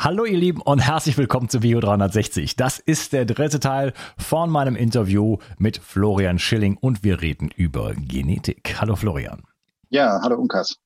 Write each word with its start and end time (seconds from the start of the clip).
Hallo 0.00 0.24
ihr 0.24 0.38
Lieben 0.38 0.62
und 0.62 0.78
herzlich 0.78 1.18
willkommen 1.18 1.48
zu 1.48 1.58
Bio 1.58 1.80
360. 1.80 2.54
Das 2.54 2.78
ist 2.78 3.12
der 3.12 3.24
dritte 3.24 3.58
Teil 3.58 3.92
von 4.16 4.48
meinem 4.48 4.76
Interview 4.76 5.38
mit 5.58 5.78
Florian 5.78 6.38
Schilling 6.38 6.76
und 6.76 7.02
wir 7.02 7.20
reden 7.20 7.50
über 7.56 7.94
Genetik. 7.94 8.76
Hallo 8.80 8.94
Florian. 8.94 9.42
Ja, 9.88 10.20
hallo 10.22 10.36
Unkas. 10.36 10.76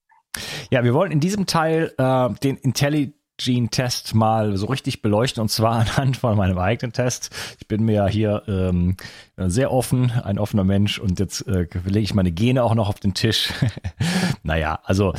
Ja, 0.71 0.83
wir 0.83 0.95
wollen 0.95 1.13
in 1.13 1.21
diesem 1.21 1.45
Teil 1.45 1.93
äh, 1.99 2.31
den 2.43 2.57
Intelli 2.57 3.13
Gene-Test 3.39 4.15
mal 4.15 4.57
so 4.57 4.67
richtig 4.67 5.03
beleuchten 5.03 5.41
und 5.41 5.49
zwar 5.49 5.73
anhand 5.81 6.17
von 6.17 6.37
meinem 6.37 6.59
eigenen 6.59 6.93
Test. 6.93 7.31
Ich 7.61 7.69
bin 7.69 7.85
mir 7.85 7.95
ja 7.95 8.07
hier 8.07 8.43
ähm, 8.47 8.97
sehr 9.37 9.73
offen, 9.73 10.11
ein 10.11 10.39
offener 10.39 10.65
Mensch 10.65 10.99
und 10.99 11.19
jetzt 11.19 11.47
äh, 11.49 11.67
lege 11.85 12.01
ich 12.01 12.15
meine 12.15 12.33
Gene 12.33 12.63
auch 12.63 12.75
noch 12.75 12.89
auf 12.89 13.01
den 13.01 13.15
Tisch. 13.15 13.53
naja, 14.43 14.81
also 14.85 15.15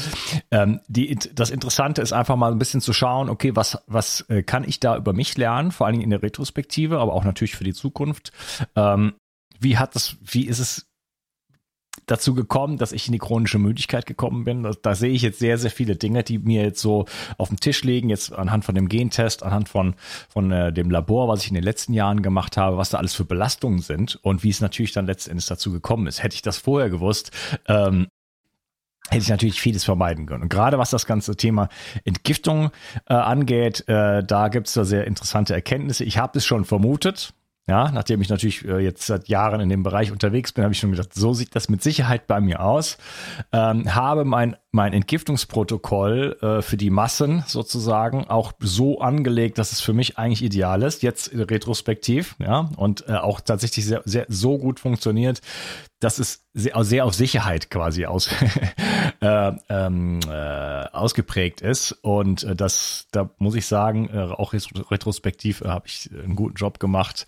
ähm, 0.52 0.80
die, 0.88 1.18
das 1.34 1.50
Interessante 1.50 2.02
ist 2.02 2.14
einfach 2.14 2.36
mal 2.36 2.52
ein 2.52 2.60
bisschen 2.60 2.82
zu 2.82 2.94
schauen, 2.94 3.30
okay, 3.30 3.56
was, 3.56 3.78
was 3.88 4.22
äh, 4.30 4.44
kann 4.44 4.64
ich 4.64 4.80
da 4.80 4.96
über 4.98 5.14
mich 5.14 5.38
lernen, 5.38 5.72
vor 5.72 5.88
allen 5.88 5.94
Dingen 5.94 6.04
in 6.04 6.10
der 6.12 6.24
Retrospektive, 6.24 7.00
aber 7.00 7.14
auch 7.14 7.24
natürlich 7.24 7.56
für 7.56 7.64
die 7.64 7.74
Zukunft. 7.74 8.32
Ähm, 8.76 9.14
wie 9.60 9.78
hat 9.78 9.96
das, 9.96 10.18
wie 10.22 10.46
ist 10.46 10.60
es 10.60 10.93
dazu 12.06 12.34
gekommen, 12.34 12.78
dass 12.78 12.92
ich 12.92 13.08
in 13.08 13.14
die 13.14 13.20
chronische 13.20 13.60
Müdigkeit 13.60 14.06
gekommen 14.06 14.44
bin. 14.44 14.64
Da, 14.64 14.72
da, 14.82 14.96
sehe 14.96 15.12
ich 15.12 15.22
jetzt 15.22 15.40
sehr, 15.40 15.58
sehr 15.58 15.72
viele 15.72 15.96
Dinge, 15.96 16.24
die 16.24 16.40
mir 16.40 16.64
jetzt 16.64 16.82
so 16.82 17.06
auf 17.38 17.50
den 17.50 17.58
Tisch 17.60 17.84
liegen, 17.84 18.10
jetzt 18.10 18.34
anhand 18.34 18.66
von 18.66 18.76
dem 18.76 18.90
Gentest, 18.90 19.44
anhand 19.44 19.70
von, 19.70 19.96
von 20.30 20.52
äh, 20.52 20.74
dem 20.74 20.90
Labor, 20.90 21.28
was 21.28 21.44
ich 21.44 21.50
in 21.50 21.56
den 21.56 21.64
letzten 21.64 21.94
Jahren 21.94 22.22
gemacht 22.22 22.58
habe, 22.58 22.78
was 22.78 22.90
da 22.90 22.98
alles 22.98 23.14
für 23.14 23.26
Belastungen 23.26 23.80
sind 23.80 24.20
und 24.24 24.44
wie 24.44 24.50
es 24.50 24.62
natürlich 24.62 24.92
dann 24.92 25.06
letztendlich 25.06 25.46
dazu 25.46 25.72
gekommen 25.72 26.08
ist. 26.08 26.24
Hätte 26.24 26.36
ich 26.36 26.42
das 26.42 26.58
vorher 26.58 26.90
gewusst, 26.90 27.32
ähm, 27.68 28.08
hätte 29.10 29.24
ich 29.24 29.30
natürlich 29.30 29.62
vieles 29.62 29.84
vermeiden 29.84 30.26
können. 30.26 30.44
Und 30.44 30.50
gerade 30.50 30.78
was 30.78 30.90
das 30.90 31.06
ganze 31.06 31.36
Thema 31.36 31.70
Entgiftung 32.06 32.72
äh, 33.08 33.14
angeht, 33.14 33.88
äh, 33.88 34.24
da 34.24 34.48
gibt 34.48 34.68
es 34.68 34.74
da 34.74 34.86
sehr 34.86 35.06
interessante 35.06 35.54
Erkenntnisse. 35.54 36.04
Ich 36.04 36.18
habe 36.18 36.38
es 36.38 36.46
schon 36.46 36.66
vermutet, 36.66 37.34
ja, 37.66 37.92
nachdem 37.92 38.20
ich 38.22 38.28
natürlich 38.28 38.66
äh, 38.66 38.80
jetzt 38.80 39.08
seit 39.08 39.30
Jahren 39.30 39.62
in 39.62 39.70
dem 39.70 39.84
Bereich 39.84 40.12
unterwegs 40.12 40.52
bin, 40.52 40.66
habe 40.66 40.74
ich 40.74 40.80
schon 40.80 40.92
gedacht, 40.92 41.14
so 41.14 41.34
sieht 41.34 41.56
das 41.56 41.70
mit 41.70 41.82
Sicherheit 41.82 42.28
bei 42.28 42.42
mir 42.42 42.62
aus. 42.62 42.98
Ähm, 43.54 43.94
habe 43.96 44.26
mein, 44.26 44.58
mein 44.72 44.92
Entgiftungsprotokoll 44.92 46.38
äh, 46.42 46.62
für 46.62 46.76
die 46.76 46.90
Massen 46.90 47.46
sozusagen 47.48 48.28
auch 48.28 48.52
so 48.60 49.00
angelegt, 49.00 49.58
dass 49.60 49.72
es 49.72 49.80
für 49.80 49.94
mich 49.94 50.18
eigentlich 50.18 50.44
ideal 50.44 50.82
ist, 50.82 51.04
jetzt 51.04 51.32
retrospektiv, 51.34 52.36
ja, 52.40 52.70
und 52.76 53.08
äh, 53.08 53.14
auch 53.14 53.40
tatsächlich 53.40 53.86
sehr, 53.86 54.02
sehr 54.04 54.26
so 54.28 54.58
gut 54.58 54.82
funktioniert, 54.82 55.40
dass 56.04 56.20
es 56.20 56.46
sehr, 56.54 56.84
sehr 56.84 57.06
auf 57.06 57.14
Sicherheit 57.14 57.70
quasi 57.70 58.06
aus, 58.06 58.30
äh, 59.22 59.52
ähm, 59.70 60.20
äh, 60.28 60.32
ausgeprägt 60.92 61.62
ist. 61.62 61.94
Und 62.02 62.44
äh, 62.44 62.56
das, 62.56 63.08
da 63.12 63.30
muss 63.38 63.56
ich 63.56 63.66
sagen, 63.66 64.10
äh, 64.10 64.20
auch 64.20 64.54
retrospektiv 64.54 65.62
äh, 65.62 65.70
habe 65.70 65.88
ich 65.88 66.10
einen 66.12 66.36
guten 66.36 66.56
Job 66.56 66.80
gemacht, 66.80 67.26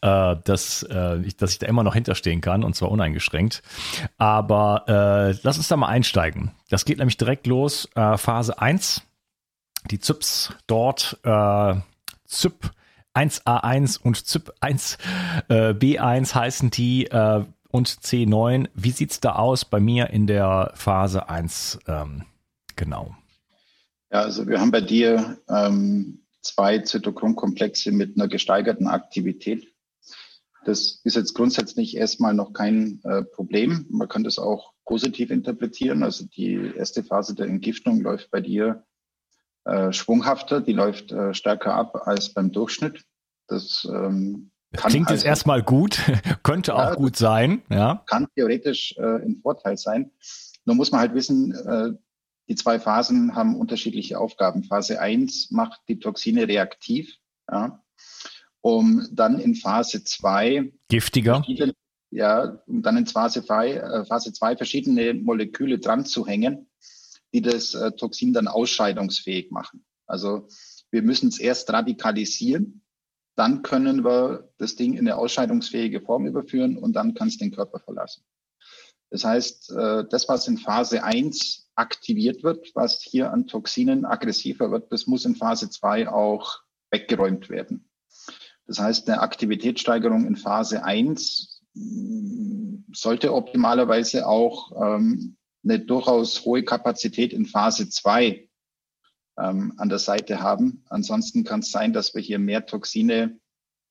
äh, 0.00 0.36
dass, 0.42 0.82
äh, 0.84 1.18
ich, 1.18 1.36
dass 1.36 1.52
ich 1.52 1.58
da 1.58 1.66
immer 1.66 1.82
noch 1.82 1.94
hinterstehen 1.94 2.40
kann 2.40 2.64
und 2.64 2.74
zwar 2.74 2.90
uneingeschränkt. 2.90 3.62
Aber 4.16 4.84
äh, 4.88 5.38
lass 5.42 5.58
uns 5.58 5.68
da 5.68 5.76
mal 5.76 5.88
einsteigen. 5.88 6.52
Das 6.70 6.86
geht 6.86 6.98
nämlich 6.98 7.18
direkt 7.18 7.46
los. 7.46 7.88
Äh, 7.94 8.16
Phase 8.16 8.58
1. 8.58 9.02
Die 9.90 9.98
ZYPs 9.98 10.54
dort, 10.66 11.18
äh, 11.24 11.74
ZYP 12.26 12.70
1A1 13.14 14.00
und 14.00 14.26
ZYP 14.26 14.50
1 14.60 14.98
äh, 15.48 15.54
B1 15.72 16.34
heißen 16.34 16.70
die. 16.70 17.06
Äh, 17.06 17.44
und 17.74 17.88
C9. 17.88 18.68
Wie 18.74 18.92
sieht 18.92 19.10
es 19.10 19.18
da 19.18 19.34
aus 19.34 19.64
bei 19.64 19.80
mir 19.80 20.10
in 20.10 20.28
der 20.28 20.70
Phase 20.76 21.28
1? 21.28 21.80
Ähm, 21.88 22.22
genau. 22.76 23.16
Ja, 24.12 24.20
also 24.20 24.46
wir 24.46 24.60
haben 24.60 24.70
bei 24.70 24.80
dir 24.80 25.38
ähm, 25.48 26.24
zwei 26.40 26.78
Zytochronkomplexe 26.78 27.90
mit 27.90 28.16
einer 28.16 28.28
gesteigerten 28.28 28.86
Aktivität. 28.86 29.74
Das 30.64 31.00
ist 31.02 31.16
jetzt 31.16 31.34
grundsätzlich 31.34 31.96
erstmal 31.96 32.32
noch 32.32 32.52
kein 32.52 33.00
äh, 33.02 33.24
Problem. 33.24 33.86
Man 33.90 34.06
kann 34.06 34.22
das 34.22 34.38
auch 34.38 34.72
positiv 34.84 35.30
interpretieren. 35.30 36.04
Also 36.04 36.26
die 36.26 36.74
erste 36.76 37.02
Phase 37.02 37.34
der 37.34 37.46
Entgiftung 37.46 38.00
läuft 38.02 38.30
bei 38.30 38.40
dir 38.40 38.84
äh, 39.64 39.92
schwunghafter, 39.92 40.60
die 40.60 40.74
läuft 40.74 41.10
äh, 41.10 41.34
stärker 41.34 41.74
ab 41.74 42.06
als 42.06 42.32
beim 42.32 42.52
Durchschnitt. 42.52 43.02
Das 43.48 43.84
ähm, 43.90 44.52
kann 44.76 44.90
Klingt 44.90 45.08
also, 45.08 45.14
jetzt 45.14 45.26
erstmal 45.26 45.62
gut, 45.62 46.00
könnte 46.42 46.72
ja, 46.72 46.92
auch 46.92 46.96
gut 46.96 47.16
sein. 47.16 47.62
Ja. 47.70 48.02
Kann 48.06 48.28
theoretisch 48.34 48.94
äh, 48.98 49.24
ein 49.24 49.40
Vorteil 49.42 49.76
sein. 49.76 50.10
Nur 50.64 50.76
muss 50.76 50.90
man 50.92 51.00
halt 51.00 51.14
wissen, 51.14 51.52
äh, 51.52 51.92
die 52.48 52.54
zwei 52.54 52.78
Phasen 52.78 53.34
haben 53.34 53.56
unterschiedliche 53.56 54.18
Aufgaben. 54.18 54.64
Phase 54.64 55.00
1 55.00 55.50
macht 55.50 55.80
die 55.88 55.98
Toxine 55.98 56.46
reaktiv, 56.46 57.16
ja, 57.50 57.82
um 58.60 59.06
dann 59.12 59.38
in 59.38 59.54
Phase 59.54 60.04
2 60.04 60.72
giftiger. 60.88 61.42
Ja, 62.10 62.62
um 62.66 62.82
dann 62.82 62.96
in 62.96 63.06
Phase 63.06 63.44
2 63.44 63.72
äh, 63.72 64.04
Phase 64.04 64.32
2 64.32 64.56
verschiedene 64.56 65.14
Moleküle 65.14 65.78
dran 65.78 66.04
zu 66.04 66.26
hängen, 66.26 66.68
die 67.32 67.42
das 67.42 67.74
äh, 67.74 67.92
Toxin 67.92 68.32
dann 68.32 68.46
ausscheidungsfähig 68.46 69.50
machen. 69.50 69.84
Also 70.06 70.48
wir 70.90 71.02
müssen 71.02 71.28
es 71.28 71.40
erst 71.40 71.72
radikalisieren, 71.72 72.83
dann 73.36 73.62
können 73.62 74.04
wir 74.04 74.48
das 74.58 74.76
Ding 74.76 74.92
in 74.92 75.00
eine 75.00 75.16
ausscheidungsfähige 75.16 76.00
Form 76.00 76.26
überführen 76.26 76.78
und 76.78 76.94
dann 76.94 77.14
kann 77.14 77.28
es 77.28 77.38
den 77.38 77.50
Körper 77.50 77.80
verlassen. 77.80 78.22
Das 79.10 79.24
heißt, 79.24 79.70
äh, 79.72 80.04
das, 80.08 80.28
was 80.28 80.48
in 80.48 80.58
Phase 80.58 81.04
1 81.04 81.70
aktiviert 81.74 82.42
wird, 82.42 82.70
was 82.74 83.00
hier 83.00 83.32
an 83.32 83.46
Toxinen 83.46 84.04
aggressiver 84.04 84.70
wird, 84.70 84.92
das 84.92 85.06
muss 85.06 85.24
in 85.24 85.36
Phase 85.36 85.70
2 85.70 86.08
auch 86.08 86.60
weggeräumt 86.90 87.48
werden. 87.48 87.88
Das 88.66 88.78
heißt, 88.78 89.08
eine 89.08 89.20
Aktivitätssteigerung 89.20 90.26
in 90.26 90.36
Phase 90.36 90.84
1 90.84 91.62
mm, 91.74 92.76
sollte 92.92 93.34
optimalerweise 93.34 94.26
auch 94.26 94.72
ähm, 94.80 95.36
eine 95.64 95.80
durchaus 95.80 96.44
hohe 96.44 96.62
Kapazität 96.62 97.32
in 97.32 97.46
Phase 97.46 97.88
2 97.88 98.48
ähm, 99.38 99.74
an 99.76 99.88
der 99.88 99.98
Seite 99.98 100.40
haben. 100.40 100.84
Ansonsten 100.88 101.44
kann 101.44 101.60
es 101.60 101.70
sein, 101.70 101.92
dass 101.92 102.14
wir 102.14 102.22
hier 102.22 102.38
mehr 102.38 102.66
Toxine 102.66 103.38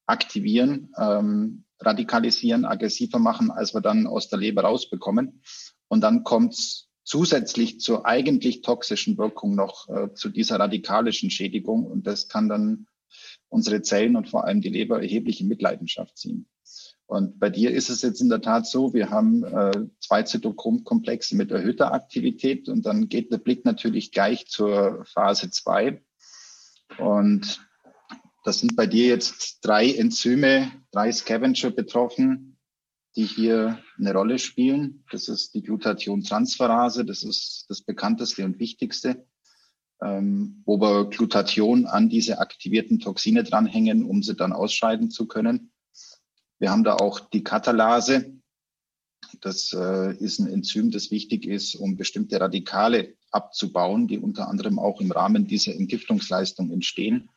aktivieren, 0.05 0.93
ähm, 0.97 1.65
radikalisieren, 1.79 2.65
aggressiver 2.65 3.19
machen, 3.19 3.51
als 3.51 3.73
wir 3.73 3.81
dann 3.81 4.07
aus 4.07 4.29
der 4.29 4.39
Leber 4.39 4.63
rausbekommen. 4.63 5.41
Und 5.87 6.01
dann 6.01 6.23
kommt 6.23 6.53
es 6.53 6.89
zusätzlich 7.03 7.79
zur 7.79 8.05
eigentlich 8.05 8.61
toxischen 8.61 9.17
Wirkung 9.17 9.55
noch 9.55 9.89
äh, 9.89 10.13
zu 10.13 10.29
dieser 10.29 10.59
radikalischen 10.59 11.29
Schädigung. 11.29 11.85
Und 11.85 12.07
das 12.07 12.27
kann 12.29 12.49
dann 12.49 12.87
unsere 13.49 13.81
Zellen 13.81 14.15
und 14.15 14.29
vor 14.29 14.45
allem 14.45 14.61
die 14.61 14.69
Leber 14.69 15.01
erheblich 15.01 15.41
in 15.41 15.47
Mitleidenschaft 15.47 16.17
ziehen. 16.17 16.47
Und 17.05 17.39
bei 17.39 17.49
dir 17.49 17.71
ist 17.71 17.89
es 17.89 18.01
jetzt 18.01 18.21
in 18.21 18.29
der 18.29 18.41
Tat 18.41 18.65
so, 18.65 18.93
wir 18.93 19.09
haben 19.09 19.43
äh, 19.43 19.87
zwei 19.99 20.23
Zytochrom-Komplexe 20.23 21.35
mit 21.35 21.51
erhöhter 21.51 21.93
Aktivität 21.93 22.69
und 22.69 22.85
dann 22.85 23.09
geht 23.09 23.31
der 23.31 23.37
Blick 23.37 23.65
natürlich 23.65 24.11
gleich 24.11 24.47
zur 24.47 25.05
Phase 25.05 25.51
2. 25.51 26.01
Und 26.97 27.61
das 28.43 28.59
sind 28.59 28.75
bei 28.75 28.87
dir 28.87 29.07
jetzt 29.07 29.59
drei 29.61 29.91
Enzyme, 29.91 30.71
drei 30.91 31.11
Scavenger 31.11 31.71
betroffen, 31.71 32.57
die 33.15 33.25
hier 33.25 33.79
eine 33.97 34.13
Rolle 34.13 34.39
spielen. 34.39 35.03
Das 35.11 35.27
ist 35.27 35.53
die 35.53 35.61
Glutathion-Transferase, 35.61 37.05
das 37.05 37.23
ist 37.23 37.65
das 37.69 37.81
bekannteste 37.81 38.43
und 38.43 38.59
wichtigste, 38.59 39.25
ähm, 40.01 40.63
wo 40.65 40.79
wir 40.79 41.09
Glutathion 41.09 41.85
an 41.85 42.09
diese 42.09 42.39
aktivierten 42.39 42.99
Toxine 42.99 43.43
dranhängen, 43.43 44.03
um 44.05 44.23
sie 44.23 44.35
dann 44.35 44.53
ausscheiden 44.53 45.11
zu 45.11 45.27
können. 45.27 45.72
Wir 46.63 46.71
haben 46.71 46.85
da 46.85 46.95
auch 46.95 47.19
die 47.19 47.43
Katalase. 47.43 48.39
Das 49.41 49.73
äh, 49.73 50.15
ist 50.15 50.39
ein 50.39 50.47
Enzym, 50.47 50.91
das 50.91 51.11
wichtig 51.11 51.45
ist, 51.45 51.75
um 51.75 51.97
bestimmte 51.97 52.39
Radikale 52.39 53.15
abzubauen, 53.31 54.07
die 54.07 54.17
unter 54.17 54.47
anderem 54.47 54.79
auch 54.79 55.01
im 55.01 55.11
Rahmen 55.11 55.45
dieser 55.45 55.75
Entgiftungsleistung 55.75 56.71
entstehen. 56.71 57.29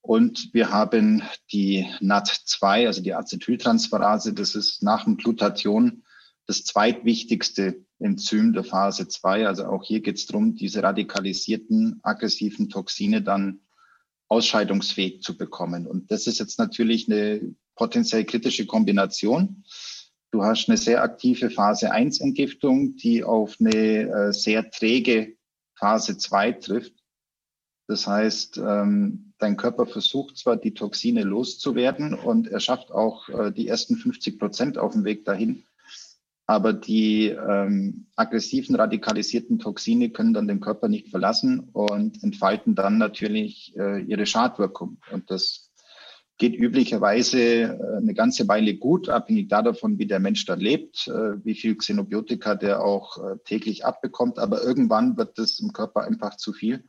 Und 0.00 0.54
wir 0.54 0.70
haben 0.70 1.22
die 1.52 1.86
NAT2, 2.00 2.86
also 2.86 3.02
die 3.02 3.12
Acetyltransferase. 3.12 4.32
Das 4.32 4.54
ist 4.54 4.82
nach 4.82 5.04
dem 5.04 5.18
Glutathion 5.18 6.04
das 6.46 6.64
zweitwichtigste 6.64 7.84
Enzym 7.98 8.54
der 8.54 8.64
Phase 8.64 9.06
2. 9.06 9.48
Also 9.48 9.66
auch 9.66 9.84
hier 9.84 10.00
geht 10.00 10.16
es 10.16 10.24
darum, 10.24 10.54
diese 10.54 10.82
radikalisierten, 10.82 12.00
aggressiven 12.02 12.70
Toxine 12.70 13.20
dann 13.20 13.60
ausscheidungsfähig 14.28 15.20
zu 15.20 15.36
bekommen. 15.36 15.86
Und 15.86 16.10
das 16.10 16.26
ist 16.26 16.38
jetzt 16.38 16.58
natürlich 16.58 17.06
eine 17.12 17.54
potenziell 17.74 18.24
kritische 18.24 18.66
Kombination. 18.66 19.64
Du 20.30 20.42
hast 20.42 20.68
eine 20.68 20.78
sehr 20.78 21.02
aktive 21.02 21.50
Phase 21.50 21.92
1 21.92 22.20
Entgiftung, 22.20 22.96
die 22.96 23.22
auf 23.22 23.56
eine 23.60 24.08
äh, 24.08 24.32
sehr 24.32 24.70
träge 24.70 25.36
Phase 25.74 26.16
2 26.16 26.52
trifft. 26.52 26.94
Das 27.86 28.06
heißt, 28.06 28.58
ähm, 28.58 29.34
dein 29.38 29.56
Körper 29.56 29.86
versucht 29.86 30.38
zwar, 30.38 30.56
die 30.56 30.72
Toxine 30.72 31.24
loszuwerden 31.24 32.14
und 32.14 32.48
er 32.48 32.60
schafft 32.60 32.90
auch 32.90 33.28
äh, 33.28 33.52
die 33.52 33.68
ersten 33.68 33.96
50 33.96 34.38
Prozent 34.38 34.78
auf 34.78 34.92
dem 34.92 35.04
Weg 35.04 35.24
dahin. 35.26 35.64
Aber 36.46 36.72
die 36.72 37.26
ähm, 37.26 38.06
aggressiven, 38.16 38.74
radikalisierten 38.76 39.58
Toxine 39.58 40.10
können 40.10 40.32
dann 40.32 40.48
den 40.48 40.60
Körper 40.60 40.88
nicht 40.88 41.08
verlassen 41.08 41.68
und 41.72 42.22
entfalten 42.22 42.74
dann 42.74 42.98
natürlich 42.98 43.76
äh, 43.76 44.00
ihre 44.00 44.26
Schadwirkung. 44.26 44.98
Und 45.12 45.30
das 45.30 45.61
geht 46.38 46.54
üblicherweise 46.54 47.40
äh, 47.40 47.96
eine 47.96 48.14
ganze 48.14 48.48
Weile 48.48 48.76
gut, 48.76 49.08
abhängig 49.08 49.48
davon, 49.48 49.98
wie 49.98 50.06
der 50.06 50.20
Mensch 50.20 50.44
da 50.44 50.54
lebt, 50.54 51.08
äh, 51.08 51.44
wie 51.44 51.54
viel 51.54 51.76
Xenobiotika 51.76 52.54
der 52.54 52.82
auch 52.82 53.18
äh, 53.18 53.36
täglich 53.44 53.84
abbekommt. 53.84 54.38
Aber 54.38 54.62
irgendwann 54.62 55.16
wird 55.16 55.38
das 55.38 55.60
im 55.60 55.72
Körper 55.72 56.02
einfach 56.04 56.36
zu 56.36 56.52
viel. 56.52 56.84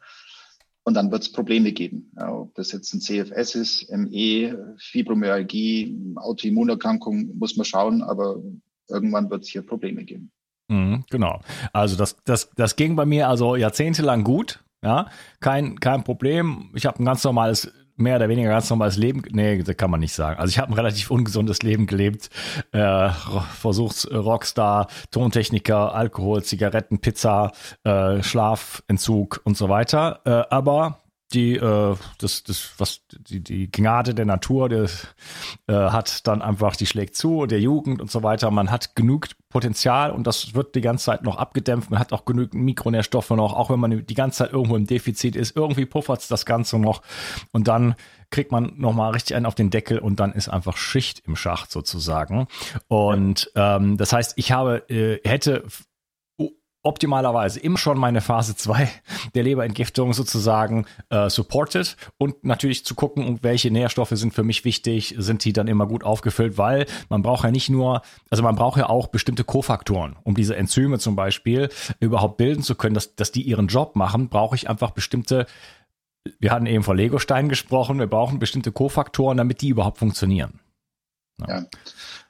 Und 0.86 0.96
dann 0.96 1.12
wird 1.12 1.22
es 1.22 1.32
Probleme 1.32 1.72
geben. 1.72 2.12
ob 2.18 2.56
das 2.56 2.74
jetzt 2.74 2.94
ein 2.94 3.00
CFS 3.00 3.56
ist, 3.56 3.90
ME, 3.90 4.76
Fibromyalgie, 4.78 5.98
Autoimmunerkrankung, 6.18 7.38
muss 7.38 7.56
man 7.56 7.64
schauen, 7.64 8.02
aber 8.02 8.42
irgendwann 8.90 9.30
wird 9.30 9.44
es 9.44 9.50
hier 9.50 9.62
Probleme 9.62 10.04
geben. 10.04 10.34
Mhm, 10.68 11.06
genau. 11.10 11.40
Also 11.72 11.96
das, 11.96 12.18
das, 12.26 12.50
das 12.58 12.76
ging 12.76 12.98
bei 12.98 13.06
mir 13.06 13.30
also 13.30 13.56
jahrzehntelang 13.56 14.26
gut. 14.26 14.64
Ja, 14.84 15.08
kein, 15.40 15.80
kein 15.80 16.04
Problem. 16.04 16.70
Ich 16.76 16.86
habe 16.86 17.02
ein 17.02 17.06
ganz 17.06 17.24
normales 17.24 17.72
mehr 17.96 18.16
oder 18.16 18.30
weniger 18.30 18.50
ganz 18.50 18.70
normales 18.70 18.98
Leben. 18.98 19.24
Nee, 19.32 19.62
das 19.64 19.78
kann 19.78 19.92
man 19.92 20.00
nicht 20.00 20.14
sagen. 20.14 20.40
Also 20.40 20.50
ich 20.50 20.60
habe 20.60 20.72
ein 20.72 20.76
relativ 20.76 21.12
ungesundes 21.12 21.62
Leben 21.62 21.86
gelebt. 21.86 22.30
Äh, 22.72 23.10
versucht 23.60 24.10
Rockstar, 24.12 24.88
Tontechniker, 25.12 25.94
Alkohol, 25.94 26.44
Zigaretten, 26.44 27.00
Pizza, 27.00 27.52
äh, 27.84 28.22
Schlafentzug 28.24 29.42
und 29.44 29.58
so 29.58 29.70
weiter. 29.70 30.22
Äh, 30.26 30.54
aber 30.54 31.04
die, 31.34 31.56
äh, 31.56 31.96
das, 32.20 32.44
das, 32.44 32.74
was, 32.78 33.02
die, 33.12 33.42
die 33.42 33.72
Gnade 33.72 34.14
der 34.14 34.26
Natur, 34.26 34.70
der 34.70 34.84
äh, 35.68 35.74
hat 35.74 36.28
dann 36.28 36.42
einfach, 36.42 36.76
die 36.76 36.86
schlägt 36.86 37.16
zu, 37.16 37.46
der 37.46 37.60
Jugend 37.60 38.02
und 38.02 38.12
so 38.12 38.24
weiter. 38.24 38.52
Man 38.52 38.72
hat 38.72 38.96
genug 38.96 39.30
Potenzial 39.54 40.10
und 40.10 40.26
das 40.26 40.56
wird 40.56 40.74
die 40.74 40.82
ganze 40.82 41.06
Zeit 41.06 41.22
noch 41.22 41.38
abgedämpft. 41.38 41.92
Man 41.92 42.00
hat 42.00 42.12
auch 42.12 42.26
genügend 42.26 42.56
Mikronährstoffe 42.56 43.30
noch, 43.30 43.54
auch 43.54 43.70
wenn 43.70 43.80
man 43.80 44.04
die 44.04 44.14
ganze 44.16 44.40
Zeit 44.40 44.52
irgendwo 44.52 44.76
im 44.76 44.88
Defizit 44.88 45.36
ist. 45.36 45.56
Irgendwie 45.56 45.86
puffert 45.86 46.22
es 46.22 46.28
das 46.28 46.48
Ganze 46.48 46.80
noch 46.80 47.04
und 47.52 47.68
dann 47.68 47.94
kriegt 48.32 48.52
man 48.52 48.74
nochmal 48.78 49.12
richtig 49.12 49.36
einen 49.36 49.46
auf 49.46 49.54
den 49.54 49.70
Deckel 49.70 50.00
und 50.00 50.20
dann 50.20 50.32
ist 50.32 50.50
einfach 50.50 50.76
Schicht 50.76 51.22
im 51.28 51.36
Schacht 51.36 51.72
sozusagen. 51.72 52.48
Und 52.88 53.52
ähm, 53.54 53.96
das 53.98 54.12
heißt, 54.12 54.34
ich 54.38 54.52
habe, 54.52 54.90
äh, 54.90 55.20
hätte 55.24 55.64
optimalerweise 56.84 57.60
immer 57.60 57.78
schon 57.78 57.98
meine 57.98 58.22
Phase 58.22 58.56
2 58.56 58.90
der 59.34 59.44
Leberentgiftung 59.44 60.14
sozusagen 60.14 60.86
äh, 61.10 61.30
supported 61.30 61.96
und 62.18 62.44
natürlich 62.44 62.86
zu 62.86 62.94
gucken, 62.94 63.40
welche 63.42 63.72
Nährstoffe 63.72 64.12
sind 64.12 64.34
für 64.34 64.44
mich 64.44 64.66
wichtig, 64.66 65.16
sind 65.18 65.44
die 65.46 65.54
dann 65.54 65.68
immer 65.68 65.88
gut 65.88 66.04
aufgefüllt, 66.04 66.58
weil 66.58 66.86
man 67.10 67.22
braucht 67.22 67.46
ja 67.46 67.52
nicht 67.52 67.70
nur, 67.70 68.02
also 68.30 68.44
man 68.44 68.56
braucht 68.56 68.78
ja 68.78 68.90
auch 68.90 69.08
bestimmte 69.08 69.44
Kofaktoren, 69.44 70.18
um 70.24 70.36
diese 70.36 70.56
Enzyme 70.56 71.00
zum 71.00 71.16
Beispiel 71.16 71.70
überhaupt 72.00 72.38
bilden 72.38 72.64
zu 72.64 72.76
können, 72.76 72.96
dass, 72.96 73.16
dass 73.16 73.32
die 73.32 73.44
ihren 73.44 73.68
Job 73.68 73.96
machen, 73.96 74.30
brauche 74.30 74.56
ich 74.56 74.70
einfach 74.70 74.92
bestimmte 74.92 75.48
wir 76.40 76.52
hatten 76.52 76.68
eben 76.68 76.84
von 76.84 76.96
Legosteinen 76.96 77.50
gesprochen, 77.50 78.00
wir 78.00 78.08
brauchen 78.08 78.40
bestimmte 78.40 78.72
Kofaktoren, 78.72 79.38
damit 79.38 79.62
die 79.62 79.68
überhaupt 79.68 79.98
funktionieren. 79.98 80.62
Ja. 81.40 81.48
ja. 81.50 81.66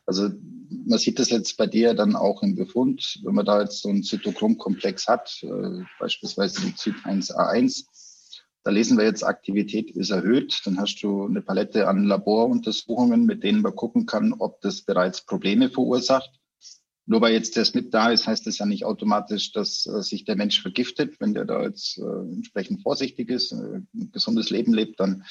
Also 0.06 0.30
man 0.70 1.00
sieht 1.00 1.20
das 1.20 1.30
jetzt 1.30 1.58
bei 1.58 1.68
dir 1.68 1.94
dann 1.94 2.16
auch 2.16 2.44
im 2.44 2.56
Befund, 2.56 3.20
wenn 3.24 3.36
man 3.36 3.46
da 3.46 3.62
jetzt 3.62 3.82
so 3.82 3.90
einen 3.90 4.04
Zytochrom-Komplex 4.04 5.08
hat, 5.08 5.44
äh, 5.44 5.84
beispielsweise 6.00 6.62
die 6.62 6.74
Zyt1A1, 6.74 7.86
da 8.64 8.72
lesen 8.72 8.98
wir 8.98 9.04
jetzt, 9.04 9.24
Aktivität 9.24 9.92
ist 9.92 10.10
erhöht. 10.10 10.62
Dann 10.64 10.80
hast 10.80 11.02
du 11.02 11.26
eine 11.26 11.42
Palette 11.42 11.88
an 11.88 12.06
Laboruntersuchungen, 12.06 13.26
mit 13.26 13.44
denen 13.44 13.62
man 13.62 13.76
gucken 13.76 14.06
kann, 14.06 14.34
ob 14.34 14.62
das 14.62 14.82
bereits 14.84 15.26
Probleme 15.26 15.70
verursacht. 15.70 16.32
Nur 17.06 17.20
weil 17.20 17.34
jetzt 17.34 17.58
der 17.58 17.66
SNP 17.66 17.92
da 17.92 18.12
ist, 18.12 18.26
heißt 18.28 18.48
das 18.48 18.60
ja 18.60 18.66
nicht 18.66 18.86
automatisch, 18.86 19.52
dass 19.52 19.86
äh, 19.86 20.02
sich 20.02 20.24
der 20.24 20.38
Mensch 20.38 20.62
vergiftet. 20.62 21.20
Wenn 21.20 21.34
der 21.34 21.44
da 21.44 21.62
jetzt 21.64 21.98
äh, 21.98 22.02
entsprechend 22.02 22.82
vorsichtig 22.82 23.30
ist, 23.30 23.52
äh, 23.52 23.82
ein 23.94 24.12
gesundes 24.14 24.50
Leben 24.50 24.74
lebt, 24.74 25.02
dann 25.02 25.26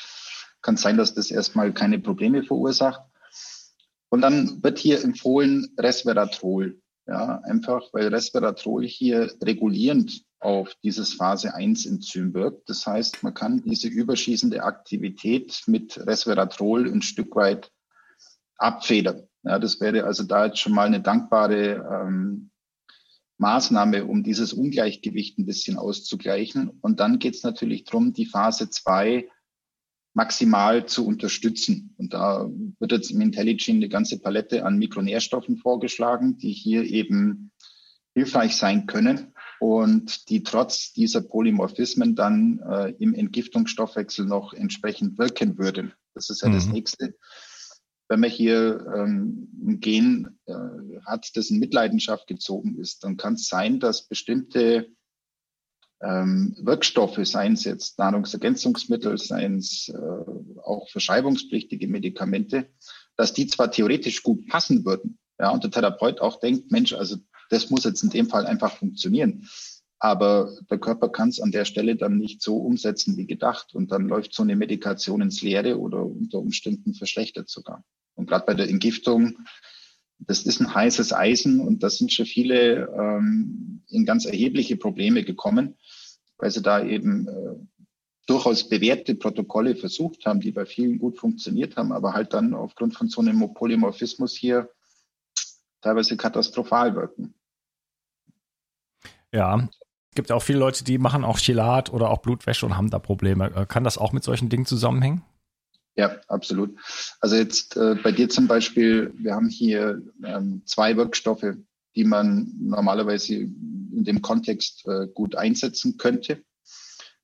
kann 0.61 0.75
es 0.75 0.83
sein, 0.83 0.99
dass 0.99 1.15
das 1.15 1.31
erstmal 1.31 1.73
keine 1.73 1.99
Probleme 1.99 2.43
verursacht. 2.43 3.01
Und 4.13 4.21
dann 4.21 4.63
wird 4.63 4.79
hier 4.79 5.03
empfohlen 5.03 5.73
Resveratrol. 5.79 6.79
Ja, 7.07 7.41
einfach 7.45 7.89
weil 7.95 8.09
Resveratrol 8.09 8.87
hier 8.87 9.33
regulierend 9.43 10.23
auf 10.39 10.75
dieses 10.85 11.15
Phase 11.15 11.55
1 11.55 11.87
Enzym 11.87 12.35
wirkt. 12.35 12.69
Das 12.69 12.87
heißt, 12.87 13.23
man 13.23 13.33
kann 13.33 13.63
diese 13.63 13.89
überschießende 13.89 14.65
Aktivität 14.65 15.63
mit 15.67 15.99
Resveratrol 16.07 16.93
ein 16.93 17.01
Stück 17.01 17.35
weit 17.37 17.73
abfedern. 18.59 19.29
Ja, 19.45 19.59
das 19.59 19.81
wäre 19.81 20.05
also 20.05 20.25
da 20.25 20.45
jetzt 20.45 20.59
schon 20.59 20.75
mal 20.75 20.87
eine 20.87 21.01
dankbare 21.01 22.05
ähm, 22.05 22.51
Maßnahme, 23.39 24.05
um 24.05 24.23
dieses 24.23 24.53
Ungleichgewicht 24.53 25.39
ein 25.39 25.47
bisschen 25.47 25.79
auszugleichen. 25.79 26.69
Und 26.83 27.01
dann 27.01 27.19
geht 27.19 27.37
es 27.37 27.45
natürlich 27.45 27.85
darum, 27.85 28.13
die 28.13 28.27
Phase 28.27 28.69
2 28.69 29.27
maximal 30.15 30.87
zu 30.87 31.07
unterstützen. 31.07 31.95
Und 31.97 32.13
da 32.13 32.51
wird 32.79 32.93
jetzt 32.93 33.11
im 33.11 33.21
IntelliGene 33.21 33.79
eine 33.79 33.89
ganze 33.89 34.21
Palette 34.21 34.65
an 34.65 34.79
Mikronährstoffen 34.79 35.57
vorgeschlagen, 35.57 36.37
die 36.39 36.53
hier 36.53 36.85
eben 36.85 37.51
hilfreich 38.15 38.57
sein 38.57 38.87
können 38.87 39.33
und 39.59 40.29
die 40.29 40.43
trotz 40.43 40.93
dieser 40.93 41.23
Polymorphismen 41.23 42.15
dann 42.15 42.61
äh, 42.69 42.91
im 42.99 43.15
Entgiftungsstoffwechsel 43.15 44.27
noch 44.27 44.53
entsprechend 44.53 45.19
wirken 45.19 45.57
würden. 45.57 45.95
Das 46.15 46.29
ist 46.29 46.43
ja 46.43 46.49
mhm. 46.49 46.55
das 46.55 46.67
nächste. 46.67 47.15
Wenn 48.09 48.21
man 48.21 48.31
hier 48.31 48.85
ähm, 48.95 49.49
ein 49.67 49.81
Gen 49.81 50.39
äh, 50.45 50.55
hat, 51.07 51.31
das 51.37 51.49
in 51.49 51.59
Mitleidenschaft 51.59 52.27
gezogen 52.27 52.77
ist, 52.79 53.05
dann 53.05 53.17
kann 53.17 53.35
es 53.35 53.49
sein, 53.49 53.81
dass 53.81 54.07
bestimmte 54.07 54.91
ähm, 56.03 56.55
Wirkstoffe, 56.59 57.21
seien 57.23 57.55
es 57.55 57.65
jetzt 57.65 57.99
Nahrungsergänzungsmittel, 57.99 59.19
seien 59.19 59.59
es 59.59 59.89
äh, 59.89 60.61
auch 60.63 60.89
verschreibungspflichtige 60.91 61.87
Medikamente, 61.89 62.69
dass 63.17 63.33
die 63.33 63.47
zwar 63.47 63.71
theoretisch 63.71 64.23
gut 64.23 64.49
passen 64.49 64.85
würden, 64.85 65.19
Ja, 65.39 65.51
und 65.51 65.65
der 65.65 65.71
Therapeut 65.71 66.21
auch 66.21 66.41
denkt, 66.41 66.71
Mensch, 66.71 66.93
also 66.93 67.17
das 67.51 67.71
muss 67.71 67.85
jetzt 67.85 68.03
in 68.03 68.11
dem 68.11 68.29
Fall 68.29 68.47
einfach 68.47 68.77
funktionieren. 68.77 69.49
Aber 69.99 70.57
der 70.69 70.79
Körper 70.79 71.11
kann 71.11 71.29
es 71.29 71.41
an 71.41 71.53
der 71.53 71.65
Stelle 71.65 71.95
dann 71.95 72.19
nicht 72.19 72.43
so 72.43 72.57
umsetzen 72.57 73.17
wie 73.17 73.27
gedacht. 73.27 73.75
Und 73.75 73.93
dann 73.93 74.09
läuft 74.09 74.35
so 74.35 74.43
eine 74.43 74.57
Medikation 74.57 75.21
ins 75.21 75.43
Leere 75.43 75.79
oder 75.79 76.05
unter 76.05 76.39
Umständen 76.39 76.95
verschlechtert 76.95 77.49
sogar. 77.49 77.85
Und 78.15 78.29
gerade 78.29 78.45
bei 78.45 78.55
der 78.55 78.69
Entgiftung, 78.69 79.39
das 80.27 80.43
ist 80.43 80.61
ein 80.61 80.75
heißes 80.75 81.13
Eisen 81.13 81.61
und 81.61 81.83
da 81.83 81.91
sind 81.91 82.13
schon 82.13 82.27
viele 82.27 82.89
ähm, 82.97 83.83
in 83.89 84.05
ganz 84.05 84.25
erhebliche 84.25 84.77
Probleme 84.77 85.25
gekommen, 85.25 85.77
weil 86.39 86.51
sie 86.51 86.63
da 86.63 86.85
eben 86.85 87.29
äh, 87.29 87.83
durchaus 88.27 88.69
bewährte 88.69 89.15
Protokolle 89.15 89.75
versucht 89.77 90.27
haben, 90.27 90.41
die 90.41 90.53
bei 90.53 90.65
vielen 90.65 90.99
gut 90.99 91.19
funktioniert 91.19 91.77
haben, 91.77 91.93
aber 91.93 92.13
halt 92.13 92.33
dann 92.33 92.55
aufgrund 92.55 92.95
von 92.95 93.09
so 93.09 93.21
einem 93.21 93.53
Polymorphismus 93.53 94.35
hier 94.35 94.71
teilweise 95.81 96.17
katastrophal 96.17 96.95
wirken. 96.95 97.35
Ja, 99.33 99.69
es 100.11 100.15
gibt 100.15 100.31
auch 100.31 100.43
viele 100.43 100.59
Leute, 100.59 100.85
die 100.85 100.99
machen 100.99 101.25
auch 101.25 101.39
Chelat 101.39 101.93
oder 101.93 102.11
auch 102.11 102.19
Blutwäsche 102.19 102.67
und 102.67 102.77
haben 102.77 102.91
da 102.91 102.99
Probleme. 102.99 103.51
Äh, 103.55 103.67
kann 103.67 103.85
das 103.85 103.99
auch 103.99 104.13
mit 104.13 104.23
solchen 104.23 104.49
Dingen 104.49 104.67
zusammenhängen? 104.67 105.25
Ja, 105.97 106.21
absolut. 106.29 106.79
Also 107.21 107.37
jetzt 107.37 107.77
äh, 107.77 107.97
bei 108.03 108.13
dir 108.13 108.29
zum 108.29 108.47
Beispiel, 108.47 109.13
wir 109.17 109.35
haben 109.35 109.49
hier 109.49 110.03
ähm, 110.25 110.63
zwei 110.65 110.97
Wirkstoffe, 110.97 111.55
die 111.95 112.05
man 112.05 112.51
normalerweise 112.59 113.35
in 113.35 114.05
dem 114.05 114.23
Kontext 114.23 114.87
äh, 114.87 115.07
gut 115.13 115.37
einsetzen 115.37 115.99
könnte. 115.99 116.43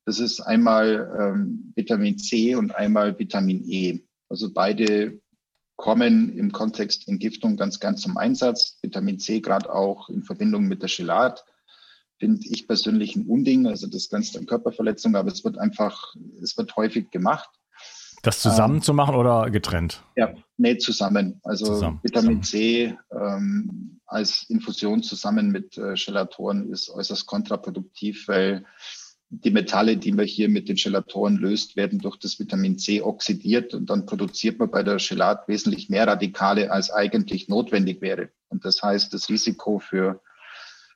Das 0.04 0.20
ist 0.20 0.40
einmal 0.40 1.16
ähm, 1.18 1.72
Vitamin 1.74 2.18
C 2.18 2.54
und 2.54 2.74
einmal 2.74 3.18
Vitamin 3.18 3.64
E. 3.66 4.00
Also 4.28 4.52
beide 4.52 5.20
kommen 5.76 6.36
im 6.36 6.52
Kontext 6.52 7.08
Entgiftung 7.08 7.56
ganz 7.56 7.80
gern 7.80 7.96
zum 7.96 8.18
Einsatz. 8.18 8.78
Vitamin 8.82 9.18
C 9.18 9.40
gerade 9.40 9.72
auch 9.72 10.10
in 10.10 10.22
Verbindung 10.22 10.64
mit 10.64 10.82
der 10.82 10.88
Chelat 10.88 11.44
finde 12.18 12.46
ich 12.48 12.66
persönlich 12.66 13.16
ein 13.16 13.26
Unding. 13.26 13.66
Also 13.66 13.86
das 13.86 14.08
Ganze 14.08 14.38
an 14.38 14.46
Körperverletzung, 14.46 15.14
aber 15.14 15.30
es 15.30 15.44
wird 15.44 15.56
einfach, 15.56 16.14
es 16.42 16.56
wird 16.58 16.76
häufig 16.76 17.10
gemacht. 17.10 17.48
Das 18.22 18.40
zusammen 18.40 18.76
ähm, 18.76 18.82
zu 18.82 18.94
machen 18.94 19.14
oder 19.14 19.50
getrennt? 19.50 20.02
Ja, 20.16 20.34
nee, 20.56 20.76
zusammen. 20.78 21.40
Also 21.44 21.66
zusammen, 21.66 22.00
Vitamin. 22.02 22.42
C 22.42 22.96
ähm, 23.12 24.00
als 24.06 24.44
Infusion 24.48 25.02
zusammen 25.02 25.50
mit 25.50 25.78
äh, 25.78 25.94
Gelatoren 25.94 26.72
ist 26.72 26.90
äußerst 26.90 27.26
kontraproduktiv, 27.26 28.26
weil 28.28 28.64
die 29.30 29.50
Metalle, 29.50 29.98
die 29.98 30.12
man 30.12 30.24
hier 30.24 30.48
mit 30.48 30.68
den 30.68 30.76
Gelatoren 30.76 31.36
löst, 31.36 31.76
werden 31.76 31.98
durch 31.98 32.16
das 32.16 32.38
Vitamin 32.38 32.78
C 32.78 33.02
oxidiert 33.02 33.74
und 33.74 33.90
dann 33.90 34.06
produziert 34.06 34.58
man 34.58 34.70
bei 34.70 34.82
der 34.82 34.96
Gelat 34.96 35.46
wesentlich 35.48 35.90
mehr 35.90 36.06
Radikale, 36.06 36.72
als 36.72 36.90
eigentlich 36.90 37.48
notwendig 37.48 38.00
wäre. 38.00 38.30
Und 38.48 38.64
das 38.64 38.82
heißt, 38.82 39.12
das 39.12 39.28
Risiko 39.28 39.78
für 39.78 40.22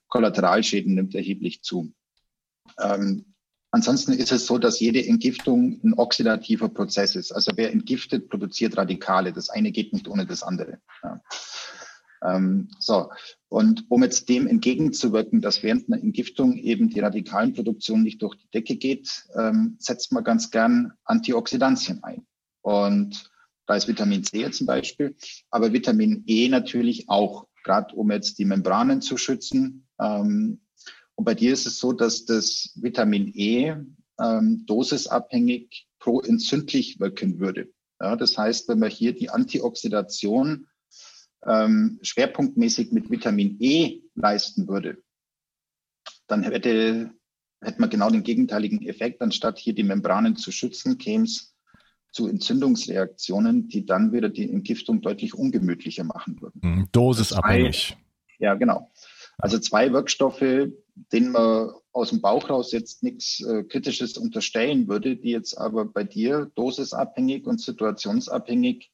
Kollateralschäden 0.09 0.95
nimmt 0.95 1.15
erheblich 1.15 1.63
zu. 1.63 1.93
Ähm, 2.81 3.32
Ansonsten 3.75 4.13
ist 4.13 4.31
es 4.33 4.47
so, 4.47 4.59
dass 4.59 4.81
jede 4.81 5.05
Entgiftung 5.05 5.81
ein 5.83 5.95
oxidativer 5.95 6.69
Prozess 6.69 7.17
ist. 7.17 7.33
Also 7.33 7.53
wer 7.57 7.73
entgiftet, 7.73 8.29
produziert 8.29 8.77
Radikale. 8.77 9.33
Das 9.33 9.49
eine 9.49 9.73
geht 9.73 9.95
nicht 9.95 10.09
ohne 10.09 10.27
das 10.27 10.43
andere. 10.43 10.79
Ja. 11.03 11.23
Ähm, 12.23 12.69
so. 12.79 13.11
Und 13.49 13.87
um 13.89 14.03
jetzt 14.03 14.29
dem 14.29 14.47
entgegenzuwirken, 14.47 15.41
dass 15.41 15.63
während 15.63 15.89
einer 15.89 16.03
Entgiftung 16.03 16.59
eben 16.59 16.91
die 16.91 17.01
Radikalenproduktion 17.01 18.03
nicht 18.03 18.21
durch 18.21 18.37
die 18.37 18.51
Decke 18.51 18.77
geht, 18.77 19.25
ähm, 19.35 19.77
setzt 19.79 20.13
man 20.13 20.23
ganz 20.23 20.51
gern 20.51 20.93
Antioxidantien 21.05 22.03
ein. 22.05 22.27
Und 22.61 23.31
da 23.67 23.77
ist 23.77 23.89
Vitamin 23.89 24.23
C 24.23 24.51
zum 24.51 24.67
Beispiel, 24.67 25.17
aber 25.51 25.73
Vitamin 25.73 26.25
E 26.27 26.49
natürlich 26.51 27.09
auch, 27.09 27.47
gerade 27.65 27.95
um 27.95 28.11
jetzt 28.11 28.39
die 28.39 28.45
Membranen 28.45 29.01
zu 29.01 29.17
schützen. 29.17 29.89
Ähm, 29.99 30.61
und 31.15 31.25
bei 31.25 31.35
dir 31.35 31.53
ist 31.53 31.67
es 31.67 31.79
so, 31.79 31.93
dass 31.93 32.25
das 32.25 32.73
Vitamin 32.77 33.33
E 33.35 33.75
ähm, 34.21 34.65
dosisabhängig 34.67 35.87
proentzündlich 35.99 37.01
wirken 37.01 37.39
würde. 37.39 37.73
Ja, 38.01 38.17
das 38.17 38.37
heißt, 38.37 38.69
wenn 38.69 38.79
man 38.79 38.91
hier 38.91 39.15
die 39.15 39.31
Antioxidation 39.31 40.67
ähm, 41.47 41.99
schwerpunktmäßig 42.03 42.93
mit 42.93 43.11
Vitamin 43.11 43.57
E 43.61 44.03
leisten 44.15 44.69
würde, 44.69 44.99
dann 46.27 46.43
hätte, 46.43 47.13
hätte 47.61 47.81
man 47.81 47.91
genau 47.91 48.11
den 48.11 48.23
gegenteiligen 48.23 48.83
Effekt. 48.87 49.23
Anstatt 49.23 49.59
hier 49.59 49.75
die 49.75 49.83
Membranen 49.83 50.37
zu 50.37 50.51
schützen, 50.51 50.99
käme 50.99 51.25
es 51.25 51.55
zu 52.11 52.29
Entzündungsreaktionen, 52.29 53.69
die 53.69 53.87
dann 53.87 54.13
wieder 54.13 54.29
die 54.29 54.51
Entgiftung 54.51 55.01
deutlich 55.01 55.35
ungemütlicher 55.35 56.05
machen 56.05 56.41
würden. 56.41 56.61
Mhm, 56.63 56.89
dosisabhängig. 56.93 57.97
Ja, 58.39 58.55
genau. 58.55 58.91
Also 59.43 59.59
zwei 59.59 59.93
Wirkstoffe, 59.93 60.71
denen 60.95 61.33
man 61.33 61.73
aus 61.91 62.11
dem 62.11 62.21
Bauch 62.21 62.49
raus 62.49 62.71
jetzt 62.71 63.03
nichts 63.03 63.41
äh, 63.41 63.65
Kritisches 63.65 64.17
unterstellen 64.17 64.87
würde, 64.87 65.17
die 65.17 65.31
jetzt 65.31 65.59
aber 65.59 65.85
bei 65.85 66.05
dir 66.05 66.53
dosisabhängig 66.55 67.45
und 67.49 67.61
situationsabhängig 67.61 68.93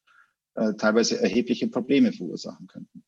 äh, 0.55 0.73
teilweise 0.73 1.21
erhebliche 1.21 1.69
Probleme 1.69 2.15
verursachen 2.15 2.67
könnten. 2.67 3.05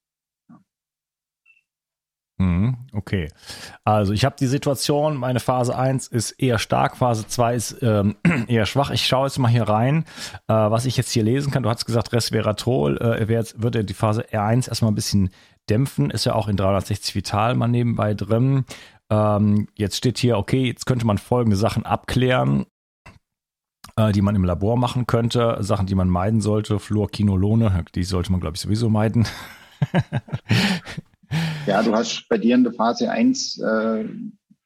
Mhm, 2.41 2.79
okay. 2.95 3.29
Also 3.85 4.15
ich 4.15 4.25
habe 4.25 4.35
die 4.41 4.47
Situation, 4.47 5.19
meine 5.19 5.41
Phase 5.41 5.77
1 5.77 6.07
ist 6.07 6.31
eher 6.31 6.59
stark, 6.59 6.97
Phase 6.97 7.27
2 7.27 7.55
ist 7.55 7.83
ähm, 7.83 8.17
eher 8.49 8.65
schwach. 8.65 8.91
Ich 8.91 9.07
schaue 9.07 9.27
jetzt 9.27 9.39
mal 9.39 9.49
hier 9.49 9.69
rein, 9.69 10.07
äh, 10.49 10.55
was 10.55 10.87
ich 10.87 10.97
jetzt 10.97 11.11
hier 11.11 11.23
lesen 11.23 11.53
kann. 11.53 11.63
Du 11.63 11.69
hast 11.69 11.85
gesagt, 11.85 12.15
Resveratrol 12.15 12.97
äh, 12.97 13.29
wird 13.29 13.91
die 13.91 13.95
Phase 13.95 14.23
R1 14.33 14.69
erstmal 14.69 14.91
ein 14.91 14.95
bisschen 14.95 15.29
dämpfen, 15.69 16.09
ist 16.09 16.25
ja 16.25 16.35
auch 16.35 16.49
in 16.49 16.57
360 16.57 17.15
Vital 17.15 17.55
mal 17.57 17.69
nebenbei 17.69 18.15
drin. 18.15 18.65
Ähm, 19.11 19.69
jetzt 19.75 19.97
steht 19.97 20.17
hier, 20.17 20.39
okay, 20.39 20.65
jetzt 20.65 20.87
könnte 20.87 21.07
man 21.07 21.19
folgende 21.19 21.59
Sachen 21.59 21.85
abklären, 21.85 22.65
äh, 23.97 24.13
die 24.13 24.23
man 24.23 24.35
im 24.35 24.45
Labor 24.45 24.79
machen 24.79 25.07
könnte, 25.07 25.59
Sachen, 25.61 25.87
die 25.87 25.95
man 25.95 26.09
meiden 26.09 26.41
sollte, 26.41 26.79
Fluorquinolone, 26.79 27.85
die 27.95 28.05
sollte 28.05 28.33
man, 28.33 28.41
glaube 28.41 28.57
ich, 28.57 28.63
sowieso 28.63 28.89
meiden. 28.89 29.29
ja, 31.67 31.83
du 31.83 31.95
hast 31.95 32.27
bei 32.29 32.39
dir 32.39 32.55
in 32.55 32.65
der 32.65 32.73
Phase 32.73 33.11
1 33.11 33.59
äh, 33.59 34.05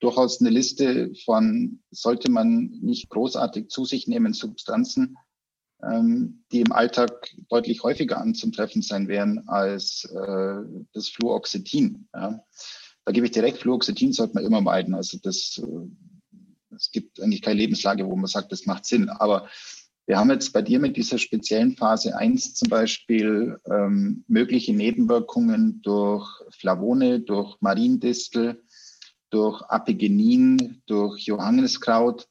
durchaus 0.01 0.41
eine 0.41 0.51
Liste 0.51 1.13
von, 1.25 1.81
sollte 1.91 2.31
man 2.31 2.79
nicht 2.83 3.09
großartig 3.09 3.69
zu 3.69 3.85
sich 3.85 4.07
nehmen, 4.07 4.35
Substanzen, 4.35 5.17
ähm, 5.83 6.45
die 6.53 6.61
im 6.61 6.73
Alltag 6.73 7.31
deutlich 7.49 7.83
häufiger 7.83 8.19
anzutreffen 8.19 8.83
sein 8.83 9.09
werden 9.09 9.49
als 9.49 10.05
äh, 10.05 10.63
das 10.93 11.09
Fluoxetin. 11.09 12.09
Ja. 12.15 12.45
Da 13.05 13.13
gebe 13.13 13.27
ich 13.27 13.33
direkt, 13.33 13.59
Fluoxetin 13.59 14.13
sollte 14.13 14.35
man 14.35 14.45
immer 14.45 14.61
meiden. 14.61 14.95
Also 14.95 15.19
das, 15.23 15.61
äh, 15.63 16.75
es 16.75 16.91
gibt 16.91 17.21
eigentlich 17.21 17.43
keine 17.43 17.61
Lebenslage, 17.61 18.07
wo 18.07 18.17
man 18.17 18.27
sagt, 18.27 18.53
das 18.53 18.67
macht 18.67 18.87
Sinn. 18.87 19.09
Aber 19.09 19.49
wir 20.07 20.19
haben 20.19 20.31
jetzt 20.31 20.53
bei 20.53 20.61
dir 20.61 20.81
mit 20.81 20.97
dieser 20.97 21.17
speziellen 21.19 21.77
Phase 21.77 22.17
1 22.17 22.55
zum 22.55 22.69
Beispiel 22.69 23.59
ähm, 23.71 24.25
mögliche 24.29 24.75
Nebenwirkungen 24.75 25.81
durch 25.83 26.29
Flavone, 26.59 27.21
durch 27.21 27.57
Mariendistel, 27.61 28.63
durch 29.31 29.63
Apigenin, 29.63 30.83
durch 30.87 31.21
Johanneskraut. 31.21 32.29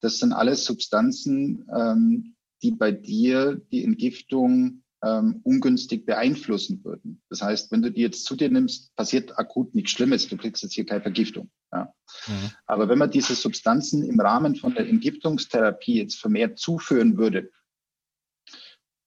Das 0.00 0.18
sind 0.18 0.32
alles 0.32 0.64
Substanzen, 0.64 1.64
ähm, 1.72 2.34
die 2.62 2.72
bei 2.72 2.90
dir 2.90 3.60
die 3.70 3.84
Entgiftung 3.84 4.81
ähm, 5.02 5.40
ungünstig 5.42 6.06
beeinflussen 6.06 6.84
würden. 6.84 7.20
Das 7.28 7.42
heißt, 7.42 7.72
wenn 7.72 7.82
du 7.82 7.90
die 7.90 8.02
jetzt 8.02 8.24
zu 8.24 8.36
dir 8.36 8.50
nimmst, 8.50 8.94
passiert 8.94 9.38
akut 9.38 9.74
nichts 9.74 9.90
Schlimmes. 9.90 10.28
Du 10.28 10.36
kriegst 10.36 10.62
jetzt 10.62 10.74
hier 10.74 10.86
keine 10.86 11.02
Vergiftung. 11.02 11.50
Ja. 11.72 11.92
Mhm. 12.28 12.50
Aber 12.66 12.88
wenn 12.88 12.98
man 12.98 13.10
diese 13.10 13.34
Substanzen 13.34 14.04
im 14.04 14.20
Rahmen 14.20 14.54
von 14.54 14.74
der 14.74 14.88
Entgiftungstherapie 14.88 15.96
jetzt 15.96 16.20
vermehrt 16.20 16.58
zuführen 16.58 17.18
würde, 17.18 17.50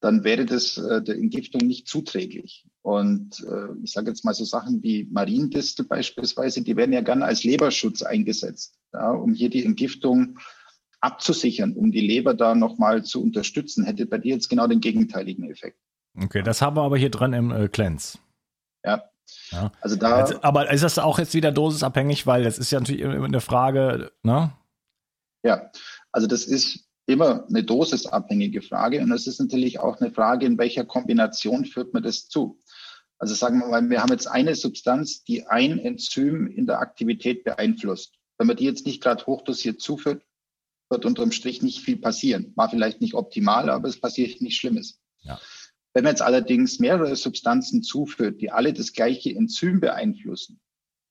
dann 0.01 0.23
wäre 0.23 0.45
das 0.45 0.77
äh, 0.77 1.01
der 1.01 1.15
Entgiftung 1.15 1.65
nicht 1.65 1.87
zuträglich. 1.87 2.67
Und 2.81 3.39
äh, 3.39 3.69
ich 3.83 3.91
sage 3.91 4.09
jetzt 4.09 4.25
mal 4.25 4.35
so 4.35 4.43
Sachen 4.43 4.83
wie 4.83 5.07
Mariendistel 5.11 5.85
beispielsweise, 5.85 6.61
die 6.61 6.75
werden 6.75 6.93
ja 6.93 7.01
gerne 7.01 7.25
als 7.25 7.43
Leberschutz 7.43 8.03
eingesetzt, 8.03 8.77
ja, 8.93 9.09
um 9.11 9.33
hier 9.33 9.49
die 9.49 9.65
Entgiftung 9.65 10.37
abzusichern, 11.05 11.73
um 11.73 11.91
die 11.91 12.01
Leber 12.01 12.33
da 12.33 12.55
nochmal 12.55 13.03
zu 13.03 13.21
unterstützen, 13.21 13.85
hätte 13.85 14.05
bei 14.07 14.17
dir 14.17 14.33
jetzt 14.33 14.49
genau 14.49 14.67
den 14.67 14.81
gegenteiligen 14.81 15.49
Effekt. 15.49 15.77
Okay, 16.19 16.41
das 16.41 16.61
haben 16.61 16.75
wir 16.75 16.81
aber 16.81 16.97
hier 16.97 17.11
dran 17.11 17.33
im 17.33 17.51
äh, 17.51 17.67
Cleanse. 17.67 18.17
Ja. 18.83 19.03
ja. 19.51 19.71
Also 19.81 19.95
da. 19.95 20.15
Also, 20.15 20.41
aber 20.41 20.71
ist 20.71 20.83
das 20.83 20.97
auch 20.97 21.19
jetzt 21.19 21.33
wieder 21.33 21.51
dosisabhängig, 21.51 22.25
weil 22.25 22.43
das 22.43 22.57
ist 22.57 22.71
ja 22.71 22.79
natürlich 22.79 23.01
immer 23.01 23.25
eine 23.25 23.41
Frage, 23.41 24.11
ne? 24.23 24.51
Ja, 25.43 25.69
also 26.11 26.27
das 26.27 26.45
ist 26.45 26.85
immer 27.05 27.45
eine 27.47 27.63
dosisabhängige 27.63 28.61
Frage 28.63 29.01
und 29.01 29.11
es 29.11 29.27
ist 29.27 29.39
natürlich 29.39 29.79
auch 29.79 29.99
eine 30.01 30.11
Frage, 30.11 30.45
in 30.45 30.57
welcher 30.57 30.85
Kombination 30.85 31.65
führt 31.65 31.93
man 31.93 32.01
das 32.01 32.27
zu. 32.27 32.59
Also 33.19 33.35
sagen 33.35 33.59
wir 33.59 33.67
mal, 33.67 33.89
wir 33.89 34.01
haben 34.01 34.11
jetzt 34.11 34.27
eine 34.27 34.55
Substanz, 34.55 35.23
die 35.23 35.45
ein 35.45 35.77
Enzym 35.77 36.47
in 36.47 36.65
der 36.65 36.79
Aktivität 36.79 37.43
beeinflusst. 37.43 38.15
Wenn 38.37 38.47
man 38.47 38.57
die 38.57 38.65
jetzt 38.65 38.85
nicht 38.85 39.01
gerade 39.01 39.25
hochdosiert 39.25 39.79
zuführt, 39.79 40.23
wird 40.95 41.05
unterm 41.05 41.33
Strich 41.33 41.61
nicht 41.61 41.81
viel 41.81 41.97
passieren. 41.97 42.53
War 42.55 42.69
vielleicht 42.69 43.01
nicht 43.01 43.15
optimal, 43.15 43.69
aber 43.69 43.89
es 43.89 43.99
passiert 43.99 44.39
nichts 44.41 44.57
Schlimmes. 44.57 45.01
Ja. 45.23 45.39
Wenn 45.93 46.05
man 46.05 46.13
jetzt 46.13 46.21
allerdings 46.21 46.79
mehrere 46.79 47.15
Substanzen 47.17 47.83
zuführt, 47.83 48.39
die 48.39 48.49
alle 48.49 48.71
das 48.71 48.93
gleiche 48.93 49.35
Enzym 49.35 49.81
beeinflussen, 49.81 50.61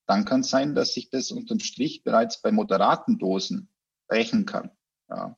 dann 0.07 0.25
kann 0.25 0.41
es 0.41 0.49
sein, 0.49 0.75
dass 0.75 0.95
sich 0.95 1.11
das 1.11 1.31
unterm 1.31 1.61
Strich 1.61 2.03
bereits 2.03 2.41
bei 2.41 2.51
moderaten 2.51 3.19
Dosen 3.19 3.69
rächen 4.11 4.47
kann. 4.47 4.71
Ja. 5.11 5.37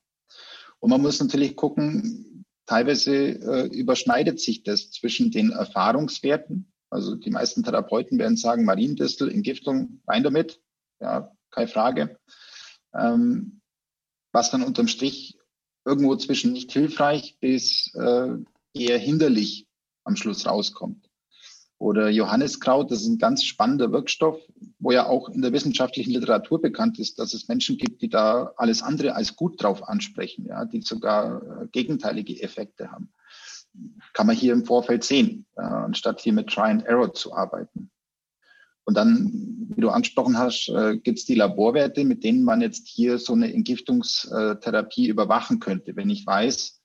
Und 0.79 0.91
man 0.91 1.03
muss 1.03 1.21
natürlich 1.21 1.57
gucken, 1.57 2.45
teilweise 2.67 3.15
äh, 3.15 3.67
überschneidet 3.67 4.41
sich 4.41 4.63
das 4.63 4.91
zwischen 4.93 5.33
den 5.33 5.51
Erfahrungswerten. 5.51 6.73
Also 6.91 7.17
die 7.17 7.31
meisten 7.31 7.65
Therapeuten 7.65 8.19
werden 8.19 8.37
sagen, 8.37 8.65
Mariendistel, 8.65 9.31
Entgiftung, 9.31 10.03
rein 10.07 10.23
damit. 10.23 10.61
Ja, 11.01 11.33
keine 11.51 11.69
Frage. 11.69 12.19
Ähm, 12.95 13.61
was 14.37 14.51
dann 14.51 14.63
unterm 14.63 14.87
Strich 14.87 15.39
irgendwo 15.87 16.15
zwischen 16.15 16.53
nicht 16.53 16.71
hilfreich 16.71 17.39
bis 17.41 17.91
äh, 17.95 18.29
eher 18.75 18.99
hinderlich 18.99 19.67
am 20.05 20.15
Schluss 20.15 20.47
rauskommt. 20.47 21.09
Oder 21.79 22.11
Johanniskraut, 22.11 22.91
das 22.91 23.01
ist 23.01 23.09
ein 23.09 23.19
ganz 23.19 23.45
spannender 23.45 23.93
Wirkstoff, 23.93 24.39
wo 24.79 24.93
ja 24.93 25.07
auch 25.07 25.31
in 25.31 25.41
der 25.41 25.55
wissenschaftlichen 25.55 26.11
Literatur 26.11 26.61
bekannt 26.61 26.99
ist, 26.99 27.19
dass 27.19 27.33
es 27.33 27.49
Menschen 27.49 27.79
gibt, 27.79 28.03
die 28.03 28.11
da 28.11 28.53
alles 28.59 28.83
andere 28.83 29.15
als 29.15 29.37
gut 29.37 29.63
drauf 29.63 29.83
ansprechen, 29.89 30.45
ja, 30.45 30.67
die 30.67 30.83
sogar 30.83 31.43
äh, 31.43 31.67
gegenteilige 31.69 32.43
Effekte 32.43 32.93
haben. 32.93 33.15
Kann 34.13 34.27
man 34.27 34.37
hier 34.37 34.53
im 34.53 34.67
Vorfeld 34.67 35.03
sehen, 35.03 35.47
äh, 35.57 35.63
anstatt 35.63 36.21
hier 36.21 36.35
mit 36.35 36.49
Try 36.49 36.71
and 36.73 36.85
Error 36.85 37.15
zu 37.15 37.33
arbeiten. 37.33 37.91
Und 38.87 38.97
dann, 38.97 39.67
wie 39.75 39.81
du 39.81 39.91
angesprochen 39.91 40.39
hast, 40.39 40.69
äh, 40.69 40.97
gibt 40.97 41.19
es 41.19 41.25
die 41.27 41.35
Laborwerte, 41.35 42.05
mit 42.05 42.23
denen 42.23 42.45
man 42.45 42.61
jetzt 42.61 42.87
hier 42.87 43.19
so 43.19 43.33
eine 43.33 43.53
Entgiftungstherapie 43.53 45.09
überwachen 45.09 45.59
könnte. 45.59 45.97
Wenn 45.97 46.09
ich 46.09 46.25
weiß, 46.25 46.81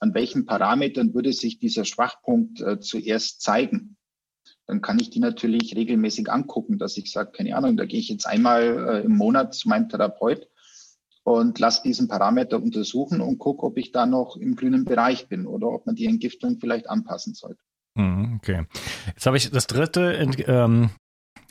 an 0.00 0.12
welchen 0.12 0.44
Parametern 0.44 1.14
würde 1.14 1.32
sich 1.32 1.60
dieser 1.60 1.84
Schwachpunkt 1.84 2.60
äh, 2.60 2.80
zuerst 2.80 3.42
zeigen, 3.42 3.96
dann 4.66 4.82
kann 4.82 4.98
ich 4.98 5.10
die 5.10 5.20
natürlich 5.20 5.76
regelmäßig 5.76 6.28
angucken, 6.30 6.78
dass 6.78 6.96
ich 6.96 7.12
sage, 7.12 7.30
keine 7.30 7.56
Ahnung, 7.56 7.76
da 7.76 7.84
gehe 7.84 8.00
ich 8.00 8.08
jetzt 8.08 8.26
einmal 8.26 8.88
äh, 8.88 9.04
im 9.04 9.16
Monat 9.16 9.54
zu 9.54 9.68
meinem 9.68 9.88
Therapeut 9.88 10.48
und 11.22 11.60
lasse 11.60 11.82
diesen 11.84 12.08
Parameter 12.08 12.60
untersuchen 12.60 13.20
und 13.20 13.38
gucke, 13.38 13.64
ob 13.64 13.78
ich 13.78 13.92
da 13.92 14.04
noch 14.04 14.36
im 14.36 14.56
grünen 14.56 14.84
Bereich 14.84 15.28
bin 15.28 15.46
oder 15.46 15.68
ob 15.68 15.86
man 15.86 15.94
die 15.94 16.06
Entgiftung 16.06 16.58
vielleicht 16.58 16.90
anpassen 16.90 17.34
sollte. 17.34 17.62
Mhm, 17.94 18.38
okay. 18.38 18.64
Jetzt 19.06 19.26
habe 19.26 19.36
ich 19.36 19.48
das 19.50 19.68
dritte 19.68 20.12
ähm, 20.48 20.90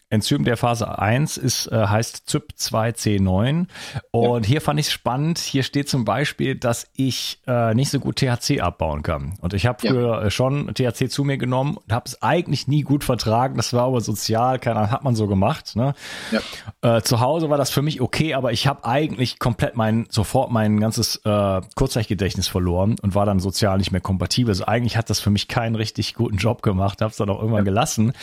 Enzym 0.09 0.43
der 0.45 0.55
Phase 0.55 0.99
1 0.99 1.37
ist, 1.37 1.67
äh, 1.67 1.87
heißt 1.87 2.23
ZYP2C9. 2.27 3.65
Und 4.11 4.45
ja. 4.45 4.47
hier 4.47 4.61
fand 4.61 4.79
ich 4.79 4.87
es 4.87 4.91
spannend. 4.91 5.39
Hier 5.39 5.63
steht 5.63 5.89
zum 5.89 6.05
Beispiel, 6.05 6.55
dass 6.55 6.87
ich 6.95 7.39
äh, 7.47 7.73
nicht 7.73 7.89
so 7.89 7.99
gut 7.99 8.17
THC 8.17 8.61
abbauen 8.61 9.01
kann. 9.01 9.33
Und 9.41 9.53
ich 9.53 9.65
habe 9.65 9.79
früher 9.79 10.21
ja. 10.21 10.21
Äh, 10.23 10.31
schon 10.31 10.73
THC 10.73 11.09
zu 11.09 11.23
mir 11.23 11.37
genommen 11.37 11.77
und 11.77 11.91
habe 11.91 12.05
es 12.05 12.21
eigentlich 12.21 12.67
nie 12.67 12.83
gut 12.83 13.03
vertragen. 13.03 13.55
Das 13.57 13.73
war 13.73 13.85
aber 13.85 13.99
sozial, 13.99 14.59
keine 14.59 14.77
Ahnung, 14.77 14.91
hat 14.91 15.03
man 15.03 15.15
so 15.15 15.25
gemacht. 15.27 15.75
Ne? 15.75 15.95
Ja. 16.31 16.97
Äh, 16.97 17.01
zu 17.01 17.19
Hause 17.19 17.49
war 17.49 17.57
das 17.57 17.71
für 17.71 17.81
mich 17.81 17.99
okay, 17.99 18.35
aber 18.35 18.51
ich 18.51 18.67
habe 18.67 18.85
eigentlich 18.85 19.39
komplett 19.39 19.75
mein, 19.75 20.05
sofort 20.09 20.51
mein 20.51 20.79
ganzes 20.79 21.21
äh, 21.25 21.61
Kurzzeitgedächtnis 21.75 22.47
verloren 22.47 22.95
und 23.01 23.15
war 23.15 23.25
dann 23.25 23.39
sozial 23.39 23.79
nicht 23.79 23.91
mehr 23.91 24.01
kompatibel. 24.01 24.51
Also 24.51 24.65
eigentlich 24.65 24.97
hat 24.97 25.09
das 25.09 25.19
für 25.19 25.31
mich 25.31 25.47
keinen 25.47 25.75
richtig 25.75 26.13
guten 26.13 26.37
Job 26.37 26.61
gemacht, 26.61 27.01
habe 27.01 27.09
es 27.11 27.17
dann 27.17 27.29
auch 27.29 27.39
irgendwann 27.39 27.65
gelassen. 27.65 28.13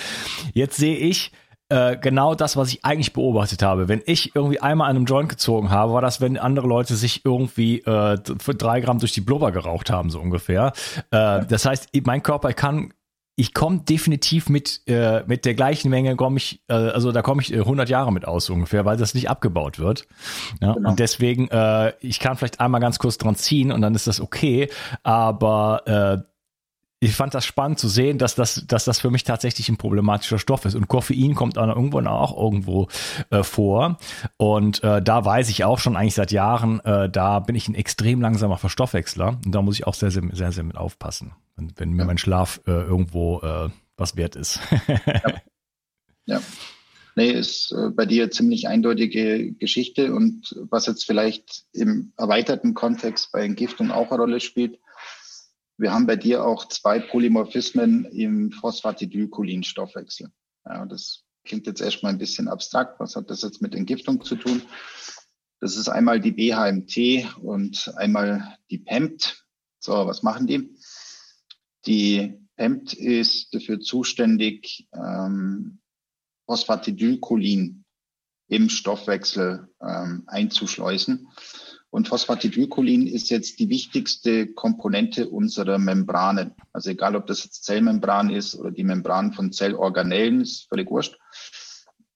Jetzt 0.55 0.77
sehe 0.77 0.97
ich, 0.97 1.33
äh, 1.73 1.97
genau 1.97 2.35
das, 2.35 2.57
was 2.57 2.69
ich 2.69 2.85
eigentlich 2.85 3.15
beobachtet 3.15 3.63
habe. 3.63 3.89
Wenn 3.89 4.03
ich 4.05 4.37
irgendwie 4.37 4.61
einmal 4.61 4.91
an 4.91 4.97
einem 4.97 5.07
Joint 5.07 5.31
gezogen 5.31 5.71
habe, 5.71 5.95
war 5.95 6.03
das, 6.03 6.21
wenn 6.21 6.37
andere 6.37 6.67
Leute 6.67 6.97
sich 6.97 7.25
irgendwie 7.25 7.81
äh, 7.81 8.19
für 8.39 8.55
drei 8.55 8.81
Gramm 8.81 8.99
durch 8.99 9.13
die 9.13 9.23
Blubber 9.23 9.53
geraucht 9.53 9.89
haben, 9.89 10.11
so 10.11 10.21
ungefähr. 10.21 10.73
Äh, 11.11 11.47
das 11.47 11.65
heißt, 11.65 11.89
mein 12.05 12.23
Körper 12.23 12.53
kann 12.53 12.93
ich 13.35 13.55
komme 13.55 13.81
definitiv 13.81 14.51
mit 14.51 14.83
äh, 14.87 15.23
mit 15.27 15.47
der 15.47 15.55
gleichen 15.55 15.89
Menge 15.89 16.17
komme 16.17 16.37
ich 16.37 16.63
äh, 16.69 16.75
also 16.75 17.13
da 17.13 17.23
komme 17.23 17.41
ich 17.41 17.55
100 17.55 17.89
äh, 17.89 17.93
Jahre 17.93 18.13
mit 18.13 18.27
aus 18.27 18.51
ungefähr, 18.51 18.85
weil 18.85 18.99
das 18.99 19.15
nicht 19.15 19.31
abgebaut 19.31 19.79
wird. 19.79 20.07
Ja? 20.61 20.75
Genau. 20.75 20.91
Und 20.91 20.99
deswegen 20.99 21.49
äh, 21.49 21.95
ich 22.01 22.21
kann 22.21 22.37
vielleicht 22.37 22.61
einmal 22.61 22.83
ganz 22.83 22.99
kurz 22.99 23.17
dran 23.17 23.35
ziehen 23.35 23.73
und 23.73 23.81
dann 23.81 23.95
ist 23.95 24.07
das 24.07 24.21
okay, 24.21 24.69
aber 25.03 26.23
äh, 26.27 26.32
ich 27.03 27.17
fand 27.17 27.35
das 27.35 27.45
spannend 27.45 27.81
zu 27.81 27.89
sehen, 27.89 28.19
dass 28.19 28.37
das, 28.37 28.65
dass 28.69 28.85
das 28.85 29.01
für 29.01 29.11
mich 29.11 29.25
tatsächlich 29.25 29.69
ein 29.69 29.77
problematischer 29.77 30.39
Stoff 30.39 30.65
ist. 30.67 30.77
Und 30.77 30.87
Koffein 30.87 31.35
kommt 31.35 31.57
dann 31.57 31.69
irgendwann 31.69 32.07
auch 32.07 32.37
irgendwo 32.41 32.87
äh, 33.31 33.43
vor. 33.43 33.99
Und 34.37 34.85
äh, 34.85 35.03
da 35.03 35.25
weiß 35.25 35.49
ich 35.49 35.65
auch 35.65 35.81
schon 35.81 35.97
eigentlich 35.97 36.15
seit 36.15 36.31
Jahren, 36.31 36.79
äh, 36.85 37.11
da 37.11 37.41
bin 37.41 37.57
ich 37.57 37.69
ein 37.69 37.75
extrem 37.75 38.21
langsamer 38.21 38.57
Verstoffwechsler. 38.57 39.41
Und 39.45 39.53
da 39.53 39.63
muss 39.63 39.75
ich 39.75 39.87
auch 39.87 39.95
sehr, 39.95 40.13
sehr, 40.13 40.23
sehr, 40.31 40.53
sehr 40.53 40.63
mit 40.63 40.77
aufpassen, 40.77 41.33
wenn, 41.57 41.73
wenn 41.77 41.91
mir 41.91 42.05
mein 42.05 42.19
Schlaf 42.19 42.61
äh, 42.69 42.71
irgendwo 42.71 43.41
äh, 43.41 43.69
was 43.97 44.15
wert 44.17 44.37
ist. 44.37 44.61
ja. 44.97 45.35
ja. 46.27 46.41
Nee, 47.17 47.33
ist 47.33 47.73
äh, 47.73 47.91
bei 47.91 48.07
dir 48.07 48.31
ziemlich 48.31 48.69
eindeutige 48.69 49.53
Geschichte 49.55 50.15
und 50.15 50.57
was 50.71 50.87
jetzt 50.87 51.05
vielleicht 51.05 51.65
im 51.73 52.13
erweiterten 52.17 52.75
Kontext 52.75 53.33
bei 53.33 53.45
Entgiftung 53.45 53.91
auch 53.91 54.13
eine 54.13 54.21
Rolle 54.21 54.41
spielt, 54.41 54.79
wir 55.83 55.93
haben 55.93 56.07
bei 56.07 56.15
dir 56.15 56.47
auch 56.47 56.69
zwei 56.69 57.01
Polymorphismen 57.01 58.05
im 58.05 58.53
Phosphatidylcholin-Stoffwechsel. 58.53 60.31
Ja, 60.65 60.87
das 60.87 61.25
klingt 61.45 61.67
jetzt 61.67 61.81
erstmal 61.81 62.13
ein 62.13 62.19
bisschen 62.19 62.47
abstrakt. 62.47 63.01
Was 63.01 63.17
hat 63.17 63.31
das 63.31 63.43
jetzt 63.43 63.61
mit 63.61 63.75
Entgiftung 63.75 64.23
zu 64.23 64.37
tun? 64.37 64.63
Das 65.59 65.77
ist 65.77 65.89
einmal 65.89 66.21
die 66.21 66.31
BHMT 66.31 67.37
und 67.43 67.93
einmal 67.97 68.57
die 68.71 68.79
PEMT. 68.79 69.45
So, 69.81 69.93
was 70.07 70.23
machen 70.23 70.47
die? 70.47 70.73
Die 71.87 72.39
PEMT 72.55 72.95
ist 72.95 73.53
dafür 73.53 73.81
zuständig, 73.81 74.87
ähm, 74.95 75.81
Phosphatidylcholin 76.47 77.85
im 78.47 78.69
Stoffwechsel 78.69 79.69
ähm, 79.81 80.23
einzuschleusen. 80.29 81.27
Und 81.93 82.09
Phosphatidylcholin 82.09 83.07
ist 83.07 83.29
jetzt 83.29 83.59
die 83.59 83.69
wichtigste 83.69 84.47
Komponente 84.47 85.29
unserer 85.29 85.77
Membranen. 85.77 86.55
Also 86.73 86.89
egal, 86.89 87.15
ob 87.17 87.27
das 87.27 87.45
jetzt 87.45 87.65
Zellmembran 87.65 88.31
ist 88.31 88.55
oder 88.55 88.71
die 88.71 88.83
Membran 88.83 89.35
von 89.35 89.53
Zellorganellen, 89.53 90.41
ist 90.41 90.71
völlig 90.71 90.91
wurscht. 90.91 91.19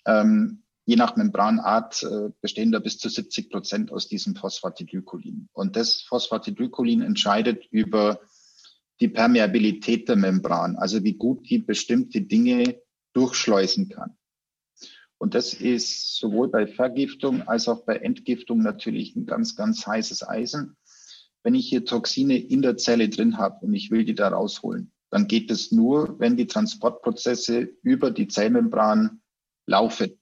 Ähm, 0.07 0.63
je 0.87 0.97
nach 0.97 1.17
Membranart 1.17 2.03
äh, 2.05 2.31
bestehen 2.41 2.73
da 2.73 2.79
bis 2.79 2.97
zu 2.97 3.11
70 3.11 3.51
Prozent 3.51 3.93
aus 3.93 4.09
diesem 4.09 4.35
Phosphatidylcholin. 4.35 5.51
Und 5.53 5.77
das 5.77 6.01
Phosphatidylcholin 6.09 7.03
entscheidet 7.03 7.67
über 7.71 8.21
die 9.01 9.09
Permeabilität 9.09 10.09
der 10.09 10.17
Membran, 10.17 10.77
also 10.77 11.05
wie 11.05 11.19
gut 11.19 11.51
die 11.51 11.59
bestimmte 11.59 12.23
Dinge 12.23 12.81
durchschleusen 13.13 13.91
kann. 13.91 14.17
Und 15.19 15.35
das 15.35 15.55
ist 15.55 16.17
sowohl 16.17 16.49
bei 16.49 16.67
Vergiftung 16.67 17.43
als 17.43 17.69
auch 17.69 17.85
bei 17.85 17.97
Entgiftung 17.97 18.63
natürlich 18.63 19.17
ein 19.17 19.27
ganz, 19.27 19.57
ganz 19.57 19.87
heißes 19.87 20.29
Eisen. 20.29 20.77
Wenn 21.43 21.55
ich 21.55 21.69
hier 21.69 21.85
Toxine 21.85 22.37
in 22.37 22.61
der 22.61 22.77
Zelle 22.77 23.09
drin 23.09 23.39
habe 23.39 23.65
und 23.65 23.75
ich 23.75 23.91
will 23.91 24.05
die 24.05 24.15
da 24.15 24.29
rausholen, 24.29 24.93
dann 25.11 25.29
geht 25.29 25.51
es 25.51 25.73
nur, 25.73 26.19
wenn 26.19 26.37
die 26.37 26.47
Transportprozesse 26.47 27.71
über 27.83 28.11
die 28.11 28.29
Zellmembran 28.29 29.21
laufen. 29.65 30.19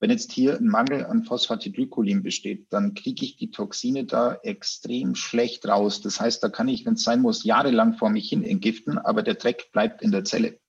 Wenn 0.00 0.10
jetzt 0.10 0.32
hier 0.32 0.56
ein 0.56 0.68
Mangel 0.68 1.04
an 1.04 1.24
Phosphatidylcholin 1.24 2.22
besteht, 2.22 2.72
dann 2.72 2.94
kriege 2.94 3.24
ich 3.24 3.36
die 3.36 3.50
Toxine 3.50 4.04
da 4.04 4.34
extrem 4.42 5.16
schlecht 5.16 5.66
raus. 5.66 6.00
Das 6.00 6.20
heißt, 6.20 6.42
da 6.42 6.48
kann 6.48 6.68
ich, 6.68 6.86
wenn 6.86 6.94
es 6.94 7.02
sein 7.02 7.20
muss, 7.20 7.44
jahrelang 7.44 7.94
vor 7.94 8.10
mich 8.10 8.28
hin 8.28 8.44
entgiften, 8.44 8.98
aber 8.98 9.22
der 9.22 9.34
Dreck 9.34 9.70
bleibt 9.72 10.02
in 10.02 10.12
der 10.12 10.24
Zelle. 10.24 10.60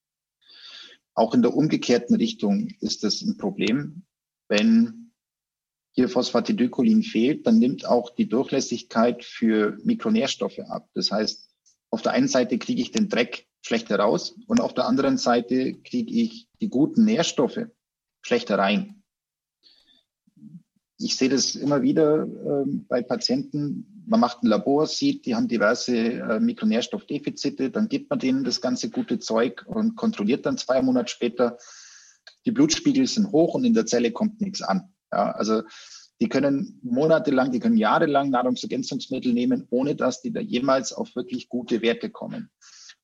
Auch 1.20 1.34
in 1.34 1.42
der 1.42 1.54
umgekehrten 1.54 2.16
Richtung 2.16 2.70
ist 2.80 3.04
das 3.04 3.22
ein 3.22 3.36
Problem. 3.36 4.04
Wenn 4.48 5.12
hier 5.92 6.08
Phosphatidylcholin 6.08 7.04
fehlt, 7.04 7.46
dann 7.46 7.60
nimmt 7.60 7.86
auch 7.86 8.10
die 8.16 8.30
Durchlässigkeit 8.30 9.26
für 9.26 9.78
Mikronährstoffe 9.84 10.60
ab. 10.60 10.88
Das 10.94 11.12
heißt, 11.12 11.50
auf 11.90 12.02
der 12.02 12.14
einen 12.14 12.30
Seite 12.30 12.58
kriege 12.58 12.82
ich 12.82 12.92
den 12.92 13.10
Dreck 13.10 13.48
schlechter 13.62 14.00
raus 14.00 14.40
und 14.48 14.62
auf 14.62 14.74
der 14.74 14.86
anderen 14.86 15.18
Seite 15.18 15.74
kriege 15.74 16.14
ich 16.14 16.48
die 16.62 16.70
guten 16.70 17.04
Nährstoffe 17.04 17.68
schlechter 18.22 18.58
rein 18.58 19.00
ich 21.00 21.16
sehe 21.16 21.30
das 21.30 21.56
immer 21.56 21.82
wieder 21.82 22.24
äh, 22.24 22.66
bei 22.88 23.02
Patienten. 23.02 23.99
Man 24.10 24.22
macht 24.22 24.42
ein 24.42 24.48
Labor, 24.48 24.88
sieht, 24.88 25.28
die 25.28 25.36
haben 25.36 25.48
diverse 25.48 25.96
äh, 25.96 26.40
Mikronährstoffdefizite, 26.40 27.70
dann 27.70 27.90
gibt 27.90 28.10
man 28.10 28.18
denen 28.18 28.44
das 28.44 28.60
ganze 28.60 28.90
gute 28.90 29.20
Zeug 29.20 29.64
und 29.68 29.96
kontrolliert 29.96 30.48
dann 30.48 30.58
zwei 30.58 30.82
Monate 30.82 31.12
später. 31.12 31.60
Die 32.44 32.52
Blutspiegel 32.52 33.06
sind 33.06 33.32
hoch 33.32 33.54
und 33.54 33.66
in 33.66 33.76
der 33.76 33.86
Zelle 33.86 34.12
kommt 34.12 34.42
nichts 34.42 34.64
an. 34.64 34.96
Ja, 35.12 35.32
also 35.32 35.62
die 36.20 36.28
können 36.28 36.80
monatelang, 36.82 37.52
die 37.52 37.60
können 37.60 37.78
jahrelang 37.78 38.32
Nahrungsergänzungsmittel 38.32 39.32
nehmen, 39.32 39.68
ohne 39.70 39.96
dass 39.96 40.24
die 40.24 40.34
da 40.34 40.40
jemals 40.40 40.92
auf 40.92 41.16
wirklich 41.16 41.48
gute 41.48 41.84
Werte 41.84 42.10
kommen. 42.10 42.50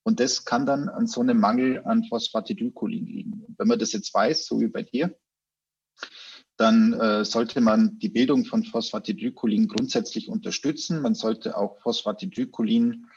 Und 0.01 0.19
das 0.19 0.43
kann 0.43 0.65
dann 0.65 0.89
an 0.89 1.05
so 1.05 1.21
einem 1.21 1.39
Mangel 1.39 1.83
an 1.85 2.03
Phosphatidylcholin 2.03 3.05
liegen. 3.05 3.45
Wenn 3.59 3.67
man 3.67 3.77
das 3.77 3.91
jetzt 3.91 4.11
weiß, 4.11 4.47
so 4.47 4.59
wie 4.59 4.69
bei 4.69 4.81
dir, 4.81 5.15
dann 6.57 6.93
äh, 6.93 7.25
sollte 7.25 7.61
man 7.61 7.99
die 7.99 8.09
Bildung 8.09 8.45
von 8.45 8.63
Phosphatidylcholin 8.63 9.67
grundsätzlich 9.67 10.29
unterstützen. 10.29 11.01
Man 11.01 11.15
sollte 11.15 11.57
auch 11.57 11.79
Phosphatidylcholin 11.81 13.07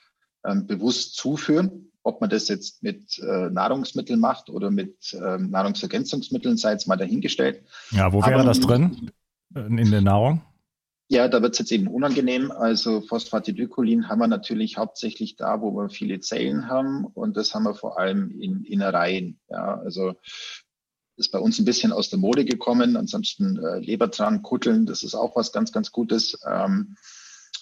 ähm, 0.45 0.67
bewusst 0.67 1.15
zuführen. 1.15 1.93
Ob 2.03 2.21
man 2.21 2.31
das 2.31 2.49
jetzt 2.49 2.83
mit 2.83 3.19
äh, 3.19 3.51
Nahrungsmitteln 3.51 4.19
macht 4.19 4.49
oder 4.51 4.71
mit 4.71 5.17
ähm, 5.23 5.51
Nahrungsergänzungsmitteln, 5.51 6.57
sei 6.57 6.73
es 6.73 6.87
mal 6.87 6.97
dahingestellt. 6.97 7.63
Ja, 7.91 8.13
wo 8.13 8.23
wäre 8.23 8.37
Aber, 8.37 8.45
das 8.45 8.61
drin 8.61 9.11
in 9.55 9.91
der 9.91 10.01
Nahrung? 10.01 10.43
Ja, 11.11 11.27
da 11.29 11.41
wird 11.41 11.55
es 11.55 11.59
jetzt 11.59 11.73
eben 11.73 11.89
unangenehm. 11.89 12.51
Also 12.51 13.01
Phosphatidylcholin 13.01 14.09
haben 14.09 14.19
wir 14.19 14.27
natürlich 14.27 14.77
hauptsächlich 14.77 15.37
da, 15.37 15.61
wo 15.61 15.73
wir 15.73 15.89
viele 15.91 16.21
Zellen 16.21 16.69
haben 16.69 17.05
und 17.05 17.37
das 17.37 17.55
haben 17.55 17.65
wir 17.65 17.75
vor 17.75 17.99
allem 17.99 18.31
in 18.41 18.65
Innereien. 18.65 19.39
Ja, 19.49 19.79
also 19.79 20.15
ist 21.19 21.31
bei 21.33 21.39
uns 21.39 21.59
ein 21.59 21.65
bisschen 21.65 21.93
aus 21.93 22.11
der 22.11 22.19
Mode 22.19 22.45
gekommen. 22.45 22.97
Ansonsten 22.97 23.59
äh, 23.59 23.79
Lebertran, 23.81 24.43
Kutteln, 24.43 24.87
das 24.87 25.03
ist 25.03 25.15
auch 25.15 25.37
was 25.37 25.53
ganz, 25.53 25.73
ganz 25.73 25.93
Gutes. 25.93 26.39
Ähm, 26.49 26.97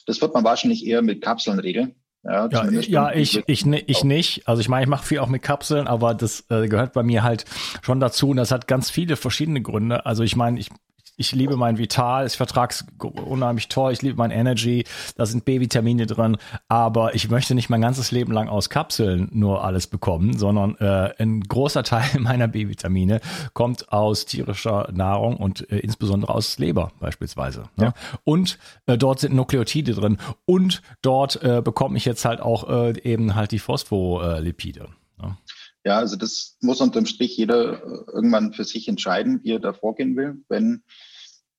das 0.07 0.21
wird 0.21 0.35
man 0.35 0.45
wahrscheinlich 0.45 0.87
eher 0.87 1.03
mit 1.03 1.23
Kapseln 1.23 1.59
regeln. 1.59 1.95
Ja, 2.23 2.49
ja, 2.49 2.71
ja 2.71 3.13
ich, 3.13 3.43
ich, 3.47 3.67
ich 3.67 4.05
nicht. 4.05 4.49
Also 4.49 4.61
ich 4.61 4.69
meine, 4.69 4.83
ich 4.85 4.89
mache 4.89 5.07
viel 5.07 5.21
auch 5.21 5.29
mit 5.29 5.43
Kapseln, 5.43 5.87
aber 5.87 6.15
das 6.15 6.45
äh, 6.49 6.69
gehört 6.69 6.93
bei 6.93 7.03
mir 7.03 7.23
halt 7.23 7.45
schon 7.83 8.01
dazu 8.01 8.31
und 8.31 8.37
das 8.37 8.51
hat 8.51 8.67
ganz 8.67 8.91
viele 8.91 9.17
verschiedene 9.17 9.63
Gründe. 9.63 10.07
Also 10.07 10.25
ich 10.25 10.35
meine, 10.35 10.59
ich 10.59 10.71
ich 11.17 11.33
liebe 11.33 11.57
mein 11.57 11.79
Vital, 11.79 12.27
ich 12.27 12.37
vertrag's 12.37 12.85
unheimlich 12.99 13.69
toll, 13.69 13.93
ich 13.93 14.03
liebe 14.03 14.17
mein 14.17 14.31
Energy, 14.31 14.85
da 15.17 15.27
sind 15.27 15.45
B-Vitamine 15.45 16.07
drin, 16.07 16.37
aber 16.69 17.15
ich 17.15 17.31
möchte 17.31 17.55
nicht 17.55 17.71
mein 17.71 17.81
ganzes 17.81 18.11
Leben 18.11 18.33
lang 18.33 18.49
aus 18.49 18.69
Kapseln 18.71 19.29
nur 19.33 19.65
alles 19.65 19.87
bekommen, 19.87 20.37
sondern 20.37 20.77
äh, 20.77 21.15
ein 21.19 21.41
großer 21.41 21.83
Teil 21.83 22.09
meiner 22.19 22.49
B-Vitamine 22.49 23.21
kommt 23.55 23.93
aus 23.93 24.27
tierischer 24.27 24.91
Nahrung 24.93 25.37
und 25.37 25.71
äh, 25.71 25.79
insbesondere 25.79 26.35
aus 26.35 26.59
Leber 26.59 26.93
beispielsweise. 27.01 27.65
Ne? 27.77 27.87
Ja. 27.87 27.95
Und 28.25 28.59
äh, 28.87 28.99
dort 28.99 29.21
sind 29.21 29.35
Nukleotide 29.35 29.95
drin 29.95 30.19
und 30.45 30.83
dort 31.03 31.43
äh, 31.43 31.63
bekomme 31.63 31.97
ich 31.97 32.05
jetzt 32.05 32.25
halt 32.25 32.41
auch 32.41 32.69
äh, 32.69 33.01
eben 33.03 33.35
halt 33.35 33.53
die 33.53 33.59
Phospholipide. 33.59 34.89
Ne? 35.21 35.37
Ja, 35.87 35.99
also 35.99 36.17
das 36.17 36.57
muss 36.61 36.81
unterm 36.81 37.07
Strich 37.07 37.37
jeder 37.37 37.75
äh, 37.75 38.11
irgendwann 38.11 38.53
für 38.53 38.65
sich 38.65 38.89
entscheiden, 38.89 39.45
wie 39.45 39.53
er 39.53 39.61
da 39.61 39.73
vorgehen 39.73 40.17
will. 40.17 40.43
Wenn 40.49 40.83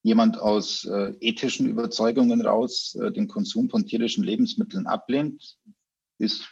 jemand 0.03 0.37
aus 0.37 0.83
äh, 0.83 1.13
ethischen 1.21 1.65
Überzeugungen 1.65 2.41
raus 2.41 2.97
äh, 3.01 3.09
den 3.13 3.29
Konsum 3.29 3.69
von 3.69 3.85
tierischen 3.85 4.25
Lebensmitteln 4.25 4.85
ablehnt, 4.85 5.57
ist 6.17 6.45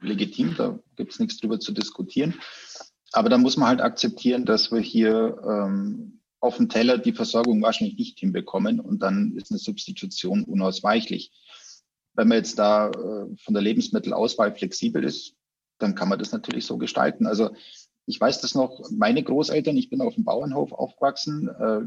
legitim, 0.00 0.56
da 0.58 0.80
gibt 0.96 1.12
es 1.12 1.20
nichts 1.20 1.38
drüber 1.38 1.60
zu 1.60 1.70
diskutieren. 1.70 2.34
Aber 3.12 3.28
da 3.28 3.38
muss 3.38 3.56
man 3.56 3.68
halt 3.68 3.80
akzeptieren, 3.80 4.44
dass 4.44 4.72
wir 4.72 4.80
hier 4.80 5.40
ähm, 5.48 6.22
auf 6.40 6.56
dem 6.56 6.68
Teller 6.68 6.98
die 6.98 7.12
Versorgung 7.12 7.62
wahrscheinlich 7.62 7.96
nicht 7.96 8.18
hinbekommen 8.18 8.80
und 8.80 9.04
dann 9.04 9.36
ist 9.36 9.52
eine 9.52 9.60
Substitution 9.60 10.42
unausweichlich. 10.42 11.30
Wenn 12.14 12.26
man 12.26 12.38
jetzt 12.38 12.58
da 12.58 12.88
äh, 12.88 13.36
von 13.44 13.54
der 13.54 13.62
Lebensmittelauswahl 13.62 14.52
flexibel 14.52 15.04
ist, 15.04 15.36
dann 15.82 15.94
kann 15.94 16.08
man 16.08 16.18
das 16.18 16.32
natürlich 16.32 16.66
so 16.66 16.78
gestalten. 16.78 17.26
Also 17.26 17.50
ich 18.06 18.20
weiß 18.20 18.40
das 18.40 18.54
noch, 18.54 18.90
meine 18.90 19.22
Großeltern, 19.22 19.76
ich 19.76 19.90
bin 19.90 20.00
auf 20.00 20.14
dem 20.14 20.24
Bauernhof 20.24 20.72
aufgewachsen. 20.72 21.48
Äh, 21.48 21.80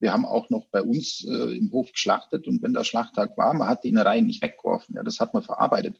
wir 0.00 0.12
haben 0.12 0.24
auch 0.24 0.50
noch 0.50 0.66
bei 0.70 0.82
uns 0.82 1.24
äh, 1.24 1.56
im 1.56 1.72
Hof 1.72 1.92
geschlachtet 1.92 2.46
und 2.46 2.62
wenn 2.62 2.74
der 2.74 2.84
Schlachttag 2.84 3.36
war, 3.36 3.54
man 3.54 3.68
hat 3.68 3.84
die 3.84 3.88
Innereien 3.88 4.26
nicht 4.26 4.42
weggeworfen. 4.42 4.96
Ja, 4.96 5.02
das 5.02 5.20
hat 5.20 5.34
man 5.34 5.42
verarbeitet. 5.42 5.96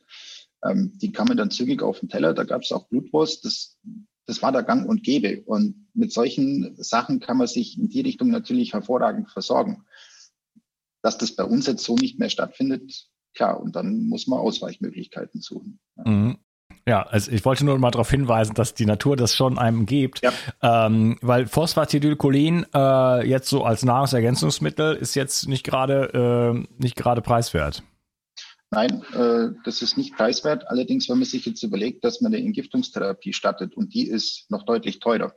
Ähm, 0.65 0.93
die 0.97 1.13
kamen 1.13 1.37
dann 1.37 1.51
zügig 1.51 1.83
auf 1.83 2.01
den 2.01 2.09
Teller, 2.09 2.35
da 2.35 2.45
gab 2.45 2.63
es 2.63 2.73
auch 2.73 2.89
Blutwurst. 2.89 3.45
Das, 3.45 3.79
das 4.27 4.43
war 4.43 4.53
der 4.53 4.63
Gang 4.63 4.89
und 4.89 5.03
Gäbe. 5.03 5.43
Und 5.45 5.89
mit 5.95 6.13
solchen 6.13 6.77
Sachen 6.77 7.21
kann 7.21 7.37
man 7.37 7.47
sich 7.47 7.79
in 7.79 7.89
die 7.89 8.01
Richtung 8.01 8.31
natürlich 8.31 8.73
hervorragend 8.73 9.31
versorgen. 9.31 9.85
Dass 11.03 11.19
das 11.19 11.37
bei 11.37 11.45
uns 11.45 11.67
jetzt 11.67 11.85
so 11.85 11.97
nicht 11.97 12.19
mehr 12.19 12.31
stattfindet, 12.31 13.09
klar, 13.35 13.61
und 13.61 13.77
dann 13.77 14.07
muss 14.07 14.27
man 14.27 14.39
Ausweichmöglichkeiten 14.39 15.41
suchen. 15.41 15.81
Mhm. 15.97 16.39
Ja, 16.87 17.03
also 17.03 17.31
ich 17.31 17.45
wollte 17.45 17.65
nur 17.65 17.79
mal 17.79 17.91
darauf 17.91 18.11
hinweisen, 18.11 18.55
dass 18.55 18.75
die 18.75 18.85
Natur 18.85 19.17
das 19.17 19.35
schon 19.35 19.59
einem 19.59 19.87
gibt, 19.87 20.21
ja. 20.23 20.33
ähm, 20.63 21.17
weil 21.23 21.47
Phosphatidylcholin 21.47 22.67
äh, 22.75 23.27
jetzt 23.27 23.49
so 23.49 23.65
als 23.65 23.85
Nahrungsergänzungsmittel 23.85 24.95
ist 24.95 25.15
jetzt 25.15 25.49
nicht 25.49 25.65
gerade 25.65 26.55
äh, 26.55 26.83
nicht 26.83 26.97
gerade 26.97 27.23
preiswert. 27.23 27.83
Nein, 28.71 29.03
äh, 29.15 29.55
das 29.65 29.83
ist 29.83 29.97
nicht 29.97 30.15
preiswert. 30.17 30.69
Allerdings, 30.69 31.09
wenn 31.09 31.19
man 31.19 31.27
sich 31.27 31.47
jetzt 31.47 31.63
überlegt, 31.63 32.05
dass 32.05 32.21
man 32.21 32.35
eine 32.35 32.45
Entgiftungstherapie 32.45 33.33
startet 33.33 33.75
und 33.77 33.95
die 33.95 34.09
ist 34.09 34.51
noch 34.51 34.65
deutlich 34.65 34.99
teurer. 34.99 35.33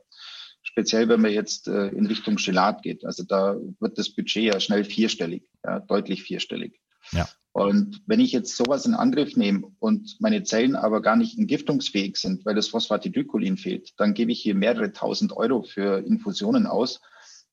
Speziell, 0.62 1.08
wenn 1.08 1.22
man 1.22 1.32
jetzt 1.32 1.68
äh, 1.68 1.86
in 1.88 2.06
Richtung 2.06 2.36
Gelat 2.36 2.82
geht. 2.82 3.04
Also 3.06 3.22
da 3.22 3.56
wird 3.80 3.96
das 3.96 4.10
Budget 4.10 4.42
ja 4.52 4.60
schnell 4.60 4.84
vierstellig, 4.84 5.48
ja, 5.64 5.80
deutlich 5.80 6.24
vierstellig. 6.24 6.80
Ja. 7.12 7.28
Und 7.52 8.02
wenn 8.06 8.20
ich 8.20 8.30
jetzt 8.30 8.56
sowas 8.56 8.86
in 8.86 8.94
Angriff 8.94 9.36
nehme 9.36 9.72
und 9.80 10.16
meine 10.20 10.44
Zellen 10.44 10.76
aber 10.76 11.02
gar 11.02 11.16
nicht 11.16 11.36
entgiftungsfähig 11.36 12.16
sind, 12.16 12.46
weil 12.46 12.54
das 12.54 12.68
Phosphatidylcholin 12.68 13.56
fehlt, 13.56 13.94
dann 13.96 14.14
gebe 14.14 14.30
ich 14.30 14.40
hier 14.40 14.54
mehrere 14.54 14.92
tausend 14.92 15.32
Euro 15.32 15.62
für 15.62 15.98
Infusionen 16.06 16.66
aus, 16.66 17.00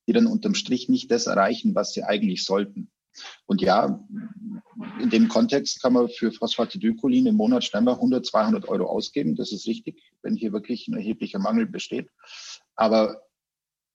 die 0.06 0.12
dann 0.12 0.26
unterm 0.26 0.54
Strich 0.54 0.88
nicht 0.88 1.10
das 1.10 1.26
erreichen, 1.26 1.74
was 1.74 1.92
sie 1.92 2.04
eigentlich 2.04 2.44
sollten. 2.44 2.90
Und 3.46 3.62
ja, 3.62 4.06
in 5.00 5.10
dem 5.10 5.28
Kontext 5.28 5.82
kann 5.82 5.94
man 5.94 6.08
für 6.08 6.30
Phosphatidylcholin 6.30 7.26
im 7.26 7.34
Monat 7.34 7.64
schnell 7.64 7.82
mal 7.82 7.94
100, 7.94 8.24
200 8.24 8.68
Euro 8.68 8.86
ausgeben. 8.86 9.34
Das 9.34 9.52
ist 9.52 9.66
richtig, 9.66 10.02
wenn 10.22 10.36
hier 10.36 10.52
wirklich 10.52 10.86
ein 10.86 10.94
erheblicher 10.94 11.38
Mangel 11.38 11.66
besteht. 11.66 12.10
Aber 12.74 13.22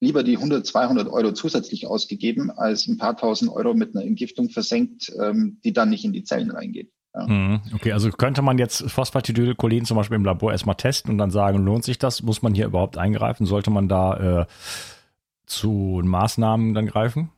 lieber 0.02 0.24
die 0.24 0.36
100, 0.36 0.66
200 0.66 1.08
Euro 1.08 1.32
zusätzlich 1.32 1.88
ausgegeben, 1.88 2.52
als 2.52 2.88
ein 2.88 2.98
paar 2.98 3.16
tausend 3.16 3.52
Euro 3.52 3.74
mit 3.74 3.96
einer 3.96 4.04
Entgiftung 4.04 4.50
versenkt, 4.50 5.14
ähm, 5.22 5.60
die 5.64 5.72
dann 5.72 5.90
nicht 5.90 6.04
in 6.04 6.12
die 6.12 6.24
Zellen 6.24 6.52
reingeht. 6.52 6.92
Ja. 7.14 7.28
Mhm. 7.28 7.62
Okay, 7.74 7.92
also 7.92 8.10
könnte 8.10 8.42
man 8.42 8.58
jetzt 8.58 8.90
Phosphatidylcholin 8.90 9.86
zum 9.86 9.98
Beispiel 9.98 10.16
im 10.16 10.26
Labor 10.26 10.52
erstmal 10.52 10.76
testen 10.76 11.12
und 11.12 11.18
dann 11.18 11.30
sagen, 11.30 11.64
lohnt 11.64 11.84
sich 11.84 12.00
das? 12.00 12.24
Muss 12.24 12.42
man 12.42 12.56
hier 12.56 12.66
überhaupt 12.66 12.98
eingreifen? 12.98 13.46
Sollte 13.46 13.70
man 13.70 13.88
da 13.88 14.42
äh, 14.42 14.46
zu 15.46 16.02
Maßnahmen 16.04 16.74
dann 16.74 16.88
greifen? 16.88 17.30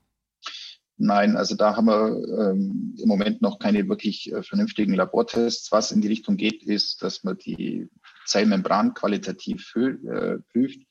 Nein, 0.97 1.36
also 1.36 1.56
da 1.56 1.76
haben 1.76 1.88
wir 1.88 2.52
ähm, 2.52 2.95
im 3.02 3.08
Moment 3.10 3.41
noch 3.41 3.60
keine 3.60 3.89
wirklich 3.89 4.32
äh, 4.32 4.43
vernünftigen 4.43 4.93
Labortests. 4.93 5.71
Was 5.71 5.91
in 5.91 6.02
die 6.02 6.08
Richtung 6.08 6.38
geht, 6.38 6.63
ist, 6.63 7.02
dass 7.02 7.23
man 7.23 7.38
die 7.38 7.89
Zellmembran 8.26 8.93
qualitativ 8.93 9.76
äh, 9.76 10.38
prüft 10.52 10.82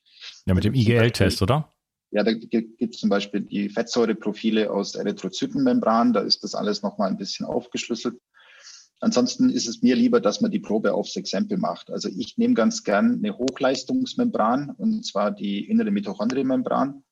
ja, 0.47 0.55
mit 0.55 0.65
dem 0.65 0.75
IGL-Test, 0.75 1.43
oder? 1.43 1.71
Ja, 2.11 2.23
da 2.23 2.33
gibt 2.35 2.95
es 2.95 3.01
zum 3.01 3.09
Beispiel 3.09 3.41
die 3.41 3.71
Fettsäureprofile 3.71 4.71
aus 4.71 4.95
Erythrozytenmembran. 4.95 6.13
Da 6.13 6.21
ist 6.21 6.45
das 6.45 6.55
alles 6.55 6.83
nochmal 6.83 7.09
ein 7.09 7.17
bisschen 7.17 7.47
aufgeschlüsselt. 7.47 8.21
Ansonsten 9.01 9.51
ist 9.51 9.67
es 9.67 9.83
mir 9.83 9.97
lieber, 9.97 10.21
dass 10.21 10.41
man 10.41 10.51
die 10.51 10.61
Probe 10.61 10.95
aufs 10.95 11.17
Exempel 11.17 11.59
macht. 11.59 11.91
Also 11.91 12.09
ich 12.09 12.37
nehme 12.39 12.55
ganz 12.55 12.85
gern 12.85 13.15
eine 13.15 13.37
Hochleistungsmembran, 13.37 14.75
und 14.77 15.05
zwar 15.05 15.33
die 15.33 15.69
innere 15.69 15.91
Mitochondrienmembran, 15.91 17.03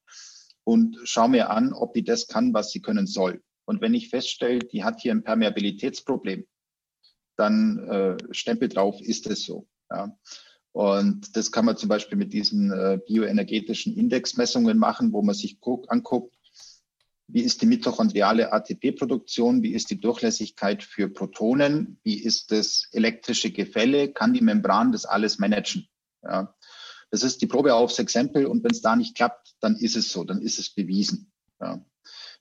und 0.63 0.99
schaue 1.05 1.31
mir 1.31 1.51
an, 1.51 1.73
ob 1.73 1.95
die 1.95 2.05
das 2.05 2.29
kann, 2.29 2.55
was 2.55 2.71
sie 2.71 2.81
können 2.81 3.07
soll. 3.07 3.43
Und 3.65 3.81
wenn 3.81 3.95
ich 3.95 4.11
feststelle, 4.11 4.61
die 4.61 4.85
hat 4.85 5.01
hier 5.01 5.13
ein 5.13 5.25
Permeabilitätsproblem, 5.25 6.47
dann 7.37 7.79
äh, 7.89 8.17
Stempel 8.33 8.69
drauf, 8.69 9.01
ist 9.01 9.27
es 9.27 9.45
so. 9.45 9.67
Ja. 9.91 10.17
Und 10.73 11.37
das 11.37 11.51
kann 11.51 11.65
man 11.65 11.77
zum 11.77 11.89
Beispiel 11.89 12.17
mit 12.17 12.33
diesen 12.33 12.71
äh, 12.71 12.99
bioenergetischen 13.05 13.97
Indexmessungen 13.97 14.79
machen, 14.79 15.13
wo 15.13 15.23
man 15.23 15.35
sich 15.35 15.61
guck, 15.61 15.91
anguckt, 15.91 16.35
wie 17.33 17.43
ist 17.43 17.63
die 17.63 17.67
mitochondriale 17.67 18.53
ATP-Produktion, 18.53 19.63
wie 19.63 19.73
ist 19.73 19.91
die 19.91 20.01
Durchlässigkeit 20.01 20.83
für 20.83 21.09
Protonen, 21.09 21.99
wie 22.03 22.21
ist 22.21 22.51
das 22.51 22.89
elektrische 22.93 23.51
Gefälle, 23.51 24.13
kann 24.13 24.33
die 24.33 24.41
Membran 24.41 24.93
das 24.93 25.05
alles 25.05 25.39
managen. 25.39 25.89
Ja. 26.23 26.55
Das 27.11 27.23
ist 27.23 27.43
die 27.43 27.47
Probe 27.47 27.75
aufs 27.75 27.99
Exempel 27.99 28.47
und 28.47 28.63
wenn 28.63 28.71
es 28.71 28.83
da 28.83 28.95
nicht 28.97 29.17
klappt, 29.17 29.55
dann 29.61 29.77
ist 29.77 29.97
es 29.97 30.11
so, 30.11 30.25
dann 30.25 30.41
ist 30.41 30.59
es 30.59 30.71
bewiesen. 30.71 31.33
Ja. 31.61 31.85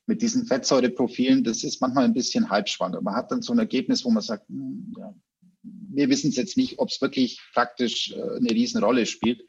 Mit 0.06 0.22
diesen 0.22 0.46
Fettsäureprofilen, 0.46 1.44
das 1.44 1.64
ist 1.64 1.82
manchmal 1.82 2.06
ein 2.06 2.14
bisschen 2.14 2.50
halbschwanger. 2.50 3.02
Man 3.02 3.16
hat 3.16 3.32
dann 3.32 3.42
so 3.42 3.54
ein 3.54 3.60
Ergebnis, 3.60 4.06
wo 4.06 4.10
man 4.10 4.24
sagt, 4.24 4.48
hm, 4.50 4.94
ja, 4.98 5.14
wir 5.62 6.10
wissen 6.10 6.30
es 6.30 6.36
jetzt 6.36 6.58
nicht, 6.58 6.80
ob 6.80 6.90
es 6.90 7.02
wirklich 7.02 7.42
praktisch 7.54 8.12
äh, 8.12 8.22
eine 8.22 8.52
Riesenrolle 8.52 9.06
spielt. 9.06 9.44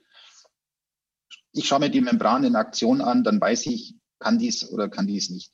Ich 1.53 1.66
schaue 1.66 1.81
mir 1.81 1.90
die 1.90 2.01
Membran 2.01 2.44
in 2.44 2.57
Aktion 2.57 3.01
an, 3.01 3.25
dann 3.25 3.40
weiß 3.40 3.66
ich, 3.66 3.94
kann 4.18 4.38
dies 4.38 4.68
oder 4.70 4.88
kann 4.88 5.07
dies 5.07 5.31
nicht. 5.31 5.53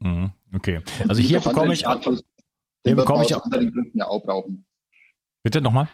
Mhm, 0.00 0.32
okay. 0.54 0.82
also 1.08 1.22
hier 1.22 1.40
bekomme 1.40 1.74
ich, 1.74 1.80
Status, 1.80 2.24
hier 2.84 2.96
bekomme 2.96 3.24
ich 3.24 3.34
aus 3.34 3.42
anderen 3.42 3.72
Gründen 3.72 3.98
ja 3.98 4.08
auch 4.08 4.22
brauchen. 4.22 4.66
Bitte 5.42 5.60
nochmal? 5.60 5.88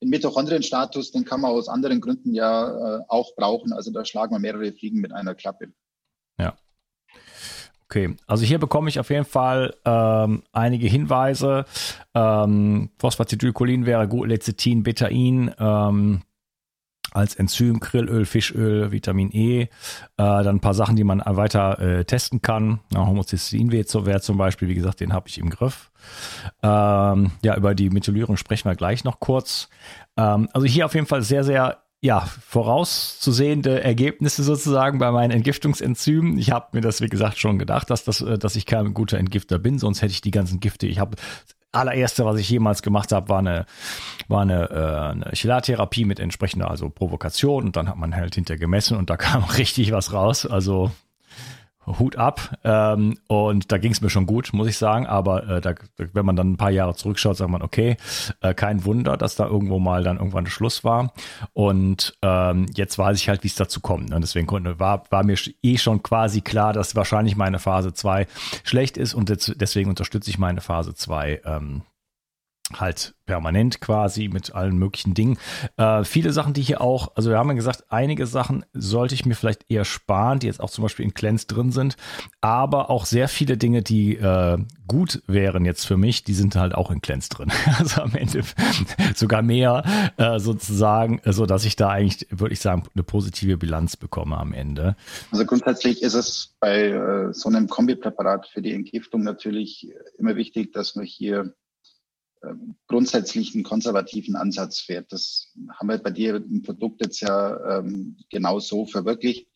Den 0.00 0.10
Mitochondrienstatus, 0.10 1.12
den 1.12 1.24
kann 1.24 1.40
man 1.40 1.52
aus 1.52 1.68
anderen 1.68 2.00
Gründen 2.00 2.34
ja 2.34 2.98
äh, 2.98 3.04
auch 3.08 3.34
brauchen. 3.36 3.72
Also 3.72 3.90
da 3.90 4.04
schlagen 4.04 4.34
wir 4.34 4.38
mehrere 4.38 4.72
Fliegen 4.72 5.00
mit 5.00 5.12
einer 5.12 5.34
Klappe. 5.34 5.72
Ja. 6.38 6.56
Okay, 7.94 8.16
also 8.26 8.44
hier 8.44 8.58
bekomme 8.58 8.88
ich 8.88 8.98
auf 8.98 9.08
jeden 9.10 9.24
Fall 9.24 9.72
ähm, 9.84 10.42
einige 10.52 10.88
Hinweise. 10.88 11.64
Ähm, 12.12 12.90
Phosphatidylcholin 12.98 13.86
wäre 13.86 14.08
gut, 14.08 14.26
Lecithin, 14.26 14.82
Betain, 14.82 15.54
ähm, 15.60 16.22
als 17.12 17.36
Enzym, 17.36 17.78
Krillöl, 17.78 18.24
Fischöl, 18.24 18.90
Vitamin 18.90 19.30
E, 19.30 19.60
äh, 19.60 19.68
dann 20.16 20.56
ein 20.56 20.60
paar 20.60 20.74
Sachen, 20.74 20.96
die 20.96 21.04
man 21.04 21.22
weiter 21.24 21.78
äh, 21.78 22.04
testen 22.04 22.42
kann. 22.42 22.80
Ja, 22.92 23.06
Homozysteinwert 23.06 24.24
zum 24.24 24.38
Beispiel, 24.38 24.66
wie 24.66 24.74
gesagt, 24.74 24.98
den 24.98 25.12
habe 25.12 25.28
ich 25.28 25.38
im 25.38 25.48
Griff. 25.48 25.92
Ähm, 26.64 27.30
ja, 27.44 27.56
über 27.56 27.76
die 27.76 27.90
Methylierung 27.90 28.36
sprechen 28.36 28.68
wir 28.68 28.74
gleich 28.74 29.04
noch 29.04 29.20
kurz. 29.20 29.68
Ähm, 30.16 30.48
also 30.52 30.66
hier 30.66 30.86
auf 30.86 30.94
jeden 30.96 31.06
Fall 31.06 31.22
sehr, 31.22 31.44
sehr 31.44 31.83
ja, 32.04 32.28
vorauszusehende 32.46 33.82
Ergebnisse 33.82 34.42
sozusagen 34.42 34.98
bei 34.98 35.10
meinen 35.10 35.30
Entgiftungsenzymen. 35.30 36.36
Ich 36.36 36.50
habe 36.50 36.66
mir 36.72 36.82
das, 36.82 37.00
wie 37.00 37.08
gesagt, 37.08 37.38
schon 37.38 37.58
gedacht, 37.58 37.88
dass, 37.88 38.04
das, 38.04 38.20
äh, 38.20 38.36
dass 38.36 38.56
ich 38.56 38.66
kein 38.66 38.92
guter 38.92 39.16
Entgifter 39.16 39.58
bin, 39.58 39.78
sonst 39.78 40.02
hätte 40.02 40.12
ich 40.12 40.20
die 40.20 40.30
ganzen 40.30 40.60
Gifte. 40.60 40.86
Ich 40.86 40.98
habe 40.98 41.16
allererste, 41.72 42.26
was 42.26 42.38
ich 42.38 42.50
jemals 42.50 42.82
gemacht 42.82 43.10
habe, 43.10 43.30
war 43.30 43.38
eine, 43.38 43.64
war 44.28 44.42
eine, 44.42 44.70
äh, 44.70 45.12
eine 45.12 45.30
Chelartherapie 45.32 46.04
mit 46.04 46.20
entsprechender 46.20 46.70
also 46.70 46.90
Provokation 46.90 47.64
und 47.64 47.76
dann 47.76 47.88
hat 47.88 47.96
man 47.96 48.14
halt 48.14 48.34
hinter 48.34 48.58
gemessen 48.58 48.98
und 48.98 49.08
da 49.08 49.16
kam 49.16 49.42
richtig 49.44 49.90
was 49.90 50.12
raus. 50.12 50.44
Also 50.44 50.90
Hut 51.86 52.16
ab. 52.16 52.58
Ähm, 52.64 53.18
und 53.26 53.72
da 53.72 53.78
ging 53.78 53.92
es 53.92 54.00
mir 54.00 54.10
schon 54.10 54.26
gut, 54.26 54.50
muss 54.52 54.68
ich 54.68 54.78
sagen. 54.78 55.06
Aber 55.06 55.48
äh, 55.48 55.60
da, 55.60 55.74
wenn 55.96 56.26
man 56.26 56.36
dann 56.36 56.52
ein 56.52 56.56
paar 56.56 56.70
Jahre 56.70 56.94
zurückschaut, 56.94 57.36
sagt 57.36 57.50
man, 57.50 57.62
okay, 57.62 57.96
äh, 58.40 58.54
kein 58.54 58.84
Wunder, 58.84 59.16
dass 59.16 59.36
da 59.36 59.46
irgendwo 59.46 59.78
mal 59.78 60.02
dann 60.02 60.18
irgendwann 60.18 60.46
Schluss 60.46 60.84
war. 60.84 61.12
Und 61.52 62.16
ähm, 62.22 62.66
jetzt 62.74 62.98
weiß 62.98 63.18
ich 63.18 63.28
halt, 63.28 63.42
wie 63.44 63.48
es 63.48 63.56
dazu 63.56 63.80
kommt. 63.80 64.12
Und 64.12 64.20
deswegen 64.20 64.46
konnte, 64.46 64.78
war, 64.78 65.04
war 65.10 65.24
mir 65.24 65.36
eh 65.62 65.78
schon 65.78 66.02
quasi 66.02 66.40
klar, 66.40 66.72
dass 66.72 66.96
wahrscheinlich 66.96 67.36
meine 67.36 67.58
Phase 67.58 67.92
2 67.92 68.26
schlecht 68.62 68.96
ist 68.96 69.14
und 69.14 69.28
deswegen 69.60 69.90
unterstütze 69.90 70.30
ich 70.30 70.38
meine 70.38 70.60
Phase 70.60 70.94
2 70.94 71.42
ähm, 71.44 71.82
halt 72.72 73.14
permanent 73.26 73.80
quasi 73.80 74.28
mit 74.28 74.54
allen 74.54 74.76
möglichen 74.76 75.14
Dingen. 75.14 75.38
Äh, 75.76 76.04
viele 76.04 76.32
Sachen, 76.32 76.54
die 76.54 76.62
hier 76.62 76.80
auch, 76.80 77.14
also 77.14 77.30
wir 77.30 77.38
haben 77.38 77.48
ja 77.48 77.54
gesagt, 77.54 77.84
einige 77.88 78.26
Sachen 78.26 78.64
sollte 78.72 79.14
ich 79.14 79.26
mir 79.26 79.34
vielleicht 79.34 79.70
eher 79.70 79.84
sparen, 79.84 80.38
die 80.38 80.46
jetzt 80.46 80.60
auch 80.60 80.70
zum 80.70 80.82
Beispiel 80.82 81.04
in 81.04 81.14
Cleanse 81.14 81.46
drin 81.46 81.72
sind, 81.72 81.96
aber 82.40 82.90
auch 82.90 83.06
sehr 83.06 83.28
viele 83.28 83.56
Dinge, 83.56 83.82
die 83.82 84.16
äh, 84.16 84.58
gut 84.86 85.22
wären 85.26 85.64
jetzt 85.64 85.84
für 85.86 85.96
mich, 85.96 86.24
die 86.24 86.34
sind 86.34 86.56
halt 86.56 86.74
auch 86.74 86.90
in 86.90 87.00
Cleanse 87.00 87.28
drin. 87.28 87.50
Also 87.78 88.02
am 88.02 88.14
Ende 88.14 88.42
sogar 89.14 89.42
mehr 89.42 90.12
äh, 90.16 90.38
sozusagen, 90.38 91.20
so 91.24 91.44
dass 91.44 91.64
ich 91.64 91.76
da 91.76 91.90
eigentlich, 91.90 92.26
würde 92.30 92.52
ich 92.52 92.60
sagen, 92.60 92.84
eine 92.94 93.02
positive 93.02 93.56
Bilanz 93.56 93.96
bekomme 93.96 94.38
am 94.38 94.52
Ende. 94.52 94.96
Also 95.32 95.44
grundsätzlich 95.44 96.02
ist 96.02 96.14
es 96.14 96.54
bei 96.60 96.88
äh, 96.88 97.32
so 97.32 97.48
einem 97.48 97.68
Kombipräparat 97.68 98.46
für 98.46 98.62
die 98.62 98.72
Entgiftung 98.72 99.22
natürlich 99.22 99.92
immer 100.18 100.36
wichtig, 100.36 100.72
dass 100.72 100.94
man 100.94 101.04
hier 101.04 101.54
grundsätzlich 102.86 103.54
einen 103.54 103.64
konservativen 103.64 104.36
Ansatz 104.36 104.80
fährt. 104.80 105.12
Das 105.12 105.52
haben 105.72 105.88
wir 105.88 105.98
bei 105.98 106.10
dir 106.10 106.36
im 106.36 106.62
Produkt 106.62 107.00
jetzt 107.04 107.20
ja 107.20 107.78
ähm, 107.78 108.16
genau 108.30 108.58
so 108.58 108.86
verwirklicht. 108.86 109.48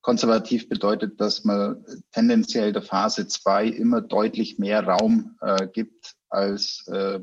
Konservativ 0.00 0.68
bedeutet, 0.68 1.20
dass 1.20 1.44
man 1.44 1.84
tendenziell 2.12 2.72
der 2.72 2.82
Phase 2.82 3.26
2 3.26 3.68
immer 3.68 4.02
deutlich 4.02 4.58
mehr 4.58 4.84
Raum 4.86 5.36
äh, 5.40 5.66
gibt 5.66 6.14
als 6.28 6.86
äh, 6.88 7.20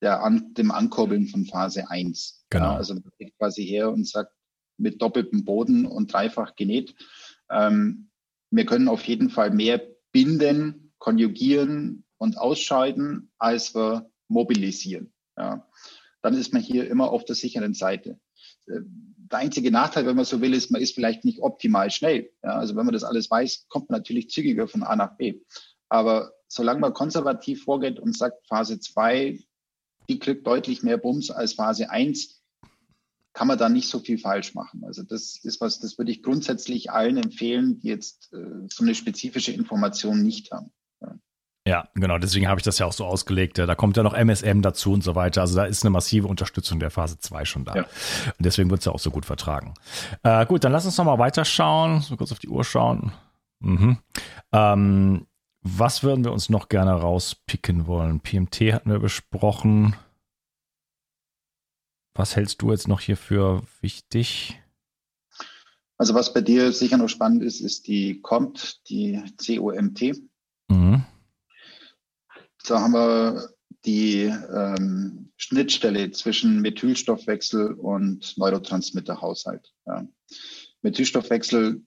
der 0.00 0.22
an, 0.22 0.54
dem 0.54 0.70
Ankurbeln 0.70 1.26
von 1.26 1.46
Phase 1.46 1.90
1. 1.90 2.46
Genau. 2.50 2.64
Ja, 2.72 2.76
also 2.76 2.94
man 2.94 3.10
geht 3.18 3.36
quasi 3.38 3.64
her 3.64 3.90
und 3.90 4.06
sagt, 4.06 4.32
mit 4.76 5.02
doppeltem 5.02 5.44
Boden 5.44 5.84
und 5.84 6.12
dreifach 6.12 6.56
genäht. 6.56 6.94
Ähm, 7.50 8.08
wir 8.50 8.66
können 8.66 8.88
auf 8.88 9.04
jeden 9.04 9.30
Fall 9.30 9.50
mehr 9.50 9.80
binden, 10.12 10.92
konjugieren, 10.98 12.04
und 12.20 12.36
ausscheiden, 12.36 13.32
als 13.38 13.74
wir 13.74 14.10
mobilisieren. 14.28 15.12
Ja. 15.36 15.66
Dann 16.22 16.34
ist 16.34 16.52
man 16.52 16.62
hier 16.62 16.88
immer 16.88 17.10
auf 17.10 17.24
der 17.24 17.34
sicheren 17.34 17.72
Seite. 17.72 18.20
Äh, 18.66 18.80
der 19.32 19.38
einzige 19.38 19.70
Nachteil, 19.70 20.06
wenn 20.06 20.16
man 20.16 20.24
so 20.24 20.40
will, 20.40 20.52
ist, 20.52 20.70
man 20.70 20.82
ist 20.82 20.94
vielleicht 20.94 21.24
nicht 21.24 21.40
optimal 21.40 21.90
schnell. 21.90 22.30
Ja, 22.42 22.56
also 22.56 22.76
wenn 22.76 22.84
man 22.84 22.92
das 22.92 23.04
alles 23.04 23.30
weiß, 23.30 23.66
kommt 23.68 23.88
man 23.88 24.00
natürlich 24.00 24.28
zügiger 24.28 24.68
von 24.68 24.82
A 24.82 24.96
nach 24.96 25.16
B. 25.16 25.40
Aber 25.88 26.32
solange 26.46 26.80
man 26.80 26.92
konservativ 26.92 27.64
vorgeht 27.64 27.98
und 27.98 28.16
sagt, 28.16 28.46
Phase 28.48 28.80
2, 28.80 29.38
die 30.08 30.18
kriegt 30.18 30.46
deutlich 30.46 30.82
mehr 30.82 30.98
Bums 30.98 31.30
als 31.30 31.54
Phase 31.54 31.90
1, 31.90 32.42
kann 33.32 33.46
man 33.46 33.56
da 33.56 33.68
nicht 33.68 33.88
so 33.88 34.00
viel 34.00 34.18
falsch 34.18 34.54
machen. 34.54 34.84
Also 34.84 35.04
das 35.04 35.38
ist 35.42 35.60
was, 35.60 35.78
das 35.78 35.96
würde 35.96 36.10
ich 36.10 36.22
grundsätzlich 36.22 36.90
allen 36.90 37.16
empfehlen, 37.16 37.78
die 37.78 37.88
jetzt 37.88 38.32
äh, 38.32 38.66
so 38.68 38.82
eine 38.82 38.94
spezifische 38.94 39.52
Information 39.52 40.22
nicht 40.22 40.50
haben. 40.50 40.72
Ja, 41.70 41.88
genau, 41.94 42.18
deswegen 42.18 42.48
habe 42.48 42.58
ich 42.58 42.64
das 42.64 42.80
ja 42.80 42.86
auch 42.86 42.92
so 42.92 43.04
ausgelegt. 43.04 43.56
Da 43.56 43.72
kommt 43.76 43.96
ja 43.96 44.02
noch 44.02 44.12
MSM 44.12 44.60
dazu 44.60 44.92
und 44.92 45.04
so 45.04 45.14
weiter. 45.14 45.42
Also 45.42 45.54
da 45.54 45.66
ist 45.66 45.84
eine 45.84 45.90
massive 45.90 46.26
Unterstützung 46.26 46.80
der 46.80 46.90
Phase 46.90 47.20
2 47.20 47.44
schon 47.44 47.64
da. 47.64 47.76
Ja. 47.76 47.82
Und 47.82 48.40
deswegen 48.44 48.70
wird 48.70 48.80
es 48.80 48.86
ja 48.86 48.92
auch 48.92 48.98
so 48.98 49.12
gut 49.12 49.24
vertragen. 49.24 49.74
Äh, 50.24 50.46
gut, 50.46 50.64
dann 50.64 50.72
lass 50.72 50.84
uns 50.84 50.98
nochmal 50.98 51.20
weiterschauen. 51.20 52.00
So 52.00 52.16
kurz 52.16 52.32
auf 52.32 52.40
die 52.40 52.48
Uhr 52.48 52.64
schauen. 52.64 53.12
Mhm. 53.60 53.98
Ähm, 54.50 55.28
was 55.62 56.02
würden 56.02 56.24
wir 56.24 56.32
uns 56.32 56.48
noch 56.48 56.68
gerne 56.68 56.90
rauspicken 56.90 57.86
wollen? 57.86 58.18
PMT 58.18 58.72
hatten 58.72 58.90
wir 58.90 58.98
besprochen. 58.98 59.94
Was 62.14 62.34
hältst 62.34 62.62
du 62.62 62.72
jetzt 62.72 62.88
noch 62.88 63.00
hier 63.00 63.16
für 63.16 63.62
wichtig? 63.80 64.60
Also 65.98 66.14
was 66.14 66.34
bei 66.34 66.40
dir 66.40 66.72
sicher 66.72 66.96
noch 66.96 67.08
spannend 67.08 67.44
ist, 67.44 67.60
ist 67.60 67.86
die 67.86 68.20
COMT, 68.22 68.88
die 68.88 69.22
COMT. 69.46 70.20
Mhm. 70.66 71.04
Da 72.64 72.80
haben 72.80 72.92
wir 72.92 73.50
die 73.84 74.24
ähm, 74.24 75.32
Schnittstelle 75.36 76.10
zwischen 76.10 76.60
Methylstoffwechsel 76.60 77.72
und 77.72 78.36
Neurotransmitterhaushalt. 78.36 79.72
Ja. 79.86 80.06
Methylstoffwechsel 80.82 81.82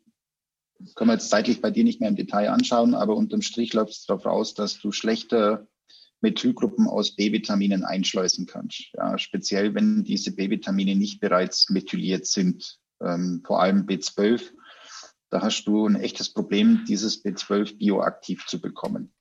können 0.95 1.09
wir 1.09 1.13
jetzt 1.13 1.29
zeitlich 1.29 1.61
bei 1.61 1.71
dir 1.71 1.83
nicht 1.83 1.99
mehr 1.99 2.09
im 2.09 2.15
Detail 2.15 2.49
anschauen, 2.49 2.95
aber 2.95 3.15
unterm 3.15 3.41
Strich 3.41 3.73
läuft 3.73 3.91
es 3.91 4.05
darauf 4.05 4.25
raus, 4.25 4.53
dass 4.53 4.79
du 4.79 4.91
schlechte 4.91 5.67
Methylgruppen 6.21 6.87
aus 6.87 7.15
B-Vitaminen 7.15 7.83
einschleusen 7.83 8.45
kannst. 8.45 8.91
Ja, 8.93 9.17
speziell, 9.17 9.75
wenn 9.75 10.03
diese 10.03 10.33
B-Vitamine 10.33 10.95
nicht 10.95 11.19
bereits 11.19 11.69
methyliert 11.69 12.25
sind, 12.25 12.79
ähm, 13.01 13.43
vor 13.45 13.61
allem 13.61 13.85
B12. 13.85 14.51
Da 15.29 15.41
hast 15.41 15.65
du 15.65 15.87
ein 15.87 15.95
echtes 15.95 16.31
Problem, 16.31 16.85
dieses 16.87 17.23
B12 17.23 17.77
bioaktiv 17.77 18.45
zu 18.45 18.61
bekommen. 18.61 19.13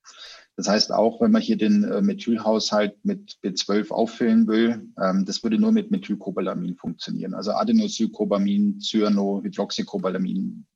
Das 0.57 0.69
heißt, 0.69 0.93
auch 0.93 1.21
wenn 1.21 1.31
man 1.31 1.41
hier 1.41 1.57
den 1.57 1.85
äh, 1.85 2.03
Methylhaushalt 2.03 3.05
mit 3.05 3.39
B12 3.43 3.91
auffüllen 3.91 4.47
will, 4.47 4.89
ähm, 5.01 5.25
das 5.25 5.43
würde 5.43 5.59
nur 5.59 5.73
mit 5.73 5.91
Methylcobalamin 5.91 6.77
funktionieren. 6.77 7.35
Also 7.35 7.53
Adenosylcobamin, 7.53 8.81
Cyano, 8.81 9.41
Hydroxycobalamin 9.43 10.67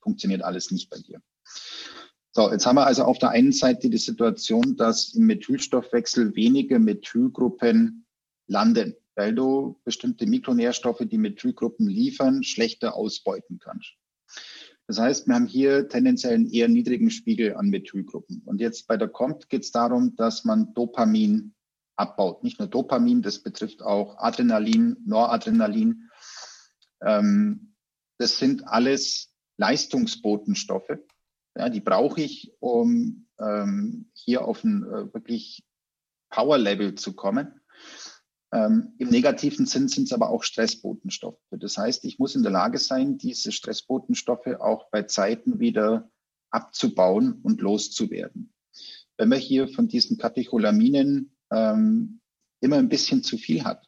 funktioniert 0.00 0.42
alles 0.42 0.70
nicht 0.70 0.88
bei 0.88 0.98
dir. 0.98 1.20
So, 2.32 2.50
jetzt 2.50 2.66
haben 2.66 2.76
wir 2.76 2.86
also 2.86 3.04
auf 3.04 3.18
der 3.18 3.30
einen 3.30 3.52
Seite 3.52 3.90
die 3.90 3.98
Situation, 3.98 4.76
dass 4.76 5.14
im 5.14 5.26
Methylstoffwechsel 5.26 6.34
wenige 6.34 6.78
Methylgruppen 6.78 8.06
landen, 8.46 8.94
weil 9.14 9.34
du 9.34 9.78
bestimmte 9.84 10.26
Mikronährstoffe, 10.26 11.02
die 11.04 11.18
Methylgruppen 11.18 11.86
liefern, 11.86 12.42
schlechter 12.44 12.94
ausbeuten 12.94 13.58
kannst. 13.58 13.94
Das 14.88 14.98
heißt, 14.98 15.26
wir 15.26 15.34
haben 15.34 15.46
hier 15.46 15.86
tendenziell 15.88 16.34
einen 16.34 16.50
eher 16.50 16.66
niedrigen 16.66 17.10
Spiegel 17.10 17.54
an 17.56 17.68
Methylgruppen. 17.68 18.42
Und 18.46 18.58
jetzt 18.58 18.88
bei 18.88 18.96
der 18.96 19.08
COMT 19.08 19.50
geht 19.50 19.62
es 19.62 19.70
darum, 19.70 20.16
dass 20.16 20.44
man 20.44 20.72
Dopamin 20.72 21.54
abbaut. 21.94 22.42
Nicht 22.42 22.58
nur 22.58 22.68
Dopamin, 22.68 23.20
das 23.20 23.40
betrifft 23.40 23.82
auch 23.82 24.16
Adrenalin, 24.16 24.96
Noradrenalin. 25.04 26.08
Ähm, 27.02 27.74
das 28.16 28.38
sind 28.38 28.66
alles 28.66 29.30
Leistungsbotenstoffe. 29.58 30.98
Ja, 31.54 31.68
die 31.68 31.80
brauche 31.80 32.22
ich, 32.22 32.54
um 32.58 33.26
ähm, 33.38 34.10
hier 34.14 34.46
auf 34.46 34.64
ein 34.64 34.84
äh, 34.84 35.12
wirklich 35.12 35.64
Power-Level 36.30 36.94
zu 36.94 37.14
kommen. 37.14 37.57
Ähm, 38.52 38.94
Im 38.98 39.08
negativen 39.08 39.66
Sinn 39.66 39.88
sind 39.88 40.04
es 40.04 40.12
aber 40.12 40.30
auch 40.30 40.42
Stressbotenstoffe. 40.42 41.42
Das 41.50 41.76
heißt, 41.76 42.04
ich 42.04 42.18
muss 42.18 42.34
in 42.34 42.42
der 42.42 42.52
Lage 42.52 42.78
sein, 42.78 43.18
diese 43.18 43.52
Stressbotenstoffe 43.52 44.46
auch 44.58 44.90
bei 44.90 45.02
Zeiten 45.02 45.60
wieder 45.60 46.10
abzubauen 46.50 47.40
und 47.42 47.60
loszuwerden. 47.60 48.52
Wenn 49.18 49.28
man 49.28 49.38
hier 49.38 49.68
von 49.68 49.88
diesen 49.88 50.16
Katecholaminen 50.16 51.36
ähm, 51.50 52.20
immer 52.60 52.76
ein 52.76 52.88
bisschen 52.88 53.22
zu 53.22 53.36
viel 53.36 53.64
hat, 53.64 53.86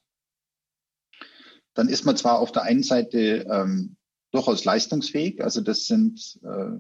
dann 1.74 1.88
ist 1.88 2.04
man 2.04 2.16
zwar 2.16 2.40
auf 2.40 2.52
der 2.52 2.62
einen 2.62 2.82
Seite 2.82 3.46
ähm, 3.50 3.96
durchaus 4.32 4.64
leistungsfähig, 4.64 5.42
also 5.42 5.60
das 5.60 5.86
sind, 5.86 6.38
äh, 6.42 6.76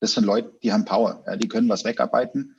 das 0.00 0.12
sind 0.12 0.24
Leute, 0.24 0.58
die 0.62 0.72
haben 0.72 0.84
Power, 0.84 1.24
ja, 1.26 1.36
die 1.36 1.48
können 1.48 1.68
was 1.68 1.84
wegarbeiten. 1.84 2.56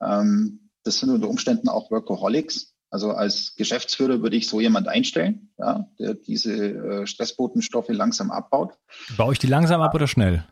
Ähm, 0.00 0.70
das 0.84 1.00
sind 1.00 1.10
unter 1.10 1.28
Umständen 1.28 1.68
auch 1.68 1.90
Workaholics, 1.90 2.67
also 2.90 3.12
als 3.12 3.54
Geschäftsführer 3.56 4.22
würde 4.22 4.36
ich 4.36 4.48
so 4.48 4.60
jemand 4.60 4.88
einstellen, 4.88 5.50
ja, 5.58 5.88
der 5.98 6.14
diese 6.14 6.54
äh, 6.54 7.06
Stressbotenstoffe 7.06 7.90
langsam 7.90 8.30
abbaut. 8.30 8.78
Baue 9.16 9.34
ich 9.34 9.38
die 9.38 9.46
langsam 9.46 9.80
ab 9.80 9.94
oder 9.94 10.06
schnell? 10.06 10.44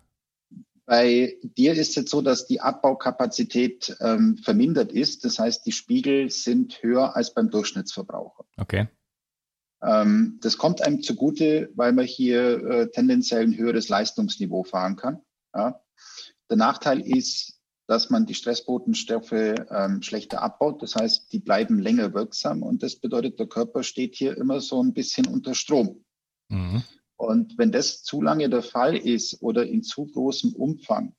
Bei 0.85 1.37
dir 1.43 1.73
ist 1.73 1.91
es 1.91 1.95
jetzt 1.97 2.11
so, 2.11 2.21
dass 2.21 2.47
die 2.47 2.61
Abbaukapazität 2.61 3.97
ähm, 4.01 4.39
vermindert 4.39 4.93
ist. 4.93 5.25
Das 5.25 5.39
heißt, 5.39 5.67
die 5.67 5.73
Spiegel 5.73 6.31
sind 6.31 6.81
höher 6.83 7.17
als 7.17 7.35
beim 7.35 7.51
Durchschnittsverbraucher. 7.51 8.45
Okay. 8.57 8.87
Ähm, 9.83 10.39
das 10.43 10.59
kommt 10.59 10.83
einem 10.83 11.03
zugute, 11.03 11.71
weil 11.75 11.93
man 11.93 12.05
hier 12.05 12.65
äh, 12.65 12.91
tendenziell 12.91 13.43
ein 13.43 13.57
höheres 13.57 13.89
Leistungsniveau 13.89 14.63
fahren 14.63 14.95
kann. 14.95 15.21
Ja. 15.55 15.81
Der 16.51 16.57
Nachteil 16.57 17.01
ist, 17.01 17.56
dass 17.87 18.11
man 18.11 18.27
die 18.27 18.35
Stressbotenstoffe 18.35 19.33
ähm, 19.33 20.03
schlechter 20.03 20.43
abbaut. 20.43 20.83
Das 20.83 20.97
heißt, 20.97 21.33
die 21.33 21.39
bleiben 21.39 21.79
länger 21.79 22.15
wirksam 22.15 22.63
und 22.63 22.83
das 22.83 22.97
bedeutet, 22.97 23.39
der 23.39 23.47
Körper 23.47 23.83
steht 23.83 24.17
hier 24.17 24.37
immer 24.37 24.61
so 24.61 24.83
ein 24.83 24.93
bisschen 24.93 25.27
unter 25.27 25.55
Strom. 25.55 26.05
Mhm. 26.49 26.83
Und 27.17 27.57
wenn 27.59 27.73
das 27.73 28.03
zu 28.03 28.21
lange 28.21 28.51
der 28.51 28.63
Fall 28.63 28.97
ist 28.97 29.43
oder 29.43 29.67
in 29.67 29.83
zu 29.83 30.07
großem 30.07 30.55
Umfang, 30.55 31.15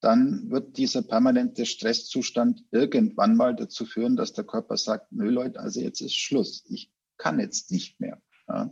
dann 0.00 0.50
wird 0.50 0.76
dieser 0.76 1.02
permanente 1.02 1.66
Stresszustand 1.66 2.64
irgendwann 2.70 3.36
mal 3.36 3.54
dazu 3.56 3.86
führen, 3.86 4.16
dass 4.16 4.32
der 4.32 4.44
Körper 4.44 4.76
sagt, 4.76 5.12
nö 5.12 5.30
Leute, 5.30 5.60
also 5.60 5.80
jetzt 5.80 6.00
ist 6.00 6.16
Schluss. 6.16 6.64
Ich 6.68 6.90
kann 7.16 7.40
jetzt 7.40 7.70
nicht 7.70 8.00
mehr. 8.00 8.20
Ja. 8.48 8.70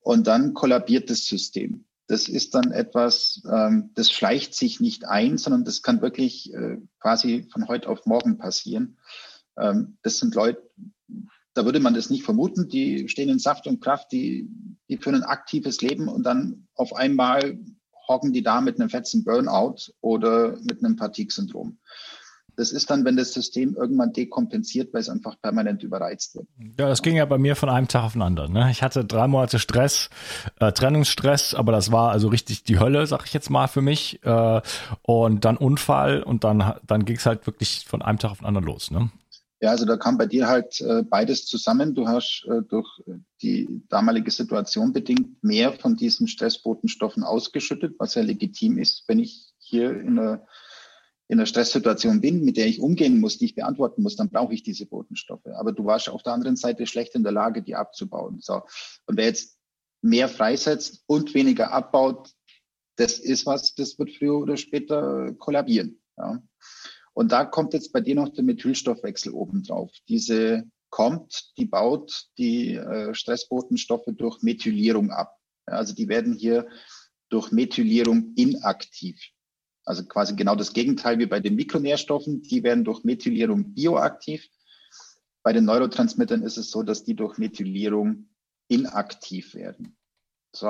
Und 0.00 0.26
dann 0.26 0.54
kollabiert 0.54 1.10
das 1.10 1.26
System. 1.26 1.84
Das 2.06 2.28
ist 2.28 2.54
dann 2.54 2.72
etwas, 2.72 3.42
ähm, 3.50 3.90
das 3.94 4.10
schleicht 4.10 4.54
sich 4.54 4.80
nicht 4.80 5.06
ein, 5.06 5.38
sondern 5.38 5.64
das 5.64 5.82
kann 5.82 6.02
wirklich 6.02 6.52
äh, 6.52 6.78
quasi 7.00 7.48
von 7.50 7.68
heute 7.68 7.88
auf 7.88 8.06
morgen 8.06 8.38
passieren. 8.38 8.98
Ähm, 9.56 9.98
das 10.02 10.18
sind 10.18 10.34
Leute, 10.34 10.62
da 11.54 11.64
würde 11.64 11.80
man 11.80 11.94
das 11.94 12.10
nicht 12.10 12.24
vermuten, 12.24 12.68
die 12.68 13.08
stehen 13.08 13.28
in 13.28 13.38
Saft 13.38 13.66
und 13.66 13.80
Kraft, 13.80 14.10
die, 14.12 14.48
die 14.88 14.96
führen 14.96 15.16
ein 15.16 15.22
aktives 15.22 15.80
Leben 15.80 16.08
und 16.08 16.24
dann 16.24 16.66
auf 16.74 16.94
einmal 16.94 17.58
hocken 18.08 18.32
die 18.32 18.42
da 18.42 18.60
mit 18.60 18.80
einem 18.80 18.90
fetzen 18.90 19.24
Burnout 19.24 19.92
oder 20.00 20.58
mit 20.62 20.84
einem 20.84 20.98
Fatigue-Syndrom. 20.98 21.78
Das 22.62 22.70
ist 22.70 22.88
dann, 22.90 23.04
wenn 23.04 23.16
das 23.16 23.32
System 23.32 23.74
irgendwann 23.74 24.12
dekompensiert, 24.12 24.94
weil 24.94 25.00
es 25.00 25.08
einfach 25.08 25.34
permanent 25.42 25.82
überreizt 25.82 26.36
wird. 26.36 26.46
Ja, 26.78 26.88
das 26.88 27.02
ging 27.02 27.16
ja 27.16 27.24
bei 27.24 27.36
mir 27.36 27.56
von 27.56 27.68
einem 27.68 27.88
Tag 27.88 28.04
auf 28.04 28.12
den 28.12 28.22
anderen. 28.22 28.52
Ne? 28.52 28.68
Ich 28.70 28.84
hatte 28.84 29.04
drei 29.04 29.26
Monate 29.26 29.58
Stress, 29.58 30.10
äh, 30.60 30.70
Trennungsstress, 30.70 31.54
aber 31.54 31.72
das 31.72 31.90
war 31.90 32.12
also 32.12 32.28
richtig 32.28 32.62
die 32.62 32.78
Hölle, 32.78 33.08
sag 33.08 33.26
ich 33.26 33.34
jetzt 33.34 33.50
mal 33.50 33.66
für 33.66 33.80
mich. 33.82 34.20
Äh, 34.22 34.60
und 35.02 35.44
dann 35.44 35.56
Unfall 35.56 36.22
und 36.22 36.44
dann, 36.44 36.74
dann 36.86 37.04
ging 37.04 37.16
es 37.16 37.26
halt 37.26 37.48
wirklich 37.48 37.84
von 37.84 38.00
einem 38.00 38.20
Tag 38.20 38.30
auf 38.30 38.38
den 38.38 38.46
anderen 38.46 38.66
los. 38.68 38.92
Ne? 38.92 39.10
Ja, 39.60 39.70
also 39.70 39.84
da 39.84 39.96
kam 39.96 40.16
bei 40.16 40.26
dir 40.26 40.46
halt 40.46 40.80
äh, 40.82 41.02
beides 41.02 41.46
zusammen. 41.46 41.96
Du 41.96 42.06
hast 42.06 42.46
äh, 42.48 42.62
durch 42.62 43.02
die 43.42 43.82
damalige 43.88 44.30
Situation 44.30 44.92
bedingt 44.92 45.42
mehr 45.42 45.72
von 45.72 45.96
diesen 45.96 46.28
Stressbotenstoffen 46.28 47.24
ausgeschüttet, 47.24 47.96
was 47.98 48.14
ja 48.14 48.22
legitim 48.22 48.78
ist, 48.78 49.02
wenn 49.08 49.18
ich 49.18 49.52
hier 49.58 49.90
in 49.90 50.16
einer 50.16 50.46
in 51.32 51.38
einer 51.38 51.46
Stresssituation 51.46 52.20
bin, 52.20 52.44
mit 52.44 52.58
der 52.58 52.66
ich 52.66 52.78
umgehen 52.78 53.18
muss, 53.18 53.38
die 53.38 53.46
ich 53.46 53.54
beantworten 53.54 54.02
muss, 54.02 54.16
dann 54.16 54.28
brauche 54.28 54.52
ich 54.52 54.62
diese 54.64 54.84
Botenstoffe. 54.84 55.46
Aber 55.54 55.72
du 55.72 55.86
warst 55.86 56.10
auf 56.10 56.22
der 56.22 56.34
anderen 56.34 56.56
Seite 56.56 56.86
schlecht 56.86 57.14
in 57.14 57.22
der 57.22 57.32
Lage, 57.32 57.62
die 57.62 57.74
abzubauen. 57.74 58.40
So. 58.42 58.60
Und 59.06 59.16
wer 59.16 59.24
jetzt 59.24 59.56
mehr 60.02 60.28
freisetzt 60.28 61.02
und 61.06 61.32
weniger 61.32 61.72
abbaut, 61.72 62.28
das 62.96 63.18
ist 63.18 63.46
was, 63.46 63.74
das 63.74 63.98
wird 63.98 64.10
früher 64.10 64.36
oder 64.36 64.58
später 64.58 65.32
kollabieren. 65.38 66.02
Ja. 66.18 66.42
Und 67.14 67.32
da 67.32 67.46
kommt 67.46 67.72
jetzt 67.72 67.94
bei 67.94 68.02
dir 68.02 68.14
noch 68.14 68.28
der 68.28 68.44
Methylstoffwechsel 68.44 69.32
obendrauf. 69.32 69.90
Diese 70.10 70.64
kommt, 70.90 71.56
die 71.56 71.64
baut 71.64 72.26
die 72.36 72.74
äh, 72.74 73.14
Stressbotenstoffe 73.14 74.04
durch 74.08 74.42
Methylierung 74.42 75.10
ab. 75.10 75.38
Ja, 75.66 75.76
also 75.76 75.94
die 75.94 76.08
werden 76.08 76.34
hier 76.34 76.68
durch 77.30 77.52
Methylierung 77.52 78.34
inaktiv. 78.36 79.18
Also 79.84 80.04
quasi 80.04 80.36
genau 80.36 80.54
das 80.54 80.72
Gegenteil 80.72 81.18
wie 81.18 81.26
bei 81.26 81.40
den 81.40 81.56
Mikronährstoffen. 81.56 82.42
Die 82.42 82.62
werden 82.62 82.84
durch 82.84 83.04
Methylierung 83.04 83.74
bioaktiv. 83.74 84.48
Bei 85.42 85.52
den 85.52 85.64
Neurotransmittern 85.64 86.42
ist 86.42 86.56
es 86.56 86.70
so, 86.70 86.82
dass 86.82 87.04
die 87.04 87.16
durch 87.16 87.38
Methylierung 87.38 88.28
inaktiv 88.68 89.54
werden. 89.54 89.96
So. 90.54 90.68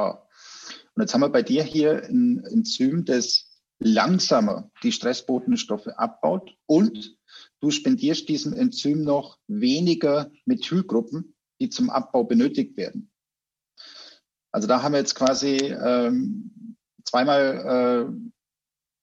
Und 0.95 1.01
jetzt 1.03 1.13
haben 1.13 1.21
wir 1.21 1.29
bei 1.29 1.43
dir 1.43 1.63
hier 1.63 2.05
ein 2.05 2.45
Enzym, 2.45 3.05
das 3.05 3.53
langsamer 3.79 4.71
die 4.83 4.93
Stressbotenstoffe 4.93 5.89
abbaut 5.89 6.57
und 6.67 7.19
du 7.61 7.71
spendierst 7.71 8.29
diesem 8.29 8.53
Enzym 8.53 9.03
noch 9.03 9.39
weniger 9.49 10.31
Methylgruppen, 10.45 11.35
die 11.61 11.69
zum 11.69 11.91
Abbau 11.91 12.25
benötigt 12.25 12.77
werden. 12.77 13.11
Also 14.53 14.69
da 14.69 14.83
haben 14.83 14.93
wir 14.93 14.99
jetzt 14.99 15.15
quasi 15.15 15.57
ähm, 15.57 16.77
zweimal 17.05 18.11
äh, 18.11 18.31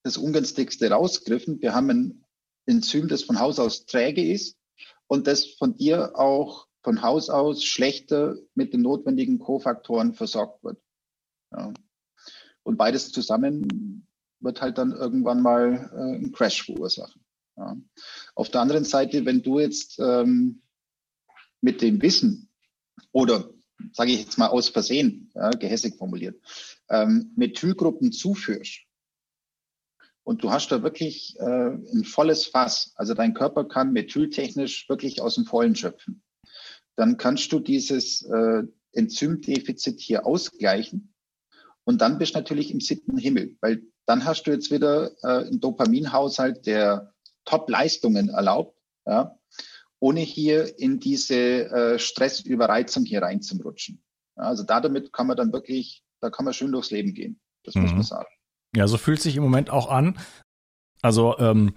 das 0.09 0.17
Ungünstigste 0.17 0.89
rausgriffen. 0.89 1.61
Wir 1.61 1.75
haben 1.75 1.89
ein 1.89 2.25
Enzym, 2.65 3.07
das 3.07 3.23
von 3.23 3.39
Haus 3.39 3.59
aus 3.59 3.85
träge 3.85 4.25
ist 4.25 4.57
und 5.07 5.27
das 5.27 5.45
von 5.45 5.77
dir 5.77 6.17
auch 6.17 6.67
von 6.81 7.03
Haus 7.03 7.29
aus 7.29 7.63
schlechter 7.63 8.37
mit 8.55 8.73
den 8.73 8.81
notwendigen 8.81 9.37
Kofaktoren 9.37 10.15
versorgt 10.15 10.63
wird. 10.63 10.81
Ja. 11.51 11.71
Und 12.63 12.77
beides 12.77 13.11
zusammen 13.11 14.07
wird 14.39 14.61
halt 14.61 14.79
dann 14.79 14.93
irgendwann 14.93 15.43
mal 15.43 15.91
äh, 15.93 16.15
einen 16.15 16.31
Crash 16.31 16.63
verursachen. 16.65 17.23
Ja. 17.55 17.77
Auf 18.33 18.49
der 18.49 18.61
anderen 18.61 18.85
Seite, 18.85 19.25
wenn 19.25 19.43
du 19.43 19.59
jetzt 19.59 19.99
ähm, 19.99 20.63
mit 21.61 21.83
dem 21.83 22.01
Wissen 22.01 22.49
oder 23.11 23.47
sage 23.93 24.11
ich 24.11 24.21
jetzt 24.21 24.39
mal 24.39 24.47
aus 24.47 24.69
Versehen, 24.69 25.31
ja, 25.35 25.51
gehässig 25.51 25.97
formuliert, 25.97 26.41
ähm, 26.89 27.31
Methylgruppen 27.35 28.11
zuführst, 28.11 28.88
und 30.29 30.43
du 30.43 30.51
hast 30.51 30.71
da 30.71 30.83
wirklich 30.83 31.35
äh, 31.39 31.43
ein 31.43 32.03
volles 32.05 32.45
Fass. 32.45 32.93
Also 32.93 33.15
dein 33.15 33.33
Körper 33.33 33.67
kann 33.67 33.93
methyltechnisch 33.93 34.87
wirklich 34.87 35.23
aus 35.23 35.33
dem 35.33 35.45
Vollen 35.45 35.75
schöpfen. 35.75 36.21
Dann 36.95 37.17
kannst 37.17 37.51
du 37.51 37.59
dieses 37.59 38.21
äh, 38.21 38.61
Enzymdefizit 38.91 39.99
hier 39.99 40.27
ausgleichen. 40.27 41.15
Und 41.83 42.01
dann 42.01 42.19
bist 42.19 42.35
du 42.35 42.37
natürlich 42.37 42.69
im 42.69 42.79
siebten 42.79 43.17
Himmel, 43.17 43.57
weil 43.61 43.81
dann 44.05 44.23
hast 44.23 44.43
du 44.43 44.51
jetzt 44.51 44.69
wieder 44.69 45.09
äh, 45.23 45.47
einen 45.47 45.61
Dopaminhaushalt, 45.61 46.67
der 46.67 47.11
Top-Leistungen 47.45 48.29
erlaubt, 48.29 48.79
ja, 49.07 49.35
ohne 49.99 50.19
hier 50.19 50.77
in 50.77 50.99
diese 50.99 51.71
äh, 51.71 51.97
Stressüberreizung 51.97 53.03
hier 53.03 53.23
reinzurutschen. 53.23 54.03
Ja, 54.37 54.43
also 54.43 54.61
da 54.61 54.79
damit 54.79 55.11
kann 55.11 55.25
man 55.25 55.37
dann 55.37 55.51
wirklich, 55.51 56.03
da 56.21 56.29
kann 56.29 56.45
man 56.45 56.53
schön 56.53 56.71
durchs 56.71 56.91
Leben 56.91 57.15
gehen. 57.15 57.39
Das 57.63 57.73
mhm. 57.73 57.81
muss 57.81 57.91
man 57.93 58.03
sagen. 58.03 58.38
Ja, 58.75 58.87
so 58.87 58.97
fühlt 58.97 59.21
sich 59.21 59.35
im 59.35 59.43
Moment 59.43 59.69
auch 59.69 59.89
an. 59.89 60.17
Also 61.01 61.37
ähm, 61.39 61.73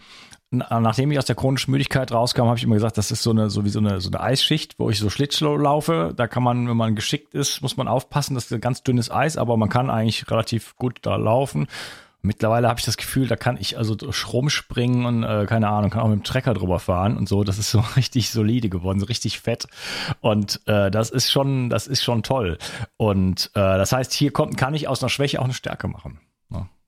nachdem 0.50 1.11
ich 1.11 1.18
aus 1.18 1.24
der 1.24 1.37
chronischen 1.37 1.70
Müdigkeit 1.70 2.12
rauskam, 2.12 2.42
habe 2.42 2.59
ich 2.59 2.64
immer 2.64 2.74
gesagt, 2.74 2.98
das 2.98 3.11
ist 3.11 3.22
so 3.22 3.31
eine 3.31 3.48
so 3.48 3.64
wie 3.64 3.70
so 3.70 3.78
eine 3.78 4.00
so 4.00 4.11
eine 4.11 4.20
Eisschicht, 4.20 4.78
wo 4.78 4.90
ich 4.90 4.98
so 4.98 5.09
Schlittschuh 5.09 5.57
laufe. 5.57 6.12
Da 6.14 6.26
kann 6.26 6.42
man, 6.42 6.68
wenn 6.68 6.76
man 6.76 6.94
geschickt 6.94 7.35
ist, 7.35 7.62
muss 7.62 7.76
man 7.76 7.88
aufpassen, 7.88 8.35
das 8.35 8.46
ist 8.46 8.52
ein 8.52 8.61
ganz 8.61 8.83
dünnes 8.83 9.11
Eis, 9.11 9.38
aber 9.38 9.57
man 9.57 9.70
kann 9.70 9.90
eigentlich 9.90 10.31
relativ 10.31 10.76
gut 10.76 10.98
da 11.02 11.16
laufen. 11.16 11.68
Mittlerweile 12.24 12.68
habe 12.68 12.78
ich 12.78 12.87
das 12.87 12.96
Gefühl, 12.96 13.26
da 13.26 13.35
kann 13.35 13.57
ich 13.57 13.76
also 13.76 13.96
rumspringen 14.33 15.07
und 15.07 15.24
äh, 15.24 15.44
keine 15.46 15.68
Ahnung, 15.68 15.90
kann 15.90 16.02
auch 16.02 16.09
mit 16.09 16.20
dem 16.20 16.22
Trecker 16.22 16.55
drüber 16.55 16.78
fahren 16.78 17.16
und 17.16 17.28
so. 17.28 17.42
Das 17.42 17.59
ist 17.59 17.70
so 17.70 17.81
richtig 17.96 18.31
solide 18.31 18.68
geworden, 18.68 19.00
so 19.00 19.07
richtig 19.07 19.40
fett. 19.40 19.66
Und 20.20 20.61
äh, 20.66 20.90
das 20.92 21.11
ist 21.11 21.33
schon, 21.33 21.68
das 21.68 21.88
ist 21.88 22.05
schon 22.05 22.22
toll. 22.22 22.59
Und 22.96 23.50
äh, 23.55 23.61
das 23.61 23.92
heißt, 23.92 24.12
hier 24.12 24.33
kommt, 24.33 24.57
kann 24.57 24.74
ich 24.74 24.87
aus 24.87 25.02
einer 25.02 25.11
Schwäche 25.11 25.40
auch 25.40 25.44
eine 25.44 25.55
Stärke 25.55 25.88
machen. 25.88 26.20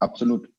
Absolut. 0.05 0.51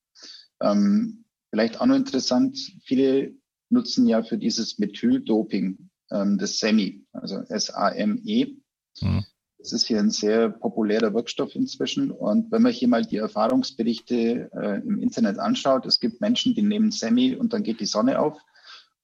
Ähm, 0.60 1.26
vielleicht 1.52 1.80
auch 1.80 1.86
noch 1.86 1.96
interessant, 1.96 2.58
viele 2.84 3.36
nutzen 3.70 4.08
ja 4.08 4.24
für 4.24 4.38
dieses 4.38 4.80
Methyldoping 4.80 5.90
ähm, 6.12 6.38
das 6.38 6.58
SAMe, 6.58 7.02
also 7.14 7.38
S-A-M-E. 7.38 8.58
Mhm. 9.02 9.26
Das 9.60 9.72
ist 9.72 9.88
hier 9.88 10.00
ein 10.00 10.12
sehr 10.12 10.50
populärer 10.50 11.14
Wirkstoff 11.14 11.56
inzwischen. 11.56 12.12
Und 12.12 12.52
wenn 12.52 12.62
man 12.62 12.72
hier 12.72 12.88
mal 12.88 13.06
die 13.06 13.18
Erfahrungsberichte 13.18 14.50
äh, 14.52 14.82
im 14.82 15.00
Internet 15.00 15.40
anschaut, 15.40 15.86
es 15.86 16.00
gibt 16.00 16.22
Menschen, 16.22 16.56
die 16.56 16.62
nehmen 16.62 16.92
Semi 16.92 17.36
und 17.36 17.54
dann 17.54 17.64
geht 17.64 17.80
die 17.80 17.86
Sonne 17.86 18.20
auf. 18.20 18.40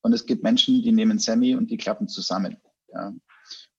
Und 0.01 0.13
es 0.13 0.25
gibt 0.25 0.43
Menschen, 0.43 0.81
die 0.81 0.91
nehmen 0.91 1.19
Semi 1.19 1.55
und 1.55 1.69
die 1.69 1.77
klappen 1.77 2.07
zusammen. 2.07 2.57
Ja. 2.93 3.13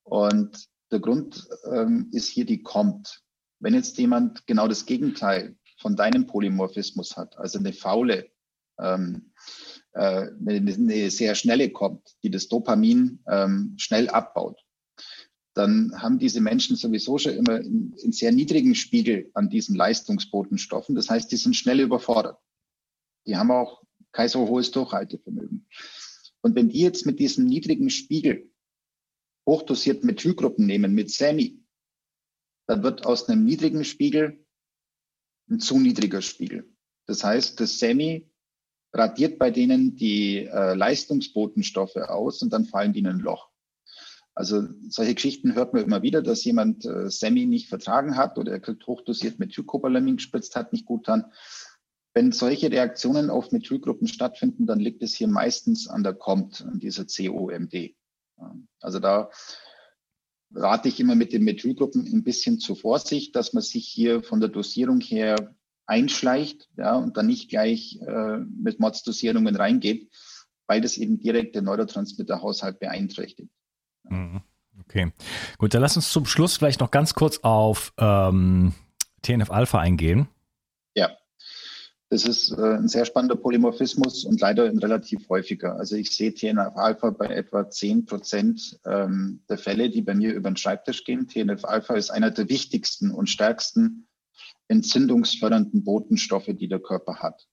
Und 0.05 0.68
der 0.90 1.01
Grund 1.01 1.48
ähm, 1.72 2.09
ist 2.12 2.29
hier 2.29 2.46
die 2.46 2.62
kommt. 2.62 3.22
Wenn 3.61 3.75
jetzt 3.75 3.96
jemand 3.98 4.46
genau 4.46 4.66
das 4.66 4.87
Gegenteil 4.87 5.57
von 5.83 5.97
deinem 5.97 6.27
Polymorphismus 6.27 7.16
hat, 7.16 7.37
also 7.37 7.59
eine 7.59 7.73
faule, 7.73 8.31
ähm, 8.81 9.33
äh, 9.92 10.29
eine, 10.47 10.73
eine, 10.73 11.11
sehr 11.11 11.35
schnelle 11.35 11.71
kommt, 11.71 12.16
die 12.23 12.31
das 12.31 12.49
Dopamin 12.49 13.18
ähm, 13.28 13.74
schnell 13.76 14.09
abbaut, 14.09 14.64
dann 15.55 16.01
haben 16.01 16.18
diese 16.18 16.41
Menschen 16.41 16.76
sowieso 16.76 17.18
schon 17.18 17.35
immer 17.35 17.57
einen, 17.57 17.95
sehr 18.12 18.33
niedrigen 18.33 18.74
Spiegel 18.74 19.30
an 19.35 19.51
diesen 19.51 19.76
Leistungsbotenstoffen. 19.76 20.95
Das 20.95 21.11
heißt, 21.11 21.30
die 21.30 21.37
sind 21.37 21.55
schnell 21.55 21.80
überfordert. 21.80 22.39
Die 23.26 23.37
haben 23.37 23.51
auch 23.51 23.83
kein 24.12 24.28
so 24.28 24.49
hohes 24.49 24.70
Durchhaltevermögen. 24.70 25.68
Und 26.41 26.55
wenn 26.55 26.70
die 26.70 26.80
jetzt 26.80 27.05
mit 27.05 27.18
diesem 27.18 27.45
niedrigen 27.45 27.91
Spiegel 27.91 28.51
hochdosiert 29.47 30.05
Methylgruppen 30.05 30.64
nehmen, 30.64 30.95
mit 30.95 31.11
SAMI, 31.11 31.61
dann 32.66 32.83
wird 32.83 33.05
aus 33.05 33.28
einem 33.28 33.45
niedrigen 33.45 33.85
Spiegel 33.85 34.41
ein 35.51 35.61
zu 35.61 35.78
niedriger 35.78 36.22
Spiegel. 36.22 36.68
Das 37.07 37.24
heißt, 37.24 37.61
das 37.61 37.78
Semi 37.78 38.30
radiert 38.93 39.38
bei 39.38 39.51
denen 39.51 39.97
die 39.97 40.45
äh, 40.47 40.74
Leistungsbotenstoffe 40.74 41.97
aus 41.97 42.43
und 42.43 42.53
dann 42.53 42.66
fallen 42.66 42.93
die 42.93 43.01
in 43.01 43.07
ein 43.07 43.18
Loch. 43.18 43.51
Also 44.34 44.66
solche 44.88 45.14
Geschichten 45.14 45.55
hört 45.55 45.74
man 45.74 45.82
immer 45.82 46.03
wieder, 46.03 46.22
dass 46.22 46.45
jemand 46.45 46.84
äh, 46.86 47.11
Semi 47.11 47.47
nicht 47.47 47.68
vertragen 47.68 48.16
hat 48.16 48.38
oder 48.38 48.53
er 48.53 48.61
kriegt 48.61 48.86
hochdosiert 48.86 49.38
Methylcobalamin 49.38 50.16
gespritzt 50.16 50.57
hat, 50.57 50.72
nicht 50.72 50.86
gut 50.86 51.09
dann. 51.09 51.32
Wenn 52.14 52.32
solche 52.32 52.70
Reaktionen 52.70 53.30
auf 53.30 53.53
Methylgruppen 53.53 54.07
stattfinden, 54.07 54.66
dann 54.66 54.80
liegt 54.80 55.03
es 55.03 55.14
hier 55.14 55.28
meistens 55.28 55.88
an 55.88 56.03
der 56.03 56.14
COMT, 56.14 56.62
an 56.62 56.78
dieser 56.78 57.07
COMD. 57.07 57.95
Also 58.80 58.99
da 58.99 59.30
rate 60.55 60.88
ich 60.88 61.00
immer 61.00 61.14
mit 61.14 61.32
den 61.32 61.44
Methylgruppen 61.44 62.07
ein 62.07 62.24
bisschen 62.24 62.59
zur 62.59 62.76
Vorsicht, 62.76 63.36
dass 63.36 63.53
man 63.53 63.62
sich 63.62 63.86
hier 63.86 64.22
von 64.22 64.40
der 64.40 64.48
Dosierung 64.48 65.00
her 65.00 65.55
einschleicht 65.86 66.68
ja, 66.76 66.96
und 66.96 67.16
dann 67.16 67.26
nicht 67.26 67.50
gleich 67.50 68.00
äh, 68.00 68.38
mit 68.38 68.80
Mordsdosierungen 68.80 69.57
reingeht, 69.57 70.11
weil 70.66 70.80
das 70.80 70.96
eben 70.96 71.18
direkt 71.18 71.55
den 71.55 71.64
Neurotransmitterhaushalt 71.64 72.78
beeinträchtigt. 72.80 73.50
Mhm. 74.05 74.42
Okay, 74.80 75.12
gut, 75.59 75.74
dann 75.74 75.82
lass 75.82 75.96
uns 75.96 76.11
zum 76.11 76.24
Schluss 76.24 76.57
vielleicht 76.57 76.80
noch 76.80 76.90
ganz 76.90 77.14
kurz 77.14 77.38
auf 77.42 77.92
ähm, 77.98 78.72
TNF-Alpha 79.22 79.78
eingehen. 79.78 80.28
Ja, 80.94 81.11
das 82.12 82.26
ist 82.26 82.52
äh, 82.52 82.74
ein 82.74 82.88
sehr 82.88 83.06
spannender 83.06 83.36
Polymorphismus 83.36 84.26
und 84.26 84.38
leider 84.38 84.66
ein 84.66 84.76
relativ 84.76 85.30
häufiger. 85.30 85.76
Also 85.76 85.96
ich 85.96 86.14
sehe 86.14 86.34
TNF-Alpha 86.34 87.08
bei 87.08 87.28
etwa 87.28 87.70
10 87.70 88.04
Prozent 88.04 88.78
ähm, 88.84 89.40
der 89.48 89.56
Fälle, 89.56 89.88
die 89.88 90.02
bei 90.02 90.14
mir 90.14 90.34
über 90.34 90.50
den 90.50 90.58
Schreibtisch 90.58 91.04
gehen. 91.04 91.26
TNF-Alpha 91.26 91.94
ist 91.94 92.10
einer 92.10 92.30
der 92.30 92.50
wichtigsten 92.50 93.12
und 93.12 93.30
stärksten 93.30 94.08
entzündungsfördernden 94.68 95.84
Botenstoffe, 95.84 96.50
die 96.50 96.68
der 96.68 96.80
Körper 96.80 97.16
hat. 97.20 97.48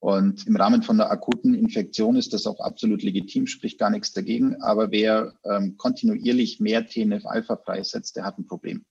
Und 0.00 0.46
im 0.46 0.56
Rahmen 0.56 0.82
von 0.82 1.00
einer 1.00 1.10
akuten 1.10 1.54
Infektion 1.54 2.16
ist 2.16 2.34
das 2.34 2.46
auch 2.46 2.60
absolut 2.60 3.02
legitim, 3.02 3.46
spricht 3.46 3.78
gar 3.78 3.88
nichts 3.88 4.12
dagegen. 4.12 4.60
Aber 4.60 4.90
wer 4.90 5.32
ähm, 5.44 5.78
kontinuierlich 5.78 6.60
mehr 6.60 6.86
TNF-Alpha 6.86 7.56
freisetzt, 7.56 8.16
der 8.16 8.24
hat 8.26 8.38
ein 8.38 8.46
Problem. 8.46 8.84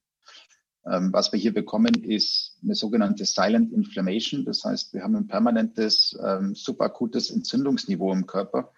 Ähm, 0.86 1.12
was 1.12 1.32
wir 1.32 1.40
hier 1.40 1.54
bekommen, 1.54 2.04
ist 2.04 2.58
eine 2.64 2.76
sogenannte 2.76 3.26
Silent 3.26 3.74
Inflammation. 3.74 4.46
Das 4.46 4.64
heißt, 4.64 4.94
wir 4.94 5.04
haben 5.04 5.16
ein 5.16 5.28
permanentes 5.28 6.18
ähm, 6.24 6.56
subakutes 6.56 7.30
Entzündungsniveau 7.30 8.12
im 8.14 8.26
Körper, 8.26 8.72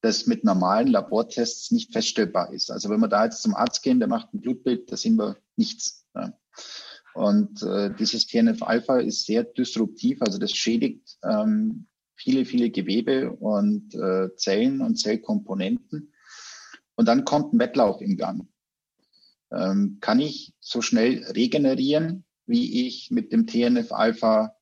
das 0.00 0.26
mit 0.26 0.44
normalen 0.44 0.88
Labortests 0.88 1.70
nicht 1.70 1.92
feststellbar 1.92 2.52
ist. 2.52 2.70
Also 2.70 2.90
wenn 2.90 3.00
wir 3.00 3.08
da 3.08 3.24
jetzt 3.24 3.42
zum 3.42 3.54
Arzt 3.54 3.82
gehen, 3.82 3.98
der 3.98 4.08
macht 4.08 4.34
ein 4.34 4.40
Blutbild, 4.40 4.90
da 4.90 4.96
sehen 4.96 5.16
wir 5.16 5.36
nichts. 5.56 6.04
Ja. 6.14 6.32
Und 7.14 7.62
äh, 7.62 7.94
dieses 7.94 8.26
TNF-Alpha 8.26 8.98
ist 8.98 9.24
sehr 9.24 9.44
disruptiv, 9.44 10.20
also 10.20 10.38
das 10.38 10.52
schädigt 10.52 11.16
ähm, 11.24 11.86
viele, 12.14 12.44
viele 12.44 12.70
Gewebe 12.70 13.30
und 13.30 13.94
äh, 13.94 14.34
Zellen 14.36 14.82
und 14.82 14.96
Zellkomponenten. 14.96 16.12
Und 16.94 17.08
dann 17.08 17.24
kommt 17.24 17.52
ein 17.52 17.58
Wettlauf 17.58 18.00
im 18.00 18.16
Gang. 18.16 18.48
Ähm, 19.52 19.98
kann 20.00 20.20
ich 20.20 20.54
so 20.60 20.82
schnell 20.82 21.24
regenerieren, 21.24 22.24
wie 22.46 22.86
ich 22.86 23.10
mit 23.10 23.32
dem 23.32 23.46
TNF-Alpha 23.46 24.54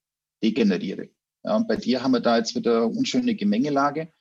degeneriere? 0.43 1.11
Ja, 1.43 1.57
und 1.57 1.68
bei 1.68 1.76
dir 1.76 2.03
haben 2.03 2.12
wir 2.12 2.20
da 2.20 2.39
jetzt 2.39 2.55
wieder 2.55 2.87
unschöne 2.87 3.35
Gemengelage. 3.35 4.12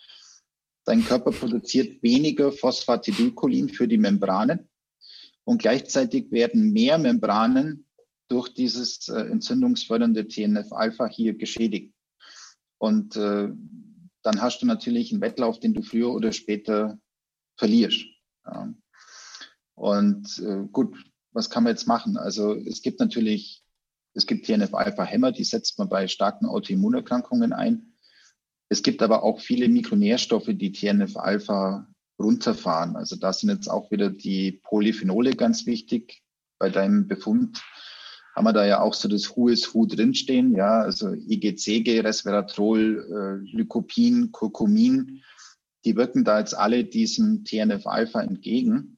Dein 0.86 1.06
Körper 1.06 1.32
produziert 1.32 2.04
weniger 2.04 2.52
Phosphatidylcholin 2.52 3.70
für 3.70 3.88
die 3.88 3.98
Membranen 3.98 4.70
und 5.46 5.62
gleichzeitig 5.62 6.32
werden 6.32 6.72
mehr 6.74 6.98
Membranen 6.98 7.86
durch 8.28 8.50
dieses 8.54 9.08
äh, 9.10 9.22
entzündungsfördernde 9.22 10.28
TNF-Alpha 10.28 11.08
hier 11.08 11.36
geschädigt. 11.36 11.94
Und 12.78 13.16
äh, 13.16 13.50
dann 14.24 14.42
hast 14.42 14.62
du 14.62 14.66
natürlich 14.66 15.12
einen 15.12 15.22
Wettlauf, 15.22 15.60
den 15.60 15.74
du 15.74 15.82
früher 15.82 16.14
oder 16.14 16.32
später 16.32 16.98
verlierst. 17.58 18.06
Ja. 18.46 18.74
Und 19.84 20.40
äh, 20.40 20.66
gut, 20.72 20.96
was 21.34 21.50
kann 21.50 21.64
man 21.64 21.74
jetzt 21.74 21.88
machen? 21.88 22.16
Also 22.16 22.56
es 22.56 22.82
gibt 22.82 23.02
natürlich, 23.02 23.66
es 24.14 24.26
gibt 24.26 24.46
TNF-Alpha-Hämmer, 24.46 25.34
die 25.34 25.44
setzt 25.44 25.78
man 25.78 25.90
bei 25.90 26.08
starken 26.08 26.46
Autoimmunerkrankungen 26.46 27.52
ein. 27.52 27.94
Es 28.70 28.82
gibt 28.82 29.02
aber 29.02 29.24
auch 29.24 29.42
viele 29.42 29.68
Mikronährstoffe, 29.68 30.48
die 30.48 30.72
TNF-Alpha 30.72 31.86
runterfahren. 32.18 32.96
Also 32.96 33.18
da 33.18 33.34
sind 33.34 33.50
jetzt 33.50 33.68
auch 33.68 33.92
wieder 33.92 34.10
die 34.10 34.62
Polyphenole 34.64 35.32
ganz 35.32 35.66
wichtig 35.66 36.24
bei 36.60 36.70
deinem 36.70 37.10
Befund 37.10 37.62
haben 38.34 38.46
wir 38.46 38.54
da 38.54 38.66
ja 38.66 38.80
auch 38.80 38.94
so 38.94 39.10
das 39.10 39.36
Who 39.36 39.50
is 39.50 39.76
Who 39.76 39.86
drinstehen, 39.86 40.56
ja, 40.56 40.80
also 40.80 41.14
IgCG, 41.14 42.00
Resveratrol, 42.00 43.44
äh, 43.46 43.56
Lycopin, 43.56 44.32
Curcumin, 44.32 45.22
die 45.84 45.98
wirken 45.98 46.24
da 46.24 46.40
jetzt 46.40 46.58
alle 46.58 46.86
diesem 46.86 47.44
TNF-Alpha 47.44 48.22
entgegen. 48.22 48.93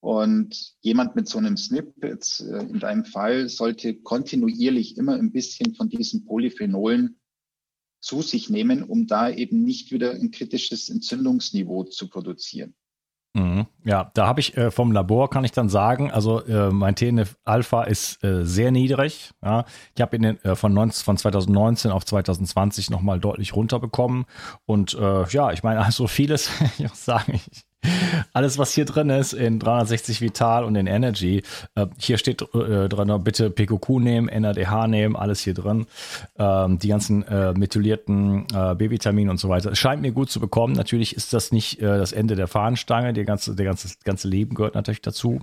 Und 0.00 0.74
jemand 0.80 1.16
mit 1.16 1.28
so 1.28 1.38
einem 1.38 1.56
SNP, 1.56 2.02
äh, 2.02 2.18
in 2.60 2.78
deinem 2.78 3.04
Fall, 3.04 3.48
sollte 3.48 3.94
kontinuierlich 3.94 4.96
immer 4.96 5.14
ein 5.14 5.32
bisschen 5.32 5.74
von 5.74 5.88
diesen 5.88 6.24
Polyphenolen 6.24 7.18
zu 8.00 8.22
sich 8.22 8.48
nehmen, 8.48 8.84
um 8.84 9.06
da 9.06 9.28
eben 9.30 9.62
nicht 9.64 9.90
wieder 9.90 10.12
ein 10.12 10.30
kritisches 10.30 10.88
Entzündungsniveau 10.88 11.84
zu 11.84 12.08
produzieren. 12.08 12.74
Mhm. 13.34 13.66
Ja, 13.84 14.10
da 14.14 14.26
habe 14.26 14.40
ich 14.40 14.56
äh, 14.56 14.70
vom 14.70 14.90
Labor 14.92 15.30
kann 15.30 15.44
ich 15.44 15.52
dann 15.52 15.68
sagen, 15.68 16.10
also 16.10 16.44
äh, 16.44 16.70
mein 16.70 16.96
TNF-Alpha 16.96 17.84
ist 17.84 18.22
äh, 18.24 18.44
sehr 18.44 18.70
niedrig. 18.70 19.32
Ja. 19.42 19.64
Ich 19.94 20.00
habe 20.00 20.16
ihn 20.16 20.24
äh, 20.24 20.56
von, 20.56 20.72
19, 20.72 21.04
von 21.04 21.16
2019 21.16 21.90
auf 21.90 22.04
2020 22.04 22.90
nochmal 22.90 23.20
deutlich 23.20 23.54
runterbekommen. 23.54 24.24
Und 24.64 24.94
äh, 24.94 25.28
ja, 25.28 25.52
ich 25.52 25.62
meine, 25.62 25.84
also 25.84 26.06
vieles, 26.06 26.50
ich 26.78 26.88
sagen, 26.94 27.34
ich, 27.34 27.64
alles, 28.32 28.58
was 28.58 28.72
hier 28.72 28.84
drin 28.84 29.10
ist, 29.10 29.32
in 29.32 29.58
360 29.58 30.20
Vital 30.20 30.64
und 30.64 30.74
in 30.76 30.86
Energy, 30.86 31.42
äh, 31.74 31.86
hier 31.98 32.18
steht 32.18 32.42
äh, 32.54 32.88
drin, 32.88 33.22
bitte 33.22 33.50
PQQ 33.50 33.88
nehmen, 34.00 34.26
NADH 34.26 34.86
nehmen, 34.88 35.16
alles 35.16 35.40
hier 35.40 35.54
drin. 35.54 35.86
Ähm, 36.38 36.78
die 36.78 36.88
ganzen 36.88 37.22
äh, 37.26 37.52
methylierten 37.52 38.46
äh, 38.52 38.74
B-Vitamine 38.74 39.30
und 39.30 39.38
so 39.38 39.48
weiter. 39.48 39.74
Scheint 39.74 40.02
mir 40.02 40.12
gut 40.12 40.30
zu 40.30 40.40
bekommen. 40.40 40.74
Natürlich 40.74 41.16
ist 41.16 41.32
das 41.32 41.52
nicht 41.52 41.80
äh, 41.80 41.98
das 41.98 42.12
Ende 42.12 42.36
der 42.36 42.48
Fahnenstange. 42.48 43.12
Der 43.12 43.24
ganze, 43.24 43.54
der 43.54 43.66
ganze, 43.66 43.88
ganze 44.04 44.28
Leben 44.28 44.54
gehört 44.54 44.74
natürlich 44.74 45.02
dazu. 45.02 45.40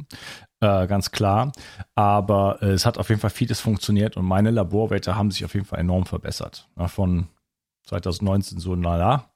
Äh, 0.59 0.87
ganz 0.87 1.11
klar. 1.11 1.51
Aber 1.95 2.61
es 2.61 2.85
hat 2.85 2.97
auf 2.97 3.09
jeden 3.09 3.21
Fall 3.21 3.29
vieles 3.29 3.59
funktioniert 3.59 4.17
und 4.17 4.25
meine 4.25 4.51
Laborwerte 4.51 5.15
haben 5.15 5.31
sich 5.31 5.45
auf 5.45 5.53
jeden 5.53 5.65
Fall 5.65 5.79
enorm 5.79 6.05
verbessert. 6.05 6.69
Ja, 6.77 6.87
von 6.87 7.27
2019 7.85 8.59
so, 8.59 8.75
naja, 8.75 9.29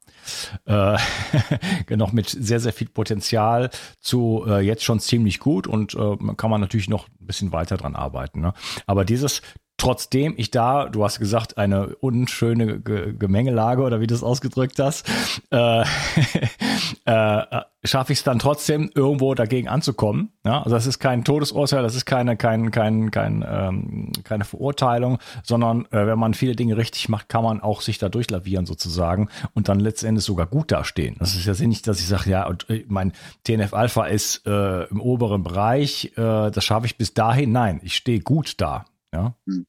äh, 0.65 0.97
noch 1.95 2.11
mit 2.11 2.30
sehr, 2.30 2.59
sehr 2.59 2.73
viel 2.73 2.89
Potenzial 2.89 3.69
zu 3.99 4.45
äh, 4.47 4.59
jetzt 4.59 4.84
schon 4.84 4.99
ziemlich 4.99 5.39
gut 5.39 5.67
und 5.67 5.93
äh, 5.95 6.17
kann 6.36 6.49
man 6.49 6.61
natürlich 6.61 6.89
noch 6.89 7.07
ein 7.07 7.27
bisschen 7.27 7.51
weiter 7.51 7.77
dran 7.77 7.95
arbeiten. 7.95 8.41
Ne? 8.41 8.53
Aber 8.86 9.05
dieses 9.05 9.41
trotzdem 9.80 10.34
ich 10.38 10.51
da, 10.51 10.86
du 10.86 11.03
hast 11.03 11.19
gesagt, 11.19 11.57
eine 11.57 11.95
unschöne 11.95 12.80
G 12.80 13.13
Gemengelage 13.13 13.82
oder 13.82 13.99
wie 13.99 14.07
du 14.07 14.13
es 14.13 14.23
ausgedrückt 14.23 14.80
hast, 14.80 15.09
äh, 15.51 15.82
äh, 17.05 17.61
schaffe 17.84 18.13
ich 18.13 18.19
es 18.19 18.23
dann 18.23 18.39
trotzdem 18.39 18.91
irgendwo 18.93 19.34
dagegen 19.34 19.67
anzukommen. 19.69 20.32
Ja? 20.45 20.59
Also 20.63 20.71
das 20.71 20.86
ist 20.86 20.99
kein 20.99 21.23
Todesurteil, 21.23 21.82
das 21.82 21.95
ist 21.95 22.05
keine, 22.05 22.36
kein, 22.36 22.71
kein, 22.71 23.09
kein, 23.11 23.45
ähm, 23.47 24.11
keine 24.23 24.43
Verurteilung, 24.43 25.19
sondern 25.43 25.86
äh, 25.86 26.05
wenn 26.05 26.19
man 26.19 26.34
viele 26.34 26.55
Dinge 26.55 26.77
richtig 26.77 27.09
macht, 27.09 27.30
kann 27.30 27.43
man 27.43 27.61
auch 27.61 27.82
sich 27.82 27.97
da 27.97 28.09
durchlavieren 28.09 28.65
sozusagen 28.65 29.30
und 29.53 29.69
dann 29.69 29.80
letztendlich 29.80 30.25
sogar 30.25 30.45
gut 30.45 30.71
dastehen. 30.71 31.15
Das 31.19 31.36
ist 31.36 31.45
ja 31.45 31.67
nicht, 31.67 31.88
dass 31.88 31.99
ich 31.99 32.07
sage, 32.07 32.30
ja, 32.30 32.47
und, 32.47 32.69
äh, 32.69 32.86
mein 32.88 33.13
TNF-Alpha 33.45 34.05
ist 34.05 34.45
äh, 34.45 34.84
im 34.86 34.99
oberen 35.01 35.43
Bereich, 35.43 36.11
äh, 36.17 36.51
das 36.51 36.63
schaffe 36.63 36.86
ich 36.86 36.97
bis 36.97 37.13
dahin. 37.13 37.51
Nein, 37.51 37.80
ich 37.84 37.95
stehe 37.95 38.19
gut 38.19 38.55
da. 38.59 38.86
Ja. 39.14 39.36
Hm. 39.45 39.66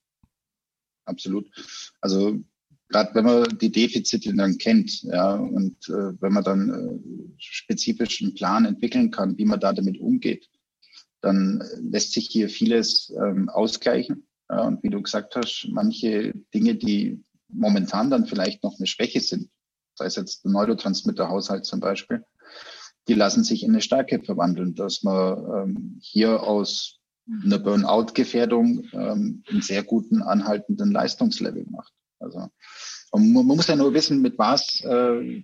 Absolut. 1.04 1.50
Also 2.00 2.38
gerade 2.88 3.14
wenn 3.14 3.24
man 3.24 3.58
die 3.58 3.72
Defizite 3.72 4.34
dann 4.34 4.58
kennt, 4.58 5.02
ja, 5.02 5.34
und 5.34 5.88
äh, 5.88 6.20
wenn 6.20 6.32
man 6.32 6.44
dann 6.44 6.70
äh, 6.70 7.32
spezifisch 7.38 8.22
Plan 8.34 8.64
entwickeln 8.64 9.10
kann, 9.10 9.38
wie 9.38 9.44
man 9.44 9.60
da 9.60 9.72
damit 9.72 9.98
umgeht, 9.98 10.48
dann 11.20 11.62
lässt 11.80 12.12
sich 12.12 12.28
hier 12.28 12.48
vieles 12.48 13.12
ähm, 13.16 13.48
ausgleichen. 13.48 14.26
Ja, 14.48 14.66
und 14.66 14.82
wie 14.82 14.90
du 14.90 15.00
gesagt 15.02 15.36
hast, 15.36 15.68
manche 15.70 16.34
Dinge, 16.54 16.74
die 16.74 17.22
momentan 17.48 18.10
dann 18.10 18.26
vielleicht 18.26 18.62
noch 18.62 18.78
eine 18.78 18.86
Schwäche 18.86 19.20
sind, 19.20 19.50
sei 19.94 20.06
es 20.06 20.16
jetzt 20.16 20.44
der 20.44 20.52
Neurotransmitterhaushalt 20.52 21.64
zum 21.64 21.80
Beispiel, 21.80 22.24
die 23.08 23.14
lassen 23.14 23.44
sich 23.44 23.62
in 23.62 23.70
eine 23.70 23.80
Stärke 23.80 24.22
verwandeln, 24.22 24.74
dass 24.74 25.02
man 25.02 25.68
ähm, 25.68 25.98
hier 26.00 26.42
aus 26.42 26.99
einer 27.44 27.58
Burnout-Gefährdung 27.58 28.84
ähm, 28.92 29.44
einen 29.48 29.62
sehr 29.62 29.82
guten 29.82 30.22
anhaltenden 30.22 30.90
Leistungslevel 30.90 31.66
macht. 31.70 31.92
Also 32.18 32.48
man, 33.12 33.32
man 33.32 33.46
muss 33.46 33.68
ja 33.68 33.76
nur 33.76 33.94
wissen, 33.94 34.20
mit 34.20 34.38
was 34.38 34.82
äh, 34.82 35.42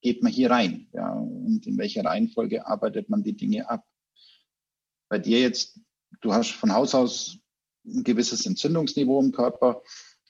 geht 0.00 0.22
man 0.22 0.32
hier 0.32 0.50
rein, 0.50 0.88
ja, 0.92 1.12
und 1.12 1.66
in 1.66 1.78
welcher 1.78 2.04
Reihenfolge 2.04 2.66
arbeitet 2.66 3.08
man 3.08 3.22
die 3.22 3.36
Dinge 3.36 3.70
ab. 3.70 3.84
Bei 5.08 5.18
dir 5.18 5.40
jetzt, 5.40 5.78
du 6.20 6.32
hast 6.32 6.50
von 6.50 6.72
Haus 6.72 6.94
aus 6.94 7.38
ein 7.84 8.02
gewisses 8.04 8.46
Entzündungsniveau 8.46 9.20
im 9.20 9.32
Körper. 9.32 9.82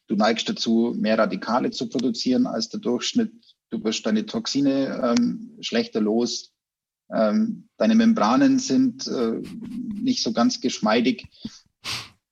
Du 0.09 0.17
neigst 0.17 0.49
dazu, 0.49 0.95
mehr 0.97 1.19
Radikale 1.19 1.71
zu 1.71 1.89
produzieren 1.89 2.47
als 2.47 2.69
der 2.69 2.81
Durchschnitt. 2.81 3.33
Du 3.71 3.83
wirst 3.85 4.05
deine 4.05 4.27
Toxine 4.27 5.17
ähm, 5.19 5.57
schlechter 5.61 6.01
los. 6.01 6.53
Ähm, 7.13 7.69
deine 7.77 7.95
Membranen 7.95 8.59
sind 8.59 9.07
äh, 9.07 9.43
nicht 10.01 10.23
so 10.23 10.33
ganz 10.33 10.61
geschmeidig. 10.61 11.29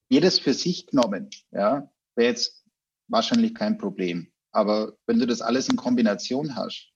Jedes 0.09 0.39
für 0.39 0.55
sich 0.55 0.87
genommen, 0.87 1.31
ja, 1.53 1.91
wäre 2.17 2.31
jetzt 2.31 2.65
wahrscheinlich 3.09 3.55
kein 3.55 3.79
Problem. 3.79 4.29
Aber 4.53 4.97
wenn 5.07 5.19
du 5.19 5.27
das 5.27 5.43
alles 5.43 5.69
in 5.69 5.77
Kombination 5.77 6.57
hast, 6.57 6.91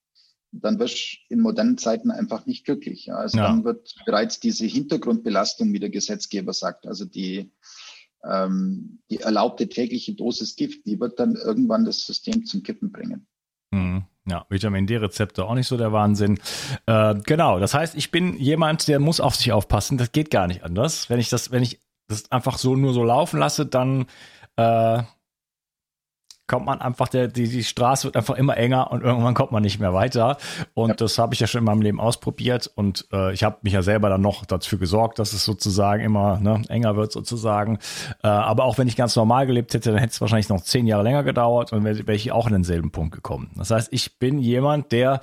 dann 0.51 0.78
wirst 0.78 0.97
du 0.97 1.35
in 1.35 1.41
modernen 1.41 1.78
Zeiten 1.78 2.11
einfach 2.11 2.47
nicht 2.47 2.64
glücklich. 2.64 3.07
Ja. 3.07 3.16
Also 3.16 3.39
ja. 3.39 3.49
dann 3.49 3.64
wird 3.64 3.95
bereits 4.07 4.41
diese 4.41 4.66
Hintergrundbelastung, 4.66 5.72
wie 5.72 5.80
der 5.80 5.91
Gesetzgeber 5.91 6.53
sagt, 6.53 6.87
also 6.87 7.05
die, 7.05 7.53
ähm, 8.24 9.01
die 9.11 9.18
erlaubte 9.18 9.68
tägliche 9.68 10.14
Dosis 10.14 10.57
Gift, 10.57 10.87
die 10.87 10.99
wird 10.99 11.18
dann 11.18 11.35
irgendwann 11.37 11.85
das 11.85 12.05
System 12.07 12.47
zum 12.47 12.62
Kippen 12.62 12.93
bringen. 12.93 13.26
Mhm. 13.70 14.05
Ja, 14.27 14.47
Vitamin 14.49 14.87
D-Rezepte 14.87 15.45
auch 15.45 15.55
nicht 15.55 15.66
so 15.66 15.77
der 15.77 15.93
Wahnsinn. 15.93 16.39
Äh, 16.87 17.14
genau, 17.27 17.59
das 17.59 17.75
heißt, 17.75 17.95
ich 17.95 18.11
bin 18.11 18.39
jemand, 18.39 18.89
der 18.89 18.99
muss 18.99 19.20
auf 19.20 19.37
sich 19.37 19.53
aufpassen. 19.53 19.99
Das 19.99 20.12
geht 20.12 20.31
gar 20.31 20.47
nicht 20.47 20.64
anders. 20.64 21.11
Wenn 21.11 21.20
ich 21.20 21.29
das, 21.29 21.51
wenn 21.51 21.62
ich 21.62 21.81
das 22.09 22.31
einfach 22.33 22.57
so 22.57 22.75
nur 22.75 22.95
so 22.95 23.05
laufen 23.05 23.39
lasse, 23.39 23.66
dann 23.66 24.07
äh, 24.57 25.03
kommt 26.47 26.67
man 26.67 26.81
einfach, 26.81 27.09
der, 27.09 27.29
die, 27.29 27.49
die 27.49 27.65
Straße 27.65 28.05
wird 28.05 28.17
einfach 28.17 28.37
immer 28.37 28.57
enger 28.57 28.91
und 28.91 29.03
irgendwann 29.03 29.35
kommt 29.35 29.53
man 29.53 29.63
nicht 29.63 29.79
mehr 29.81 29.95
weiter. 29.95 30.37
Und 30.75 30.91
ja. 30.91 30.97
das 30.97 31.19
habe 31.19 31.35
ich 31.35 31.41
ja 31.41 31.47
schon 31.47 31.61
in 31.61 31.65
meinem 31.65 31.83
Leben 31.83 32.01
ausprobiert 32.01 32.71
und 32.75 33.07
äh, 33.13 33.33
ich 33.33 33.45
habe 33.45 33.59
mich 33.63 33.73
ja 33.73 33.83
selber 33.83 34.09
dann 34.09 34.21
noch 34.21 34.45
dafür 34.45 34.79
gesorgt, 34.79 35.19
dass 35.19 35.33
es 35.33 35.45
sozusagen 35.45 36.03
immer 36.03 36.39
ne, 36.41 36.63
enger 36.69 36.97
wird 36.97 37.13
sozusagen. 37.13 37.79
Äh, 38.23 38.29
aber 38.29 38.65
auch 38.65 38.79
wenn 38.79 38.89
ich 38.89 38.97
ganz 38.97 39.17
normal 39.17 39.47
gelebt 39.47 39.73
hätte, 39.75 39.91
dann 39.91 39.99
hätte 39.99 40.13
es 40.13 40.21
wahrscheinlich 40.21 40.49
noch 40.49 40.61
zehn 40.61 40.87
Jahre 40.87 41.03
länger 41.03 41.25
gedauert 41.25 41.73
und 41.73 41.85
wäre 41.85 42.07
wär 42.07 42.15
ich 42.15 42.33
auch 42.33 42.47
in 42.47 42.53
denselben 42.53 42.91
Punkt 42.91 43.15
gekommen. 43.15 43.51
Das 43.57 43.71
heißt, 43.71 43.89
ich 43.93 44.19
bin 44.19 44.39
jemand, 44.39 44.93
der 44.93 45.21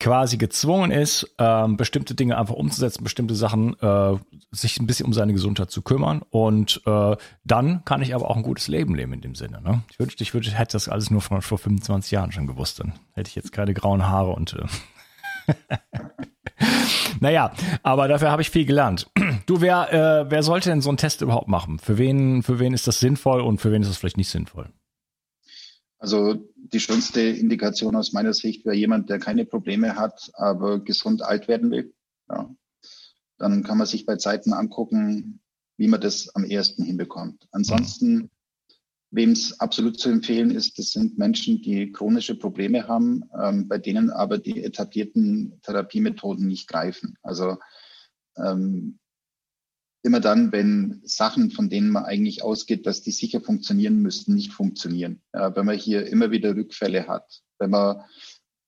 quasi 0.00 0.36
gezwungen 0.36 0.90
ist, 0.90 1.34
ähm, 1.38 1.76
bestimmte 1.76 2.14
Dinge 2.14 2.36
einfach 2.36 2.54
umzusetzen, 2.54 3.04
bestimmte 3.04 3.34
Sachen, 3.34 3.78
äh, 3.80 4.16
sich 4.50 4.78
ein 4.78 4.86
bisschen 4.86 5.06
um 5.06 5.12
seine 5.12 5.32
Gesundheit 5.32 5.70
zu 5.70 5.82
kümmern. 5.82 6.22
Und 6.30 6.82
äh, 6.86 7.16
dann 7.44 7.84
kann 7.84 8.02
ich 8.02 8.14
aber 8.14 8.30
auch 8.30 8.36
ein 8.36 8.42
gutes 8.42 8.68
Leben 8.68 8.94
leben 8.94 9.12
in 9.12 9.20
dem 9.20 9.34
Sinne. 9.34 9.60
Ne? 9.62 9.82
Ich 9.90 9.98
wünschte, 9.98 10.22
ich 10.22 10.34
wünschte, 10.34 10.54
hätte 10.54 10.72
das 10.72 10.88
alles 10.88 11.10
nur 11.10 11.20
von, 11.20 11.42
vor 11.42 11.58
25 11.58 12.10
Jahren 12.10 12.32
schon 12.32 12.46
gewusst. 12.46 12.80
Dann 12.80 12.94
hätte 13.12 13.28
ich 13.28 13.34
jetzt 13.34 13.52
keine 13.52 13.74
grauen 13.74 14.06
Haare 14.06 14.32
und 14.32 14.54
äh 14.54 14.66
naja, 17.20 17.52
aber 17.82 18.08
dafür 18.08 18.30
habe 18.30 18.42
ich 18.42 18.50
viel 18.50 18.64
gelernt. 18.64 19.10
Du, 19.46 19.60
wer, 19.60 19.92
äh, 19.92 20.30
wer 20.30 20.42
sollte 20.42 20.70
denn 20.70 20.80
so 20.80 20.88
einen 20.90 20.96
Test 20.96 21.20
überhaupt 21.20 21.48
machen? 21.48 21.78
Für 21.78 21.98
wen, 21.98 22.42
für 22.42 22.58
wen 22.58 22.72
ist 22.72 22.86
das 22.86 23.00
sinnvoll 23.00 23.40
und 23.42 23.60
für 23.60 23.72
wen 23.72 23.82
ist 23.82 23.88
das 23.88 23.98
vielleicht 23.98 24.16
nicht 24.16 24.30
sinnvoll? 24.30 24.70
Also 26.04 26.34
die 26.54 26.80
schönste 26.80 27.22
Indikation 27.22 27.96
aus 27.96 28.12
meiner 28.12 28.34
Sicht 28.34 28.66
wäre 28.66 28.76
jemand, 28.76 29.08
der 29.08 29.18
keine 29.18 29.46
Probleme 29.46 29.96
hat, 29.96 30.30
aber 30.34 30.78
gesund 30.78 31.22
alt 31.22 31.48
werden 31.48 31.70
will. 31.70 31.94
Ja. 32.28 32.54
Dann 33.38 33.62
kann 33.62 33.78
man 33.78 33.86
sich 33.86 34.04
bei 34.04 34.16
Zeiten 34.16 34.52
angucken, 34.52 35.40
wie 35.78 35.88
man 35.88 36.02
das 36.02 36.28
am 36.34 36.44
ehesten 36.44 36.84
hinbekommt. 36.84 37.48
Ansonsten, 37.52 38.30
wem 39.12 39.30
es 39.30 39.58
absolut 39.60 39.98
zu 39.98 40.10
empfehlen 40.10 40.50
ist, 40.50 40.78
das 40.78 40.90
sind 40.90 41.16
Menschen, 41.16 41.62
die 41.62 41.90
chronische 41.90 42.34
Probleme 42.34 42.86
haben, 42.86 43.22
ähm, 43.42 43.66
bei 43.66 43.78
denen 43.78 44.10
aber 44.10 44.36
die 44.36 44.62
etablierten 44.62 45.58
Therapiemethoden 45.62 46.46
nicht 46.46 46.68
greifen. 46.68 47.16
Also 47.22 47.56
ähm, 48.36 48.98
immer 50.04 50.20
dann, 50.20 50.52
wenn 50.52 51.00
Sachen, 51.04 51.50
von 51.50 51.70
denen 51.70 51.88
man 51.88 52.04
eigentlich 52.04 52.42
ausgeht, 52.42 52.86
dass 52.86 53.00
die 53.00 53.10
sicher 53.10 53.40
funktionieren 53.40 54.00
müssten, 54.02 54.34
nicht 54.34 54.52
funktionieren. 54.52 55.22
Ja, 55.32 55.56
wenn 55.56 55.64
man 55.64 55.78
hier 55.78 56.06
immer 56.06 56.30
wieder 56.30 56.54
Rückfälle 56.54 57.08
hat, 57.08 57.42
wenn 57.58 57.70
man 57.70 58.02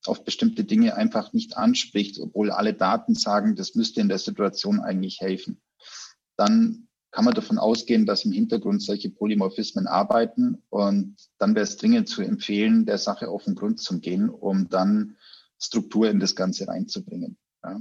auf 0.06 0.24
bestimmte 0.24 0.64
Dinge 0.64 0.96
einfach 0.96 1.34
nicht 1.34 1.58
anspricht, 1.58 2.18
obwohl 2.20 2.50
alle 2.50 2.72
Daten 2.72 3.14
sagen, 3.14 3.54
das 3.54 3.74
müsste 3.74 4.00
in 4.00 4.08
der 4.08 4.18
Situation 4.18 4.80
eigentlich 4.80 5.20
helfen, 5.20 5.60
dann 6.36 6.88
kann 7.10 7.26
man 7.26 7.34
davon 7.34 7.58
ausgehen, 7.58 8.06
dass 8.06 8.24
im 8.24 8.32
Hintergrund 8.32 8.82
solche 8.82 9.10
Polymorphismen 9.10 9.86
arbeiten 9.86 10.62
und 10.70 11.16
dann 11.38 11.54
wäre 11.54 11.64
es 11.64 11.76
dringend 11.76 12.08
zu 12.08 12.22
empfehlen, 12.22 12.86
der 12.86 12.98
Sache 12.98 13.28
auf 13.28 13.44
den 13.44 13.54
Grund 13.54 13.80
zu 13.80 14.00
gehen, 14.00 14.30
um 14.30 14.70
dann 14.70 15.16
Struktur 15.58 16.08
in 16.08 16.20
das 16.20 16.34
Ganze 16.34 16.66
reinzubringen. 16.66 17.36
Ja, 17.62 17.80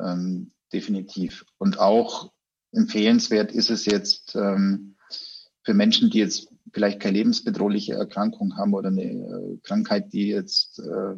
ähm, 0.00 0.52
definitiv. 0.72 1.44
Und 1.58 1.78
auch 1.78 2.32
empfehlenswert 2.72 3.52
ist 3.52 3.70
es 3.70 3.86
jetzt 3.86 4.34
ähm, 4.34 4.96
für 5.62 5.74
Menschen, 5.74 6.10
die 6.10 6.18
jetzt 6.18 6.48
vielleicht 6.72 7.00
keine 7.00 7.18
lebensbedrohliche 7.18 7.94
Erkrankung 7.94 8.56
haben 8.56 8.74
oder 8.74 8.88
eine 8.88 9.02
äh, 9.02 9.58
Krankheit, 9.62 10.12
die 10.12 10.28
jetzt, 10.28 10.78
äh, 10.78 11.14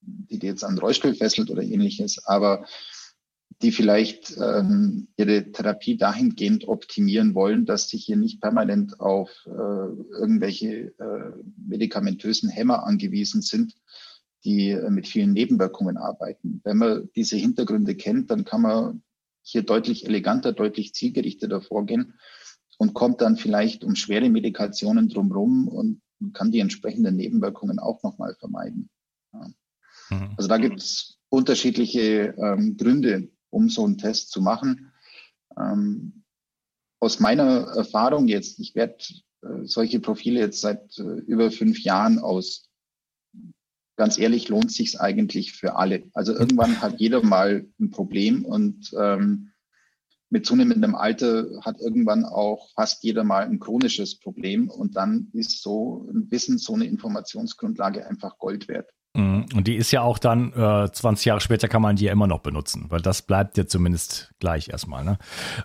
die, 0.00 0.38
die 0.38 0.46
jetzt 0.46 0.64
an 0.64 0.78
Rollstuhl 0.78 1.14
fesselt 1.14 1.50
oder 1.50 1.62
ähnliches, 1.62 2.24
aber 2.26 2.66
die 3.62 3.72
vielleicht 3.72 4.36
ähm, 4.36 5.08
ihre 5.16 5.50
Therapie 5.52 5.96
dahingehend 5.96 6.66
optimieren 6.68 7.34
wollen, 7.34 7.66
dass 7.66 7.88
sie 7.88 7.96
hier 7.96 8.16
nicht 8.16 8.40
permanent 8.40 9.00
auf 9.00 9.30
äh, 9.46 9.50
irgendwelche 9.50 10.92
äh, 10.98 11.32
medikamentösen 11.56 12.50
Hämmer 12.50 12.84
angewiesen 12.84 13.42
sind, 13.42 13.74
die 14.44 14.70
äh, 14.70 14.90
mit 14.90 15.06
vielen 15.06 15.32
Nebenwirkungen 15.32 15.96
arbeiten. 15.96 16.60
Wenn 16.64 16.78
man 16.78 17.08
diese 17.14 17.36
Hintergründe 17.36 17.94
kennt, 17.94 18.30
dann 18.30 18.44
kann 18.44 18.62
man 18.62 19.02
hier 19.44 19.62
deutlich 19.62 20.06
eleganter, 20.06 20.52
deutlich 20.52 20.94
zielgerichteter 20.94 21.60
vorgehen 21.60 22.14
und 22.78 22.94
kommt 22.94 23.20
dann 23.20 23.36
vielleicht 23.36 23.84
um 23.84 23.94
schwere 23.94 24.28
Medikationen 24.28 25.08
drumherum 25.08 25.68
und 25.68 26.02
kann 26.32 26.50
die 26.50 26.60
entsprechenden 26.60 27.16
Nebenwirkungen 27.16 27.78
auch 27.78 28.02
nochmal 28.02 28.34
vermeiden. 28.34 28.88
Ja. 29.32 29.48
Mhm. 30.10 30.34
Also 30.36 30.48
da 30.48 30.56
gibt 30.58 30.80
es 30.80 31.18
unterschiedliche 31.28 32.34
ähm, 32.38 32.76
Gründe, 32.76 33.28
um 33.50 33.68
so 33.68 33.84
einen 33.84 33.98
Test 33.98 34.30
zu 34.30 34.40
machen. 34.40 34.92
Ähm, 35.58 36.24
aus 37.00 37.20
meiner 37.20 37.68
Erfahrung 37.76 38.28
jetzt, 38.28 38.58
ich 38.58 38.74
werde 38.74 38.96
äh, 39.42 39.64
solche 39.64 40.00
Profile 40.00 40.40
jetzt 40.40 40.60
seit 40.60 40.98
äh, 40.98 41.02
über 41.02 41.50
fünf 41.50 41.82
Jahren 41.82 42.18
aus 42.18 42.70
ganz 43.96 44.18
ehrlich, 44.18 44.48
lohnt 44.48 44.72
sich's 44.72 44.96
eigentlich 44.96 45.52
für 45.52 45.76
alle. 45.76 46.04
Also 46.14 46.32
irgendwann 46.32 46.80
hat 46.80 47.00
jeder 47.00 47.22
mal 47.22 47.66
ein 47.80 47.90
Problem 47.90 48.44
und 48.44 48.92
ähm, 48.98 49.50
mit 50.30 50.46
zunehmendem 50.46 50.96
Alter 50.96 51.46
hat 51.60 51.80
irgendwann 51.80 52.24
auch 52.24 52.72
fast 52.74 53.04
jeder 53.04 53.22
mal 53.22 53.44
ein 53.44 53.60
chronisches 53.60 54.18
Problem 54.18 54.68
und 54.68 54.96
dann 54.96 55.28
ist 55.32 55.62
so 55.62 56.08
ein 56.12 56.30
Wissen, 56.30 56.58
so 56.58 56.74
eine 56.74 56.86
Informationsgrundlage 56.86 58.06
einfach 58.06 58.38
Gold 58.38 58.66
wert. 58.66 58.90
Mhm. 59.14 59.46
Und 59.54 59.66
die 59.68 59.76
ist 59.76 59.92
ja 59.92 60.02
auch 60.02 60.18
dann, 60.18 60.52
äh, 60.52 60.90
20 60.90 61.24
Jahre 61.26 61.40
später 61.40 61.68
kann 61.68 61.80
man 61.80 61.96
die 61.96 62.04
ja 62.04 62.12
immer 62.12 62.26
noch 62.26 62.40
benutzen, 62.40 62.86
weil 62.88 63.00
das 63.00 63.22
bleibt 63.22 63.56
ja 63.56 63.66
zumindest 63.66 64.32
gleich 64.40 64.68
erstmal. 64.68 65.04
Ne? 65.04 65.18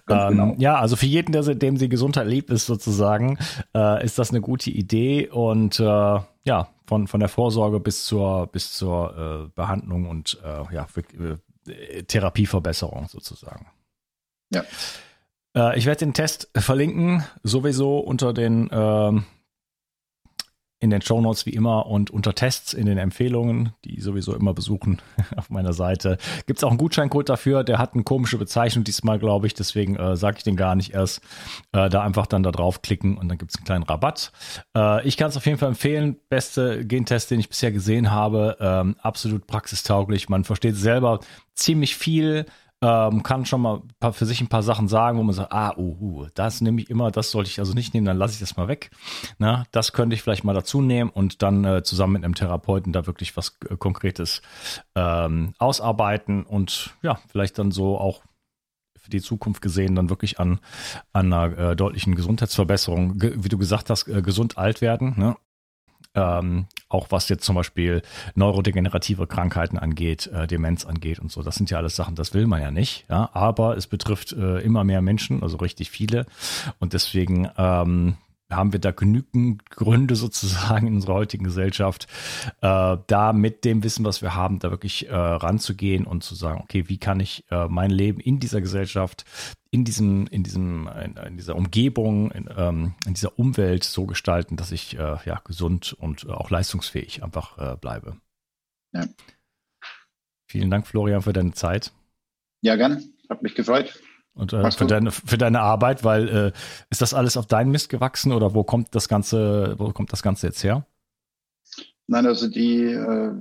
Ähm, 0.08 0.30
genau. 0.30 0.56
Ja, 0.60 0.80
also 0.80 0.96
für 0.96 1.08
jeden, 1.08 1.32
der, 1.32 1.44
dem 1.56 1.78
die 1.78 1.90
Gesundheit 1.90 2.28
lieb 2.28 2.52
ist 2.52 2.68
sozusagen, 2.68 3.40
äh, 3.76 4.04
ist 4.06 4.20
das 4.20 4.30
eine 4.30 4.42
gute 4.42 4.70
Idee 4.70 5.28
und 5.30 5.80
äh, 5.80 5.84
ja, 5.84 6.68
von, 6.86 7.08
von 7.08 7.20
der 7.20 7.30
Vorsorge 7.30 7.80
bis 7.80 8.06
zur, 8.06 8.48
bis 8.48 8.74
zur 8.74 9.48
äh, 9.48 9.50
Behandlung 9.56 10.08
und 10.08 10.40
äh, 10.44 10.74
ja, 10.74 10.86
für, 10.86 11.02
äh, 11.68 12.04
Therapieverbesserung 12.04 13.08
sozusagen. 13.08 13.68
Ja. 14.52 14.64
Äh, 15.56 15.78
ich 15.78 15.86
werde 15.86 16.00
den 16.06 16.14
Test 16.14 16.50
verlinken, 16.56 17.24
sowieso 17.44 18.00
unter 18.00 18.34
den 18.34 18.70
ähm, 18.72 19.26
in 20.80 20.90
den 20.90 21.02
Show 21.02 21.20
Notes 21.20 21.46
wie 21.46 21.52
immer 21.52 21.88
und 21.88 22.10
unter 22.10 22.34
Tests 22.34 22.74
in 22.74 22.86
den 22.86 22.98
Empfehlungen, 22.98 23.74
die 23.84 24.00
sowieso 24.00 24.34
immer 24.34 24.54
besuchen 24.54 25.02
auf 25.36 25.50
meiner 25.50 25.74
Seite. 25.74 26.18
Gibt 26.46 26.60
es 26.60 26.64
auch 26.64 26.70
einen 26.70 26.78
Gutscheincode 26.78 27.28
dafür, 27.28 27.64
der 27.64 27.80
hat 27.80 27.94
eine 27.94 28.04
komische 28.04 28.38
Bezeichnung 28.38 28.84
diesmal, 28.86 29.20
glaube 29.20 29.48
ich, 29.48 29.54
deswegen 29.54 29.98
äh, 29.98 30.16
sage 30.16 30.38
ich 30.38 30.44
den 30.44 30.56
gar 30.56 30.76
nicht 30.76 30.94
erst. 30.94 31.22
Äh, 31.74 31.90
da 31.90 32.02
einfach 32.02 32.28
dann 32.28 32.44
da 32.44 32.52
draufklicken 32.52 33.18
und 33.18 33.28
dann 33.28 33.38
gibt 33.38 33.52
es 33.52 33.58
einen 33.58 33.66
kleinen 33.66 33.84
Rabatt. 33.84 34.32
Äh, 34.76 35.06
ich 35.08 35.18
kann 35.18 35.30
es 35.30 35.38
auf 35.38 35.46
jeden 35.46 35.58
Fall 35.58 35.70
empfehlen. 35.70 36.18
Beste 36.30 36.86
Gentest, 36.86 37.32
den 37.32 37.40
ich 37.40 37.50
bisher 37.50 37.72
gesehen 37.72 38.12
habe. 38.12 38.58
Ähm, 38.60 38.96
absolut 39.02 39.48
praxistauglich. 39.48 40.30
Man 40.30 40.44
versteht 40.46 40.76
selber 40.76 41.20
ziemlich 41.56 41.96
viel 41.96 42.46
ähm, 42.82 43.24
kann 43.24 43.46
schon 43.46 43.62
mal 43.62 43.82
für 44.12 44.26
sich 44.26 44.40
ein 44.42 44.48
paar 44.48 44.64
Sachen 44.64 44.88
sagen, 44.88 45.18
wo 45.18 45.24
man 45.24 45.36
sagt, 45.36 45.52
ah, 45.52 45.74
uh, 45.76 45.98
uh, 46.00 46.28
das 46.34 46.62
nehme 46.62 46.82
ich 46.82 46.90
immer, 46.90 47.12
das 47.12 47.32
sollte 47.32 47.50
ich 47.50 47.60
also 47.60 47.74
nicht 47.74 47.94
nehmen, 47.94 48.06
dann 48.06 48.18
lasse 48.18 48.34
ich 48.34 48.40
das 48.40 48.56
mal 48.56 48.68
weg. 48.68 48.92
Na, 49.38 49.66
das 49.72 49.92
könnte 49.92 50.16
ich 50.16 50.22
vielleicht 50.22 50.44
mal 50.44 50.54
dazu 50.54 50.82
nehmen 50.82 51.10
und 51.10 51.42
dann 51.42 51.66
äh, 51.66 51.84
zusammen 51.84 52.14
mit 52.14 52.24
einem 52.24 52.36
Therapeuten 52.36 52.94
da 52.94 53.06
wirklich 53.06 53.36
was 53.36 53.58
äh, 53.70 53.76
Konkretes 53.76 54.42
ähm, 54.96 55.54
ausarbeiten 55.58 56.44
und 56.44 56.96
ja, 57.02 57.20
vielleicht 57.28 57.60
dann 57.60 57.72
so 57.72 57.98
auch 57.98 58.22
für 58.98 59.10
die 59.10 59.22
Zukunft 59.22 59.62
gesehen 59.62 59.96
dann 59.96 60.10
wirklich 60.10 60.40
an, 60.40 60.60
an 61.14 61.34
einer 61.34 61.58
äh, 61.58 61.76
deutlichen 61.76 62.16
Gesundheitsverbesserung, 62.16 63.18
Ge 63.18 63.34
wie 63.38 63.50
du 63.50 63.58
gesagt 63.58 63.90
hast, 63.90 64.08
äh, 64.08 64.22
gesund 64.22 64.58
alt 64.58 64.82
werden. 64.82 65.16
Ne? 65.18 65.36
Ähm, 66.16 66.66
auch 66.88 67.12
was 67.12 67.30
jetzt 67.30 67.46
zum 67.46 67.56
Beispiel 67.56 68.02
neurodegenerative 68.34 69.28
Krankheiten 69.28 69.78
angeht, 69.78 70.28
äh, 70.28 70.48
Demenz 70.48 70.86
angeht 70.86 71.20
und 71.20 71.32
so. 71.32 71.44
Das 71.44 71.56
sind 71.56 71.70
ja 71.70 71.78
alles 71.78 71.96
Sachen, 71.96 72.16
das 72.16 72.34
will 72.34 72.48
man 72.48 72.62
ja 72.62 72.72
nicht. 72.72 73.06
Ja? 73.10 73.30
Aber 73.34 73.78
es 73.78 73.86
betrifft 73.86 74.34
äh, 74.34 74.60
immer 74.60 74.84
mehr 74.84 75.02
Menschen, 75.02 75.44
also 75.44 75.58
richtig 75.58 75.92
viele. 75.92 76.26
Und 76.80 76.94
deswegen 76.94 77.48
ähm, 77.58 78.18
haben 78.50 78.74
wir 78.74 78.80
da 78.80 78.92
genügend 78.92 79.70
Gründe 79.70 80.16
sozusagen 80.16 80.88
in 80.88 80.96
unserer 80.96 81.14
heutigen 81.14 81.44
Gesellschaft, 81.44 82.08
äh, 82.62 82.98
da 83.08 83.34
mit 83.34 83.66
dem 83.66 83.84
Wissen, 83.84 84.06
was 84.06 84.22
wir 84.22 84.36
haben, 84.36 84.60
da 84.60 84.72
wirklich 84.72 85.10
äh, 85.10 85.16
ranzugehen 85.16 86.06
und 86.06 86.24
zu 86.24 86.36
sagen, 86.36 86.62
okay, 86.64 86.86
wie 86.88 86.98
kann 86.98 87.20
ich 87.20 87.46
äh, 87.52 87.68
mein 87.68 87.92
Leben 87.92 88.20
in 88.20 88.40
dieser 88.40 88.62
Gesellschaft, 88.62 89.26
in 89.72 89.86
diesem, 89.86 90.28
in 90.28 90.44
diesem, 90.44 90.88
in, 90.88 91.16
in 91.18 91.38
dieser 91.38 91.56
Umgebung, 91.56 92.32
in, 92.32 92.50
ähm, 92.56 92.94
in, 93.06 93.14
dieser 93.14 93.38
Umwelt 93.38 93.84
so 93.84 94.06
gestalten, 94.06 94.58
dass 94.58 94.72
ich 94.72 94.98
äh, 94.98 95.18
ja 95.26 95.42
gesund 95.44 95.94
und 95.94 96.28
auch 96.28 96.50
leistungsfähig 96.50 97.24
einfach 97.24 97.58
äh, 97.58 97.78
bleibe. 97.78 98.18
Ja. 98.94 99.06
Vielen 100.48 100.72
Dank, 100.72 100.88
Florian, 100.88 101.22
für 101.22 101.34
deine 101.34 101.54
Zeit. 101.54 101.92
Ja, 102.62 102.76
gern. 102.76 103.04
Hat 103.30 103.44
mich 103.44 103.54
gefreut. 103.54 104.02
Und 104.34 104.54
äh, 104.54 104.72
für, 104.72 104.88
deine, 104.88 105.12
für 105.12 105.38
deine 105.38 105.60
Arbeit, 105.60 106.04
weil 106.04 106.28
äh, 106.30 106.52
ist 106.90 107.02
das 107.02 107.14
alles 107.14 107.38
auf 107.38 107.46
deinen 107.46 107.72
Mist 107.72 107.90
gewachsen 107.90 108.32
oder 108.32 108.56
wo 108.56 108.64
kommt 108.64 108.96
das 108.96 109.08
Ganze, 109.08 109.76
wo 109.78 109.92
kommt 109.92 110.12
das 110.12 110.24
Ganze 110.24 110.48
jetzt 110.48 110.64
her? 110.64 110.86
Nein, 112.08 112.26
also 112.26 112.50
die 112.50 112.86
äh, 112.86 113.34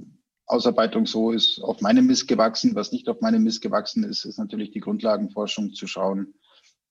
Ausarbeitung 0.49 1.07
so 1.07 1.31
ist 1.31 1.61
auf 1.63 1.81
meinem 1.81 2.07
Mist 2.07 2.27
gewachsen. 2.27 2.75
Was 2.75 2.91
nicht 2.91 3.09
auf 3.09 3.21
meinem 3.21 3.45
Mist 3.45 3.61
gewachsen 3.61 4.03
ist, 4.05 4.25
ist 4.25 4.39
natürlich 4.39 4.71
die 4.71 4.81
Grundlagenforschung 4.81 5.75
zu 5.75 5.87
schauen, 5.87 6.35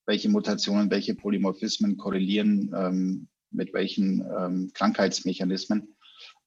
welche 0.05 0.29
Mutationen, 0.29 0.91
welche 0.91 1.15
Polymorphismen 1.15 1.97
korrelieren 1.97 2.73
ähm, 2.75 3.27
mit 3.51 3.73
welchen 3.73 4.25
ähm, 4.37 4.71
Krankheitsmechanismen. 4.73 5.95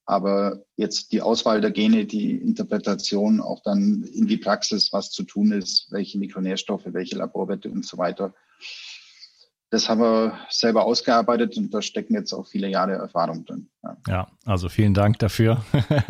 Aber 0.05 0.63
jetzt 0.77 1.11
die 1.11 1.21
Auswahl 1.21 1.61
der 1.61 1.71
Gene, 1.71 2.05
die 2.05 2.31
Interpretation 2.35 3.39
auch 3.39 3.61
dann 3.63 4.03
in 4.03 4.27
die 4.27 4.37
Praxis, 4.37 4.91
was 4.91 5.11
zu 5.11 5.23
tun 5.23 5.51
ist, 5.51 5.87
welche 5.91 6.17
Mikronährstoffe, 6.17 6.85
welche 6.85 7.17
Laborwerte 7.17 7.69
und 7.69 7.85
so 7.85 7.97
weiter. 7.97 8.33
Das 9.71 9.87
haben 9.87 10.01
wir 10.01 10.37
selber 10.49 10.83
ausgearbeitet 10.83 11.55
und 11.55 11.73
da 11.73 11.81
stecken 11.81 12.13
jetzt 12.13 12.33
auch 12.33 12.45
viele 12.45 12.67
Jahre 12.67 12.91
Erfahrung 12.91 13.45
drin. 13.45 13.69
Ja, 13.81 13.97
ja 14.05 14.27
also 14.45 14.67
vielen 14.67 14.93
Dank 14.93 15.17
dafür. 15.19 15.63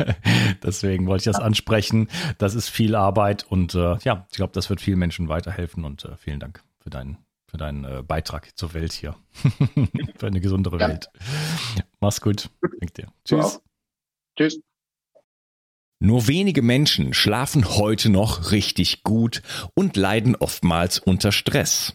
Deswegen 0.64 1.06
wollte 1.06 1.30
ich 1.30 1.32
das 1.36 1.40
ansprechen. 1.40 2.08
Das 2.38 2.56
ist 2.56 2.68
viel 2.68 2.96
Arbeit 2.96 3.46
und 3.48 3.76
äh, 3.76 3.98
ja, 3.98 4.26
ich 4.30 4.36
glaube, 4.36 4.52
das 4.52 4.68
wird 4.68 4.80
vielen 4.80 4.98
Menschen 4.98 5.28
weiterhelfen 5.28 5.84
und 5.84 6.04
äh, 6.04 6.16
vielen 6.16 6.40
Dank 6.40 6.64
für 6.80 6.90
deinen 6.90 7.18
für 7.46 7.56
deinen 7.56 7.84
äh, 7.84 8.02
Beitrag 8.02 8.50
zur 8.58 8.74
Welt 8.74 8.92
hier. 8.92 9.14
für 10.16 10.26
eine 10.26 10.40
gesundere 10.40 10.80
ja. 10.80 10.88
Welt. 10.88 11.10
Mach's 12.00 12.20
gut. 12.20 12.50
Danke 12.80 12.92
dir. 12.94 13.12
Tschüss. 13.24 13.60
Tschüss. 14.36 14.60
Nur 16.00 16.26
wenige 16.26 16.62
Menschen 16.62 17.14
schlafen 17.14 17.76
heute 17.76 18.08
noch 18.08 18.50
richtig 18.50 19.04
gut 19.04 19.40
und 19.74 19.96
leiden 19.96 20.34
oftmals 20.34 20.98
unter 20.98 21.30
Stress. 21.30 21.94